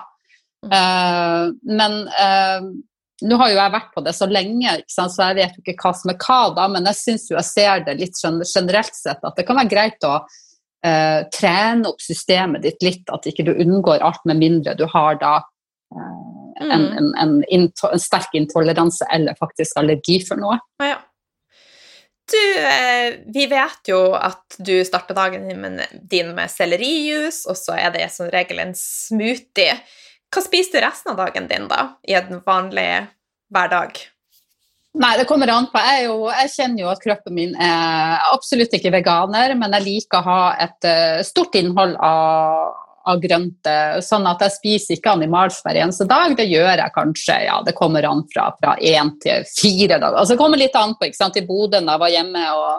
Eh, 0.65 1.43
men 1.77 2.03
eh, 2.09 2.71
nå 3.25 3.37
har 3.41 3.53
jo 3.53 3.57
jeg 3.57 3.73
vært 3.73 3.93
på 3.95 4.03
det 4.05 4.13
så 4.17 4.29
lenge, 4.29 4.75
så 4.93 5.07
jeg 5.09 5.39
vet 5.39 5.57
jo 5.57 5.63
ikke 5.65 5.77
hva 5.81 5.93
som 5.97 6.13
er 6.13 6.19
hva, 6.21 6.41
da, 6.59 6.67
men 6.73 6.89
jeg 6.91 7.01
syns 7.01 7.31
jo 7.31 7.39
jeg 7.39 7.49
ser 7.49 7.87
det 7.87 7.97
litt 8.01 8.21
generelt 8.21 8.99
sett 8.99 9.25
at 9.25 9.39
det 9.39 9.47
kan 9.49 9.57
være 9.57 9.73
greit 9.73 10.05
å 10.05 10.19
eh, 10.85 11.23
trene 11.33 11.89
opp 11.89 12.05
systemet 12.05 12.67
ditt 12.67 12.85
litt, 12.85 13.09
at 13.09 13.29
ikke 13.29 13.47
du 13.49 13.55
unngår 13.55 14.05
alt 14.05 14.25
med 14.29 14.43
mindre 14.43 14.77
du 14.77 14.85
har 14.93 15.21
da 15.23 15.39
eh, 15.41 16.15
en, 16.57 16.71
Mm. 16.73 16.93
en, 16.97 17.09
en, 17.21 17.67
en 17.93 18.01
sterk 18.01 18.33
intoleranse 18.33 19.05
eller 19.13 19.37
faktisk 19.37 19.77
allergi 19.77 20.23
for 20.25 20.41
noe. 20.41 20.57
Ja, 20.81 20.95
ja. 20.95 21.03
Du, 22.33 22.59
eh, 22.59 23.15
vi 23.35 23.45
vet 23.47 23.91
jo 23.91 24.01
at 24.19 24.57
du 24.59 24.81
starter 24.85 25.15
dagen 25.15 25.45
din 25.49 25.61
med, 25.61 25.85
din 26.11 26.33
med 26.35 26.51
sellerijus, 26.51 27.45
og 27.47 27.59
så 27.61 27.77
er 27.79 27.93
det 27.95 28.09
som 28.11 28.31
regel 28.33 28.65
en 28.65 28.75
smoothie. 28.75 29.77
Hva 30.35 30.43
spiser 30.45 30.81
du 30.81 30.85
resten 30.87 31.13
av 31.15 31.21
dagen 31.21 31.49
din, 31.51 31.69
da, 31.71 31.97
i 32.07 32.17
en 32.19 32.43
vanlig 32.45 32.91
hverdag? 33.53 33.99
Nei, 34.97 35.13
det 35.19 35.27
kommer 35.29 35.51
an 35.53 35.69
på. 35.69 35.81
Jeg, 35.83 36.07
jo, 36.09 36.17
jeg 36.33 36.53
kjenner 36.55 36.83
jo 36.83 36.89
at 36.89 37.03
kroppen 37.03 37.37
min 37.37 37.53
er 37.61 38.17
absolutt 38.33 38.73
ikke 38.79 38.95
veganer, 38.95 39.53
men 39.59 39.77
jeg 39.77 39.85
liker 39.85 40.23
å 40.23 40.27
ha 40.27 40.43
et 40.65 40.89
eh, 40.89 41.21
stort 41.27 41.59
innhold 41.59 41.99
av, 42.01 42.73
av 43.13 43.21
grønt, 43.21 43.69
eh, 43.69 43.99
sånn 44.05 44.25
at 44.31 44.41
jeg 44.47 44.55
spiser 44.55 44.97
ikke 44.97 45.13
animalsk 45.19 45.67
hver 45.67 45.83
eneste 45.83 46.09
dag. 46.09 46.33
Det 46.39 46.49
gjør 46.49 46.73
jeg 46.73 46.95
kanskje, 46.97 47.39
ja, 47.45 47.61
det 47.67 47.77
kommer 47.77 48.09
an 48.09 48.25
fra, 48.33 48.49
fra 48.57 48.77
én 48.81 49.13
til 49.21 49.45
fire 49.51 50.01
dager. 50.01 50.17
Altså, 50.17 50.33
det 50.33 50.41
kommer 50.41 50.65
litt 50.65 50.81
an 50.81 50.97
på, 50.97 51.11
ikke 51.11 51.21
sant. 51.21 51.37
I 51.37 51.45
Bodø 51.45 51.83
da 51.83 51.99
jeg 51.99 52.05
var 52.07 52.15
hjemme 52.17 52.47
og 52.57 52.71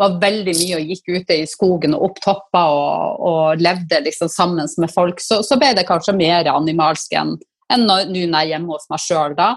var 0.00 0.16
veldig 0.22 0.54
mye 0.58 0.78
og 0.78 0.90
gikk 0.90 1.12
ute 1.20 1.36
i 1.38 1.48
skogen 1.48 1.94
og 1.94 2.08
opp 2.08 2.22
topper 2.24 2.78
og, 2.78 3.20
og 3.28 3.62
levde 3.62 4.00
liksom 4.06 4.30
sammen 4.32 4.70
med 4.82 4.92
folk, 4.92 5.22
så, 5.22 5.42
så 5.46 5.58
ble 5.60 5.74
det 5.78 5.86
kanskje 5.88 6.16
mer 6.18 6.50
animalsk 6.50 7.14
enn 7.18 7.36
nå 7.74 8.00
når 8.10 8.18
jeg 8.18 8.28
er 8.28 8.50
hjemme 8.52 8.74
hos 8.74 8.90
meg 8.90 9.02
sjøl 9.02 9.36
da. 9.38 9.54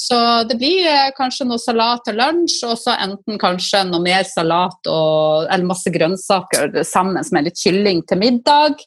Så 0.00 0.16
det 0.48 0.56
blir 0.60 0.86
eh, 0.88 1.10
kanskje 1.16 1.44
noe 1.48 1.60
salat 1.60 2.04
til 2.06 2.16
lunsj, 2.20 2.60
og 2.68 2.76
så 2.78 2.94
enten 3.04 3.40
kanskje 3.40 3.82
noe 3.88 4.00
mer 4.04 4.24
salat 4.28 4.88
og, 4.88 5.48
eller 5.50 5.66
masse 5.68 5.92
grønnsaker 5.92 6.82
sammen 6.86 7.20
med 7.34 7.48
litt 7.48 7.60
kylling 7.60 8.04
til 8.08 8.20
middag. 8.22 8.80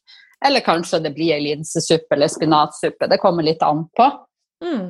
Eller 0.44 0.64
kanskje 0.66 1.04
det 1.04 1.14
blir 1.16 1.36
ei 1.36 1.44
linsesuppe 1.46 2.16
eller 2.16 2.32
spinatsuppe. 2.32 3.08
Det 3.12 3.20
kommer 3.22 3.46
litt 3.46 3.62
an 3.64 3.86
på. 3.96 4.10
Mm. 4.64 4.88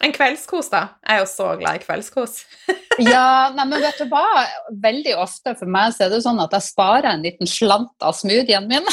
En 0.00 0.14
kveldskos, 0.16 0.70
da. 0.72 0.94
Jeg 1.04 1.18
er 1.18 1.18
jo 1.20 1.26
så 1.28 1.46
glad 1.60 1.80
i 1.80 1.84
kveldskos. 1.84 2.44
Ja, 3.00 3.48
nei, 3.54 3.64
men 3.64 3.80
vet 3.80 3.96
du 3.96 4.10
hva? 4.10 4.42
Veldig 4.82 5.14
ofte 5.22 5.54
for 5.56 5.70
meg 5.72 5.94
så 5.94 6.04
er 6.04 6.10
det 6.12 6.18
sånn 6.20 6.40
at 6.42 6.52
jeg 6.52 6.66
sparer 6.66 7.06
en 7.14 7.22
liten 7.24 7.48
slant 7.48 8.04
av 8.04 8.12
smoothien 8.18 8.66
min. 8.68 8.84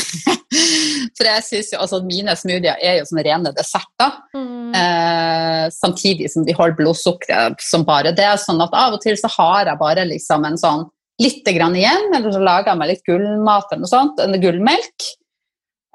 For 1.18 1.28
jeg 1.28 1.44
synes 1.44 1.74
jo, 1.74 1.82
altså 1.84 2.00
mine 2.06 2.32
smoothier 2.40 2.80
er 2.80 3.02
jo 3.02 3.08
som 3.10 3.20
rene 3.20 3.52
desserter. 3.58 4.14
Mm. 4.38 4.72
Eh, 4.80 5.66
samtidig 5.76 6.32
som 6.32 6.46
de 6.48 6.56
holder 6.56 6.78
blodsukkeret 6.80 7.60
som 7.68 7.84
bare 7.90 8.16
det. 8.16 8.30
Sånn 8.46 8.64
at 8.64 8.80
av 8.80 8.96
og 8.96 9.04
til 9.04 9.20
så 9.20 9.32
har 9.36 9.74
jeg 9.74 9.82
bare 9.82 10.08
liksom 10.08 10.48
en 10.48 10.62
sånn 10.62 10.88
lite 11.20 11.52
grann 11.58 11.76
igjen, 11.76 12.08
eller 12.14 12.32
så 12.32 12.40
lager 12.44 12.72
jeg 12.72 12.80
meg 12.80 12.94
litt 12.94 13.08
gullmat 13.10 13.72
eller 13.74 13.84
noe 13.84 13.92
sånt, 13.92 14.24
en 14.24 14.40
gullmelk. 14.40 15.12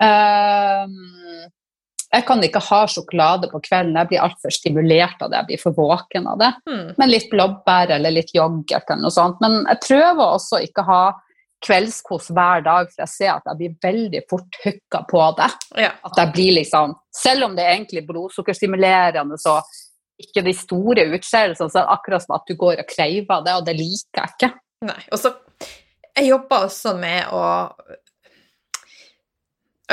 Eh, 0.03 0.85
jeg 2.13 2.27
kan 2.29 2.43
ikke 2.45 2.61
ha 2.67 2.83
sjokolade 2.91 3.49
på 3.49 3.61
kvelden, 3.65 3.97
jeg 3.97 4.11
blir 4.11 4.21
altfor 4.21 4.53
stimulert 4.53 5.23
av 5.25 5.31
det, 5.33 5.39
jeg 5.39 5.49
blir 5.49 5.61
for 5.63 5.77
våken 5.77 6.27
av 6.29 6.41
det. 6.43 6.51
Mm. 6.69 6.89
Men 7.01 7.13
litt 7.13 7.31
blåbær 7.33 7.95
eller 7.97 8.13
litt 8.13 8.35
yoghurt 8.37 8.91
eller 8.91 9.05
noe 9.07 9.15
sånt. 9.15 9.39
Men 9.41 9.63
jeg 9.65 9.81
prøver 9.87 10.25
også 10.27 10.61
ikke 10.67 10.85
å 10.85 10.91
ha 10.91 11.05
kveldskos 11.63 12.29
hver 12.35 12.65
dag, 12.67 12.91
for 12.91 13.05
jeg 13.05 13.13
ser 13.13 13.31
at 13.37 13.47
jeg 13.49 13.61
blir 13.61 13.79
veldig 13.87 14.23
fort 14.31 14.59
hooka 14.65 15.03
på 15.09 15.23
det. 15.39 15.49
Ja. 15.85 15.93
At 16.09 16.19
jeg 16.19 16.35
blir 16.35 16.57
liksom 16.59 16.99
Selv 17.13 17.45
om 17.45 17.57
det 17.57 17.65
er 17.67 17.75
egentlig 17.75 18.07
blodsukkerstimulerende, 18.09 19.37
så 19.37 19.59
ikke 20.23 20.45
de 20.47 20.55
store 20.57 21.05
utskeielsene, 21.13 21.69
så 21.69 21.83
er 21.83 21.85
det 21.85 21.93
akkurat 21.93 22.25
som 22.25 22.37
at 22.39 22.47
du 22.49 22.55
går 22.57 22.81
og 22.81 22.89
kreiver 22.89 23.43
det, 23.45 23.57
og 23.59 23.67
det 23.67 23.75
liker 23.77 24.23
jeg 24.23 24.33
ikke. 24.37 24.51
Nei. 24.89 25.01
Og 25.13 25.21
så 25.21 25.35
Jeg 26.13 26.29
jobber 26.29 26.67
også 26.67 26.93
med 27.01 27.31
å 27.33 27.43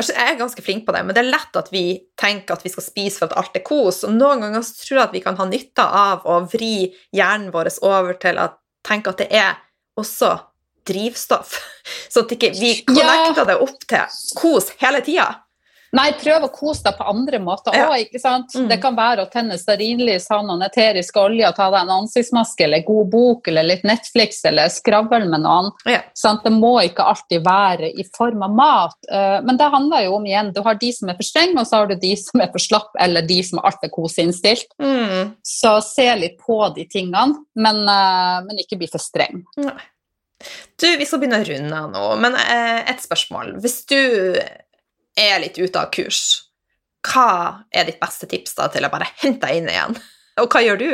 jeg 0.08 0.34
er 0.34 0.38
ganske 0.40 0.64
flink 0.64 0.86
på 0.88 0.94
det, 0.96 1.02
men 1.06 1.16
det 1.16 1.24
er 1.24 1.32
lett 1.34 1.58
at 1.60 1.72
vi 1.74 1.84
tenker 2.20 2.56
at 2.56 2.64
vi 2.66 2.72
skal 2.72 2.86
spise 2.86 3.20
for 3.20 3.30
at 3.30 3.40
alt 3.42 3.58
er 3.58 3.66
kos. 3.68 4.04
Og 4.08 4.14
noen 4.16 4.44
ganger 4.46 4.64
tror 4.64 4.98
jeg 4.98 5.08
at 5.08 5.18
vi 5.18 5.24
kan 5.26 5.40
ha 5.40 5.48
nytte 5.50 5.84
av 5.84 6.28
å 6.30 6.40
vri 6.52 6.90
hjernen 7.16 7.52
vår 7.56 7.72
over 7.84 8.20
til 8.22 8.40
å 8.40 8.48
tenke 8.88 9.12
at 9.12 9.24
det 9.24 9.30
er 9.36 9.58
også 10.00 10.36
drivstoff. 10.90 11.58
Sånn 12.14 12.28
at 12.28 12.36
ikke 12.38 12.54
vi 12.56 12.74
ikke 12.78 12.96
connecter 12.96 13.50
det 13.50 13.60
opp 13.66 13.86
til 13.90 14.18
kos 14.40 14.72
hele 14.82 15.04
tida. 15.06 15.30
Nei, 15.98 16.12
prøv 16.22 16.44
å 16.46 16.52
kose 16.54 16.84
deg 16.86 16.98
på 17.00 17.06
andre 17.10 17.40
måter 17.42 17.74
Ja. 17.74 17.88
òg, 17.90 18.04
ikke 18.06 18.20
sant. 18.22 18.54
Mm. 18.56 18.68
Det 18.70 18.78
kan 18.82 18.96
være 18.96 19.24
å 19.26 19.30
tenne 19.32 19.58
stearinlys, 19.58 20.28
ha 20.30 20.42
noen 20.46 20.62
eteriske 20.62 21.18
olje, 21.18 21.48
og 21.48 21.56
ta 21.56 21.70
deg 21.72 21.82
en 21.82 21.94
ansiktsmaske 22.04 22.64
eller 22.68 22.84
god 22.86 23.10
bok 23.10 23.48
eller 23.48 23.64
litt 23.64 23.84
Netflix 23.84 24.44
eller 24.46 24.70
skravle 24.70 25.26
med 25.30 25.42
noen. 25.42 25.72
Ja. 25.90 26.02
Sant? 26.14 26.44
Det 26.44 26.52
må 26.54 26.76
ikke 26.86 27.08
alltid 27.10 27.44
være 27.44 27.90
i 27.98 28.06
form 28.16 28.44
av 28.44 28.52
mat. 28.52 28.96
eh, 29.12 29.42
Men 29.42 29.58
det 29.58 29.72
handler 29.72 30.04
jo 30.06 30.16
om 30.16 30.26
igjen, 30.26 30.54
du 30.54 30.62
har 30.62 30.76
de 30.76 30.92
som 30.92 31.10
er 31.10 31.16
for 31.16 31.24
strenge, 31.24 31.58
og 31.60 31.66
så 31.66 31.82
har 31.82 31.88
du 31.88 31.96
de 31.96 32.16
som 32.16 32.42
er 32.42 32.52
for 32.52 32.60
slapp, 32.60 32.92
eller 33.00 33.22
de 33.22 33.42
som 33.44 33.60
er 33.60 33.72
altfor 33.72 33.90
koseinnstilt. 33.90 34.68
Mm. 34.80 35.36
Så 35.44 35.82
se 35.84 36.16
litt 36.16 36.38
på 36.40 36.74
de 36.76 36.86
tingene, 36.86 37.36
men, 37.56 37.76
eh, 37.88 38.42
men 38.46 38.58
ikke 38.62 38.78
bli 38.78 38.88
for 38.88 39.00
streng. 39.00 39.44
Nei. 39.58 39.74
Du, 40.80 40.86
vi 40.98 41.04
skal 41.06 41.20
begynne 41.20 41.42
å 41.42 41.48
runde 41.50 41.74
av 41.76 41.92
nå, 41.92 42.04
men 42.22 42.36
eh, 42.36 42.84
et 42.92 43.02
spørsmål. 43.04 43.58
Hvis 43.60 43.86
du 43.90 44.40
er 45.20 45.42
litt 45.44 45.60
ute 45.60 45.82
av 45.82 45.92
kurs, 45.94 46.22
hva 47.06 47.66
er 47.72 47.88
ditt 47.88 48.00
beste 48.02 48.28
tips 48.30 48.58
da 48.58 48.68
til 48.72 48.86
å 48.88 48.92
bare 48.92 49.08
hente 49.22 49.46
deg 49.48 49.62
inn 49.62 49.70
igjen? 49.72 50.00
Og 50.40 50.48
hva 50.52 50.64
gjør 50.64 50.80
du? 50.80 50.90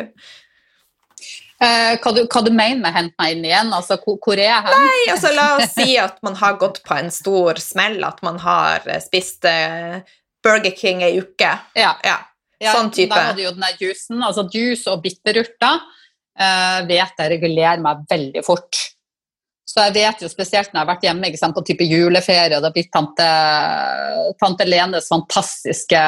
Eh, 1.63 1.93
hva, 2.03 2.11
du, 2.11 2.25
hva 2.27 2.41
du 2.43 2.51
mener 2.51 2.81
med 2.83 2.91
'hent 2.91 3.13
meg 3.21 3.31
inn 3.31 3.45
igjen'? 3.47 3.71
Altså, 3.73 3.95
hvor, 4.03 4.17
hvor 4.19 4.35
er 4.35 4.49
jeg 4.49 4.65
hen? 4.65 4.85
Nei, 4.85 5.01
altså 5.13 5.31
La 5.31 5.45
oss 5.55 5.71
si 5.71 5.95
at 6.01 6.17
man 6.25 6.35
har 6.41 6.57
gått 6.59 6.81
på 6.83 6.97
en 6.97 7.11
stor 7.13 7.61
smell, 7.63 8.01
at 8.03 8.19
man 8.27 8.39
har 8.43 8.83
eh, 8.91 8.99
spist 9.03 9.47
eh, 9.47 10.01
Burger 10.43 10.75
King 10.75 11.03
ei 11.05 11.15
uke. 11.21 11.53
Ja. 11.77 11.95
Ja, 12.03 12.19
Ja, 12.59 12.71
sånn 12.71 12.91
type. 12.91 13.11
Da 13.11 13.29
hadde 13.29 13.39
det 13.39 13.47
jo 13.47 13.53
den 13.55 13.65
der 13.65 13.79
juicen, 13.81 14.19
altså 14.23 14.45
juice 14.51 14.87
og 14.91 15.01
bitterurter, 15.03 15.81
eh, 16.39 16.77
vet 16.87 17.23
jeg 17.23 17.31
regulerer 17.33 17.81
meg 17.83 18.05
veldig 18.09 18.43
fort. 18.47 18.79
Så 19.75 19.83
jeg 19.89 19.95
vet 19.97 20.21
jo 20.23 20.29
spesielt 20.31 20.69
når 20.71 20.77
jeg 20.77 20.85
har 20.85 20.87
vært 20.87 21.01
hjemme 21.03 21.29
sant, 21.35 21.55
på 21.57 21.63
type 21.67 21.83
juleferie, 21.83 22.55
og 22.55 22.61
det 22.63 22.69
har 22.69 22.75
blitt 22.77 22.93
tante, 22.95 23.25
tante 24.39 24.67
Lenes 24.69 25.09
fantastiske 25.11 26.03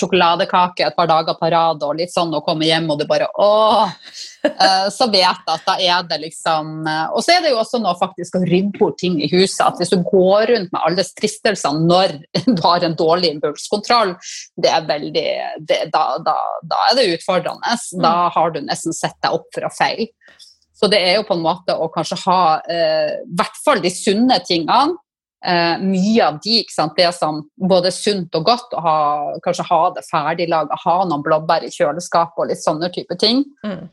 sjokoladekake 0.00 0.88
et 0.88 0.96
par 0.96 1.06
dager 1.06 1.36
på 1.38 1.50
rad, 1.54 1.84
og 1.86 2.00
litt 2.00 2.10
sånn 2.10 2.34
å 2.34 2.42
komme 2.42 2.66
hjem, 2.66 2.90
og 2.90 2.98
du 2.98 3.06
bare 3.06 3.30
åh! 3.38 3.94
Eh, 4.42 4.88
så 4.90 5.06
vet 5.06 5.22
jeg 5.22 5.54
at 5.54 5.68
da 5.68 5.76
er 5.78 6.06
det 6.10 6.16
liksom 6.18 6.80
eh, 6.90 7.12
Og 7.14 7.22
så 7.22 7.36
er 7.36 7.44
det 7.44 7.52
jo 7.52 7.60
også 7.60 7.78
noe 7.78 7.94
faktisk 8.00 8.34
å 8.34 8.42
rydde 8.42 8.74
bort 8.74 8.96
ting 8.98 9.20
i 9.22 9.28
huset. 9.30 9.60
At 9.62 9.78
hvis 9.78 9.92
du 9.92 10.00
går 10.02 10.50
rundt 10.50 10.72
med 10.74 10.82
alle 10.82 11.04
stristelsene 11.06 11.86
når 11.86 12.16
du 12.48 12.62
har 12.64 12.82
en 12.82 12.98
dårlig 12.98 13.36
impulskontroll, 13.36 14.16
det 14.58 14.72
er 14.74 14.88
veldig 14.90 15.28
det, 15.70 15.78
da, 15.94 16.06
da, 16.26 16.34
da 16.66 16.86
er 16.88 16.98
det 16.98 17.10
utfordrende. 17.20 17.78
Da 18.02 18.16
har 18.34 18.50
du 18.50 18.64
nesten 18.66 18.98
sett 18.98 19.20
deg 19.22 19.38
opp 19.38 19.46
for 19.54 19.70
å 19.70 19.76
feile. 19.78 20.10
Så 20.82 20.88
det 20.90 20.98
er 20.98 21.14
jo 21.14 21.26
på 21.28 21.36
en 21.36 21.44
måte 21.44 21.76
å 21.78 21.86
kanskje 21.94 22.16
ha 22.24 22.58
eh, 22.66 23.20
i 23.22 23.36
hvert 23.38 23.58
fall 23.62 23.82
de 23.84 23.90
sunne 23.94 24.40
tingene. 24.42 24.96
Eh, 25.46 25.78
mye 25.78 26.26
av 26.26 26.40
de, 26.42 26.56
ikke 26.62 26.74
sant? 26.74 26.96
det 26.98 27.06
som 27.14 27.38
både 27.54 27.90
er 27.92 27.94
sunt 27.94 28.34
og 28.38 28.46
godt, 28.46 28.74
å 28.74 28.82
ha, 28.82 28.96
kanskje 29.42 29.66
ha 29.68 29.80
det 29.94 30.02
ferdiglaga, 30.08 30.78
ha 30.84 30.96
noen 31.06 31.22
blåbær 31.22 31.66
i 31.66 31.70
kjøleskapet 31.70 32.42
og 32.42 32.50
litt 32.50 32.62
sånne 32.62 32.90
type 32.94 33.14
ting. 33.22 33.44
Mm. 33.62 33.86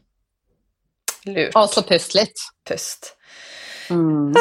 Lurt. 1.30 1.54
Og 1.54 1.70
så 1.70 1.86
pust 1.86 2.18
litt. 2.18 2.46
Pust. 2.66 3.14
Mm. 3.94 4.34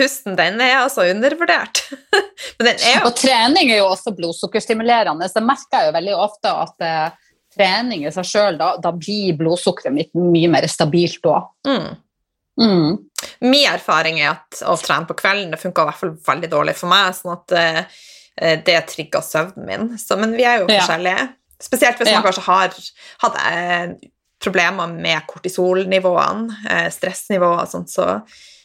Pusten, 0.00 0.36
den 0.38 0.60
er 0.64 0.78
altså 0.80 1.04
undervurdert. 1.12 1.82
Men 2.56 2.70
den 2.70 2.84
er 2.88 3.00
jo 3.02 3.08
Og 3.10 3.16
trening 3.20 3.72
er 3.72 3.82
jo 3.82 3.90
også 3.90 4.14
blodsukkerstimulerende. 4.16 5.28
Så 5.28 5.44
merker 5.44 5.82
jeg 5.82 5.90
jo 5.90 5.96
veldig 5.98 6.16
ofte 6.24 6.52
at 6.64 6.86
eh, 6.88 7.26
trening 7.54 8.04
i 8.06 8.12
seg 8.14 8.26
sjøl, 8.28 8.58
da, 8.60 8.74
da 8.82 8.92
blir 8.94 9.34
blodsukkeret 9.38 9.94
mitt 9.94 10.14
mye 10.14 10.48
mer 10.52 10.66
stabilt 10.70 11.26
òg. 11.26 11.50
mm. 11.66 11.90
Mm. 12.60 12.96
Min 13.40 13.66
erfaring 13.70 14.18
er 14.20 14.34
at 14.34 14.58
å 14.68 14.74
trene 14.76 15.06
på 15.08 15.14
kvelden 15.16 15.52
det 15.54 15.60
funka 15.62 15.80
i 15.80 15.88
hvert 15.88 16.00
fall 16.00 16.10
veldig 16.26 16.48
dårlig 16.52 16.74
for 16.76 16.90
meg, 16.92 17.14
sånn 17.16 17.32
at 17.32 17.54
eh, 17.56 18.58
det 18.66 18.74
trigga 18.90 19.22
søvnen 19.24 19.64
min. 19.68 19.86
Så, 20.00 20.18
men 20.20 20.34
vi 20.36 20.44
er 20.44 20.60
jo 20.60 20.66
Ja. 20.68 20.80
forskjellige. 20.82 21.28
Spesielt 21.62 21.96
hvis 22.00 22.10
Ja. 22.10 22.20
man 22.20 22.26
kanskje 22.26 22.44
har 22.44 22.74
hatt 23.22 23.38
eh, 23.52 23.94
problemer 24.44 24.92
med 24.92 25.24
kortisolnivåene, 25.28 26.58
eh, 26.68 26.90
stressnivåer 26.92 27.62
og 27.62 27.68
sånt, 27.68 27.88
så 27.88 28.22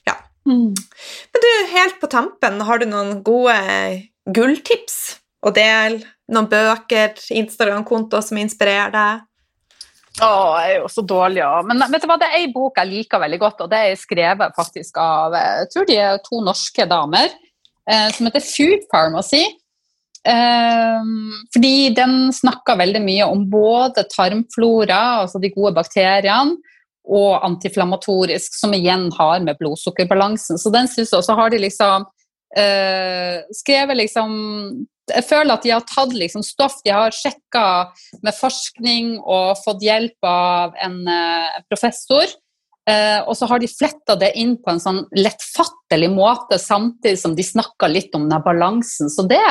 ja. 0.07 0.15
Mm. 0.47 0.75
Men 0.75 1.45
du, 1.45 1.49
helt 1.71 1.99
på 2.01 2.09
tampen, 2.11 2.61
har 2.61 2.77
du 2.79 2.85
noen 2.85 3.23
gode 3.23 3.55
gulltips 4.27 5.19
å 5.45 5.53
dele? 5.53 6.01
Noen 6.33 6.49
bøker, 6.49 7.13
Instagram-kontoer 7.37 8.23
som 8.25 8.39
inspirerer 8.41 8.93
deg? 8.95 9.25
Å, 10.15 10.29
jeg 10.63 10.77
er 10.77 10.79
jo 10.79 10.89
så 10.91 11.03
dårlig, 11.03 11.41
ja. 11.41 11.59
Men 11.67 11.83
vet 11.91 12.05
du 12.05 12.07
hva, 12.07 12.15
det 12.21 12.29
er 12.29 12.39
ei 12.39 12.47
bok 12.53 12.79
jeg 12.79 12.91
liker 12.91 13.19
veldig 13.19 13.39
godt, 13.41 13.65
og 13.65 13.71
det 13.73 13.81
er 13.83 13.99
skrevet 13.99 14.55
faktisk 14.55 14.97
av 15.01 15.35
jeg 15.35 15.69
tror 15.73 15.87
de 15.89 15.99
er 15.99 16.21
to 16.23 16.39
norske 16.43 16.87
damer, 16.87 17.33
eh, 17.89 18.07
som 18.15 18.29
heter 18.29 18.45
Food 18.45 18.87
Pharmacy. 18.93 19.43
Eh, 20.25 21.09
fordi 21.53 21.75
den 21.97 22.31
snakker 22.33 22.79
veldig 22.79 23.03
mye 23.03 23.27
om 23.27 23.43
både 23.51 24.07
tarmflora, 24.09 25.01
altså 25.25 25.43
de 25.43 25.51
gode 25.53 25.75
bakteriene, 25.75 26.55
og 27.05 27.43
antiflammatorisk, 27.45 28.55
som 28.57 28.73
igjen 28.73 29.11
har 29.13 29.43
med 29.45 29.59
blodsukkerbalansen. 29.59 30.57
Så 30.57 30.71
den 30.73 30.87
synes 30.89 31.11
jeg 31.11 31.19
også 31.19 31.35
har 31.37 31.51
de 31.53 31.59
liksom 31.61 32.07
eh, 32.57 33.43
skrevet 33.53 33.99
liksom 33.99 34.31
jeg 35.11 35.25
føler 35.27 35.53
at 35.53 35.65
de 35.65 35.73
har 35.73 35.83
tatt 35.85 36.13
liksom 36.15 36.43
stoff 36.45 36.79
de 36.85 36.93
har 36.93 37.13
sjekka 37.13 37.65
med 38.25 38.35
forskning 38.37 39.15
og 39.21 39.59
fått 39.61 39.83
hjelp 39.85 40.27
av 40.29 40.73
en 40.81 40.97
uh, 41.05 41.61
professor. 41.69 42.25
Uh, 42.85 43.21
og 43.25 43.33
så 43.37 43.49
har 43.49 43.61
de 43.61 43.69
fletta 43.69 44.13
det 44.21 44.31
inn 44.37 44.55
på 44.61 44.73
en 44.73 44.81
sånn 44.81 45.03
lettfattelig 45.17 46.11
måte, 46.13 46.59
samtidig 46.61 47.17
som 47.21 47.37
de 47.37 47.45
snakker 47.45 47.89
litt 47.89 48.13
om 48.17 48.27
den 48.29 48.43
balansen. 48.45 49.09
Så 49.09 49.25
det, 49.29 49.41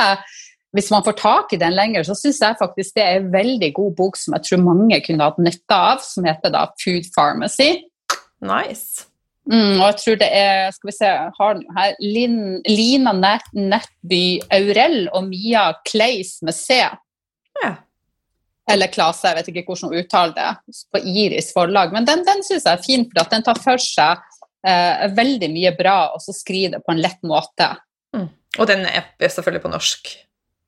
hvis 0.75 0.91
man 0.91 1.03
får 1.07 1.17
tak 1.19 1.55
i 1.55 1.59
den 1.59 1.75
lenger, 1.75 2.07
så 2.07 2.15
syns 2.19 2.39
jeg 2.43 2.59
faktisk 2.59 2.95
det 2.95 3.03
er 3.03 3.19
en 3.19 3.33
veldig 3.35 3.73
god 3.75 3.97
bok 3.99 4.19
som 4.19 4.37
jeg 4.37 4.47
tror 4.47 4.63
mange 4.63 5.01
kunne 5.07 5.27
hatt 5.27 5.43
nytte 5.43 5.81
av, 5.91 6.03
som 6.03 6.27
heter 6.27 6.55
da 6.55 6.67
Food 6.79 7.11
Pharmacy. 7.15 7.73
Nice. 8.43 9.07
Mm, 9.45 9.77
og 9.77 9.83
jeg 9.83 9.97
tror 10.01 10.15
det 10.23 10.27
er 10.33 10.71
skal 10.73 10.89
vi 10.89 10.93
se, 10.95 11.09
har 11.37 11.59
her, 11.77 11.97
Lin, 12.01 12.37
Lina 12.65 13.13
Nettby 13.13 14.23
Aurell 14.53 15.03
og 15.13 15.27
Mia 15.29 15.67
Kleis 15.85 16.39
med 16.45 16.57
C. 16.57 16.79
Ja. 17.61 17.75
Eller 18.71 18.89
Klase, 18.89 19.29
jeg 19.29 19.37
vet 19.37 19.51
ikke 19.51 19.67
hvordan 19.67 19.91
hun 19.91 20.01
uttaler 20.01 20.33
det, 20.33 20.77
på 20.89 21.01
Iris 21.05 21.51
forlag. 21.53 21.93
Men 21.93 22.07
den, 22.07 22.25
den 22.25 22.41
syns 22.45 22.65
jeg 22.65 22.73
er 22.73 22.85
fin, 22.85 23.05
for 23.11 23.21
at 23.21 23.35
den 23.35 23.45
tar 23.45 23.61
for 23.61 23.81
seg 23.81 24.23
eh, 24.65 25.05
veldig 25.13 25.51
mye 25.53 25.73
bra, 25.77 25.97
og 26.15 26.23
så 26.23 26.33
skriver 26.33 26.79
det 26.79 26.85
på 26.85 26.95
en 26.95 27.03
lett 27.03 27.21
måte. 27.27 27.69
Mm. 28.17 28.31
Og 28.57 28.69
den 28.71 28.87
er 28.89 29.05
selvfølgelig 29.21 29.65
på 29.67 29.73
norsk? 29.75 30.15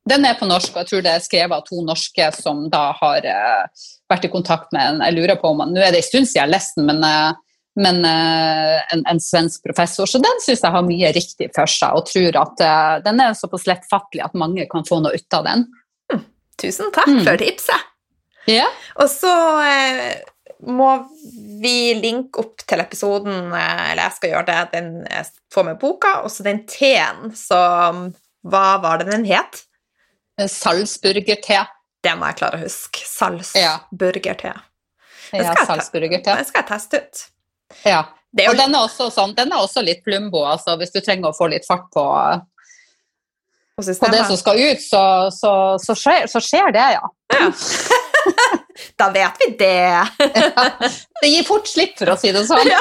Den 0.08 0.24
er 0.24 0.38
på 0.38 0.46
norsk, 0.48 0.70
og 0.72 0.84
jeg 0.84 0.90
tror 0.92 1.04
det 1.04 1.12
er 1.12 1.24
skrevet 1.24 1.56
av 1.58 1.66
to 1.66 1.82
norske 1.84 2.30
som 2.38 2.62
da 2.72 2.84
har 3.00 3.26
eh, 3.26 3.84
vært 4.08 4.28
i 4.28 4.32
kontakt 4.32 4.70
med 4.72 4.84
en 4.84 5.02
Jeg 5.04 5.18
lurer 5.18 5.36
på 5.40 5.50
om 5.50 5.66
Nå 5.68 5.82
er 5.82 5.92
det 5.92 6.04
en 6.04 6.06
stund 6.06 6.28
siden 6.30 6.38
jeg 6.38 6.46
har 6.46 6.54
lest 6.54 6.78
den, 6.78 6.86
men 6.88 7.02
eh, 7.04 7.34
men 7.78 8.00
uh, 8.04 8.92
en, 8.92 9.04
en, 9.06 9.20
svensk 9.20 9.62
professor. 9.62 10.06
Så 10.06 10.18
den 10.22 10.40
syns 10.42 10.64
jeg 10.64 10.74
har 10.74 10.86
mye 10.86 11.12
riktig 11.14 11.50
for 11.54 11.70
seg, 11.70 11.94
og 11.94 12.08
tror 12.10 12.40
at 12.40 12.64
uh, 12.64 12.96
den 13.04 13.22
er 13.22 13.36
såpass 13.38 13.68
lettfattelig 13.70 14.24
at 14.26 14.34
mange 14.38 14.66
kan 14.70 14.86
få 14.88 14.98
noe 15.04 15.14
ut 15.14 15.38
av 15.38 15.46
den. 15.46 15.68
Mm. 16.12 16.24
Tusen 16.58 16.90
takk 16.94 17.12
mm. 17.12 17.22
for 17.28 17.40
tipset. 17.40 17.86
Yeah. 18.48 18.74
Og 18.98 19.10
så 19.12 19.30
uh, 19.62 20.58
må 20.66 20.90
vi 21.62 21.94
linke 22.00 22.42
opp 22.42 22.66
til 22.66 22.82
episoden, 22.82 23.52
eller 23.54 24.02
jeg 24.08 24.16
skal 24.16 24.34
gjøre 24.34 24.48
det, 24.48 24.60
den 24.74 24.92
får 25.54 25.70
med 25.70 25.78
boka, 25.78 26.16
og 26.24 26.32
så 26.34 26.46
den 26.48 26.64
teen 26.70 27.30
som 27.38 28.08
Hva 28.48 28.78
var 28.82 29.02
det 29.02 29.12
den 29.12 29.26
het? 29.28 29.62
Salzburger-te. 30.38 31.62
Det 32.02 32.14
må 32.18 32.28
jeg 32.30 32.38
klare 32.38 32.58
å 32.58 32.62
huske. 32.62 33.02
Salzburger-te. 33.06 34.54
Ja, 35.34 35.54
salzburger-te. 35.66 36.30
Den 36.30 36.46
skal 36.46 36.62
jeg 36.62 36.70
teste 36.70 37.02
ut. 37.02 37.26
Ja. 37.84 38.04
Og 38.38 38.56
den 38.58 38.74
er, 38.74 38.82
også 38.84 39.08
sånn, 39.10 39.34
den 39.34 39.52
er 39.52 39.62
også 39.64 39.82
litt 39.82 40.04
plumbo, 40.04 40.44
altså 40.46 40.76
hvis 40.78 40.92
du 40.94 41.00
trenger 41.00 41.30
å 41.30 41.36
få 41.36 41.48
litt 41.50 41.66
fart 41.66 41.88
på, 41.94 42.04
på 43.78 44.10
det 44.12 44.24
som 44.28 44.36
skal 44.38 44.60
ut, 44.60 44.82
så, 44.84 45.02
så, 45.34 45.52
så, 45.82 45.96
skjer, 45.96 46.28
så 46.30 46.42
skjer, 46.44 46.70
det, 46.76 46.86
ja. 46.98 47.10
ja. 47.34 47.50
da 49.00 49.10
vet 49.16 49.42
vi 49.42 49.50
det. 49.58 49.74
ja. 49.90 50.06
Det 51.22 51.32
gir 51.32 51.48
fort 51.48 51.66
slipp, 51.70 51.96
for 51.98 52.14
å 52.14 52.18
si 52.20 52.34
det 52.36 52.46
sånn. 52.48 52.72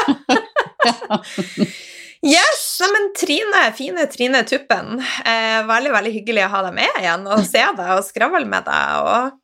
Yes, 2.25 2.79
men 2.81 3.11
Trine, 3.13 3.59
fine 3.77 4.07
Trine 4.09 4.39
Tuppen. 4.43 4.97
Eh, 5.21 5.59
veldig 5.67 5.91
veldig 5.93 6.13
hyggelig 6.15 6.47
å 6.47 6.53
ha 6.55 6.61
deg 6.65 6.73
med 6.79 6.95
igjen 6.97 7.27
og 7.29 7.43
se 7.45 7.61
deg 7.77 7.91
og 7.93 8.05
skravle 8.07 8.41
med 8.49 8.65
deg. 8.65 9.03
og 9.05 9.37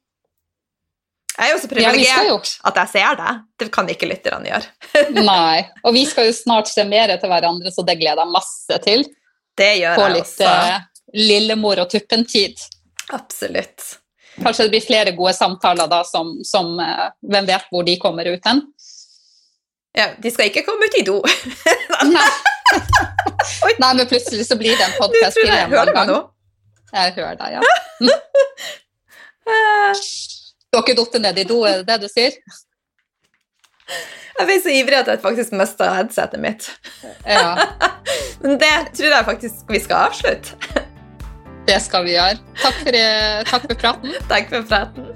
jeg 1.33 1.49
er 1.49 1.51
jo 1.55 1.59
så 1.63 1.69
privilegert 1.69 2.27
ja, 2.29 2.37
at 2.69 2.75
jeg 2.77 2.91
ser 2.91 3.17
det. 3.17 3.31
Det 3.57 3.67
kan 3.73 3.87
ikke 3.89 4.09
lytterne 4.09 4.51
gjøre. 4.51 4.67
Nei. 5.31 5.63
Og 5.81 5.95
vi 5.95 6.05
skal 6.09 6.29
jo 6.29 6.35
snart 6.37 6.69
se 6.69 6.85
mer 6.85 7.15
til 7.17 7.31
hverandre, 7.31 7.73
så 7.73 7.85
det 7.87 7.97
gleder 8.01 8.21
jeg 8.21 8.33
masse 8.35 8.79
til. 8.85 9.05
Det 9.57 9.71
gjør 9.79 9.97
Få 9.97 10.05
jeg 10.07 10.21
også. 10.21 10.51
litt 10.51 11.25
lillemor 11.31 11.81
og 11.81 11.89
Tuppen-tid. 11.89 12.61
Absolutt. 13.13 13.87
Kanskje 14.41 14.65
det 14.65 14.73
blir 14.73 14.85
flere 14.85 15.13
gode 15.17 15.33
samtaler 15.37 15.89
da, 15.89 16.01
som, 16.07 16.31
som 16.47 16.71
uh, 16.81 17.11
Hvem 17.21 17.45
vet 17.49 17.67
hvor 17.69 17.85
de 17.85 17.97
kommer 18.01 18.29
ut 18.33 18.49
hen? 18.49 18.63
Ja, 19.93 20.07
de 20.17 20.31
skal 20.33 20.49
ikke 20.49 20.63
komme 20.65 20.89
ut 20.89 20.97
i 20.97 21.03
do. 21.05 21.19
Nei. 22.13 22.29
Nei, 23.77 23.91
men 23.93 24.07
plutselig 24.09 24.47
så 24.47 24.57
blir 24.57 24.73
det 24.77 24.87
en 24.87 24.95
podkast 24.97 25.37
til 25.37 25.49
en 25.49 25.73
gang. 25.73 26.13
Jeg 26.93 27.17
hører 27.17 27.37
deg, 27.41 27.57
ja. 27.57 27.61
Du 30.73 30.79
har 30.79 30.87
ikke 30.87 31.03
falt 31.03 31.19
ned 31.21 31.37
i 31.37 31.43
do, 31.45 31.59
er 31.69 31.83
det 31.83 31.85
det 31.91 31.99
du 32.01 32.09
sier? 32.09 32.33
Jeg 34.39 34.47
ble 34.49 34.55
så 34.57 34.71
ivrig 34.73 34.97
at 35.03 35.11
jeg 35.11 35.21
faktisk 35.21 35.53
mista 35.53 35.91
headsetet 35.93 36.41
mitt. 36.41 36.65
Ja. 37.29 37.67
Men 38.41 38.57
det 38.57 38.71
tror 38.97 39.13
jeg 39.13 39.27
faktisk 39.27 39.69
vi 39.69 39.83
skal 39.83 40.07
avslutte. 40.07 40.81
Det 41.69 41.77
skal 41.85 42.07
vi 42.07 42.15
gjøre. 42.15 42.41
Takk 42.63 42.79
for, 42.81 42.97
takk 43.51 43.67
for 43.69 43.81
praten. 43.85 44.17
takk 44.33 44.49
for 44.49 44.65
praten. 44.73 45.13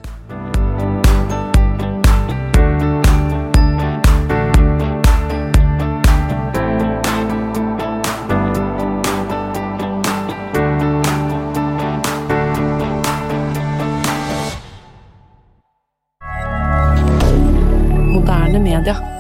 rien. 18.81 19.16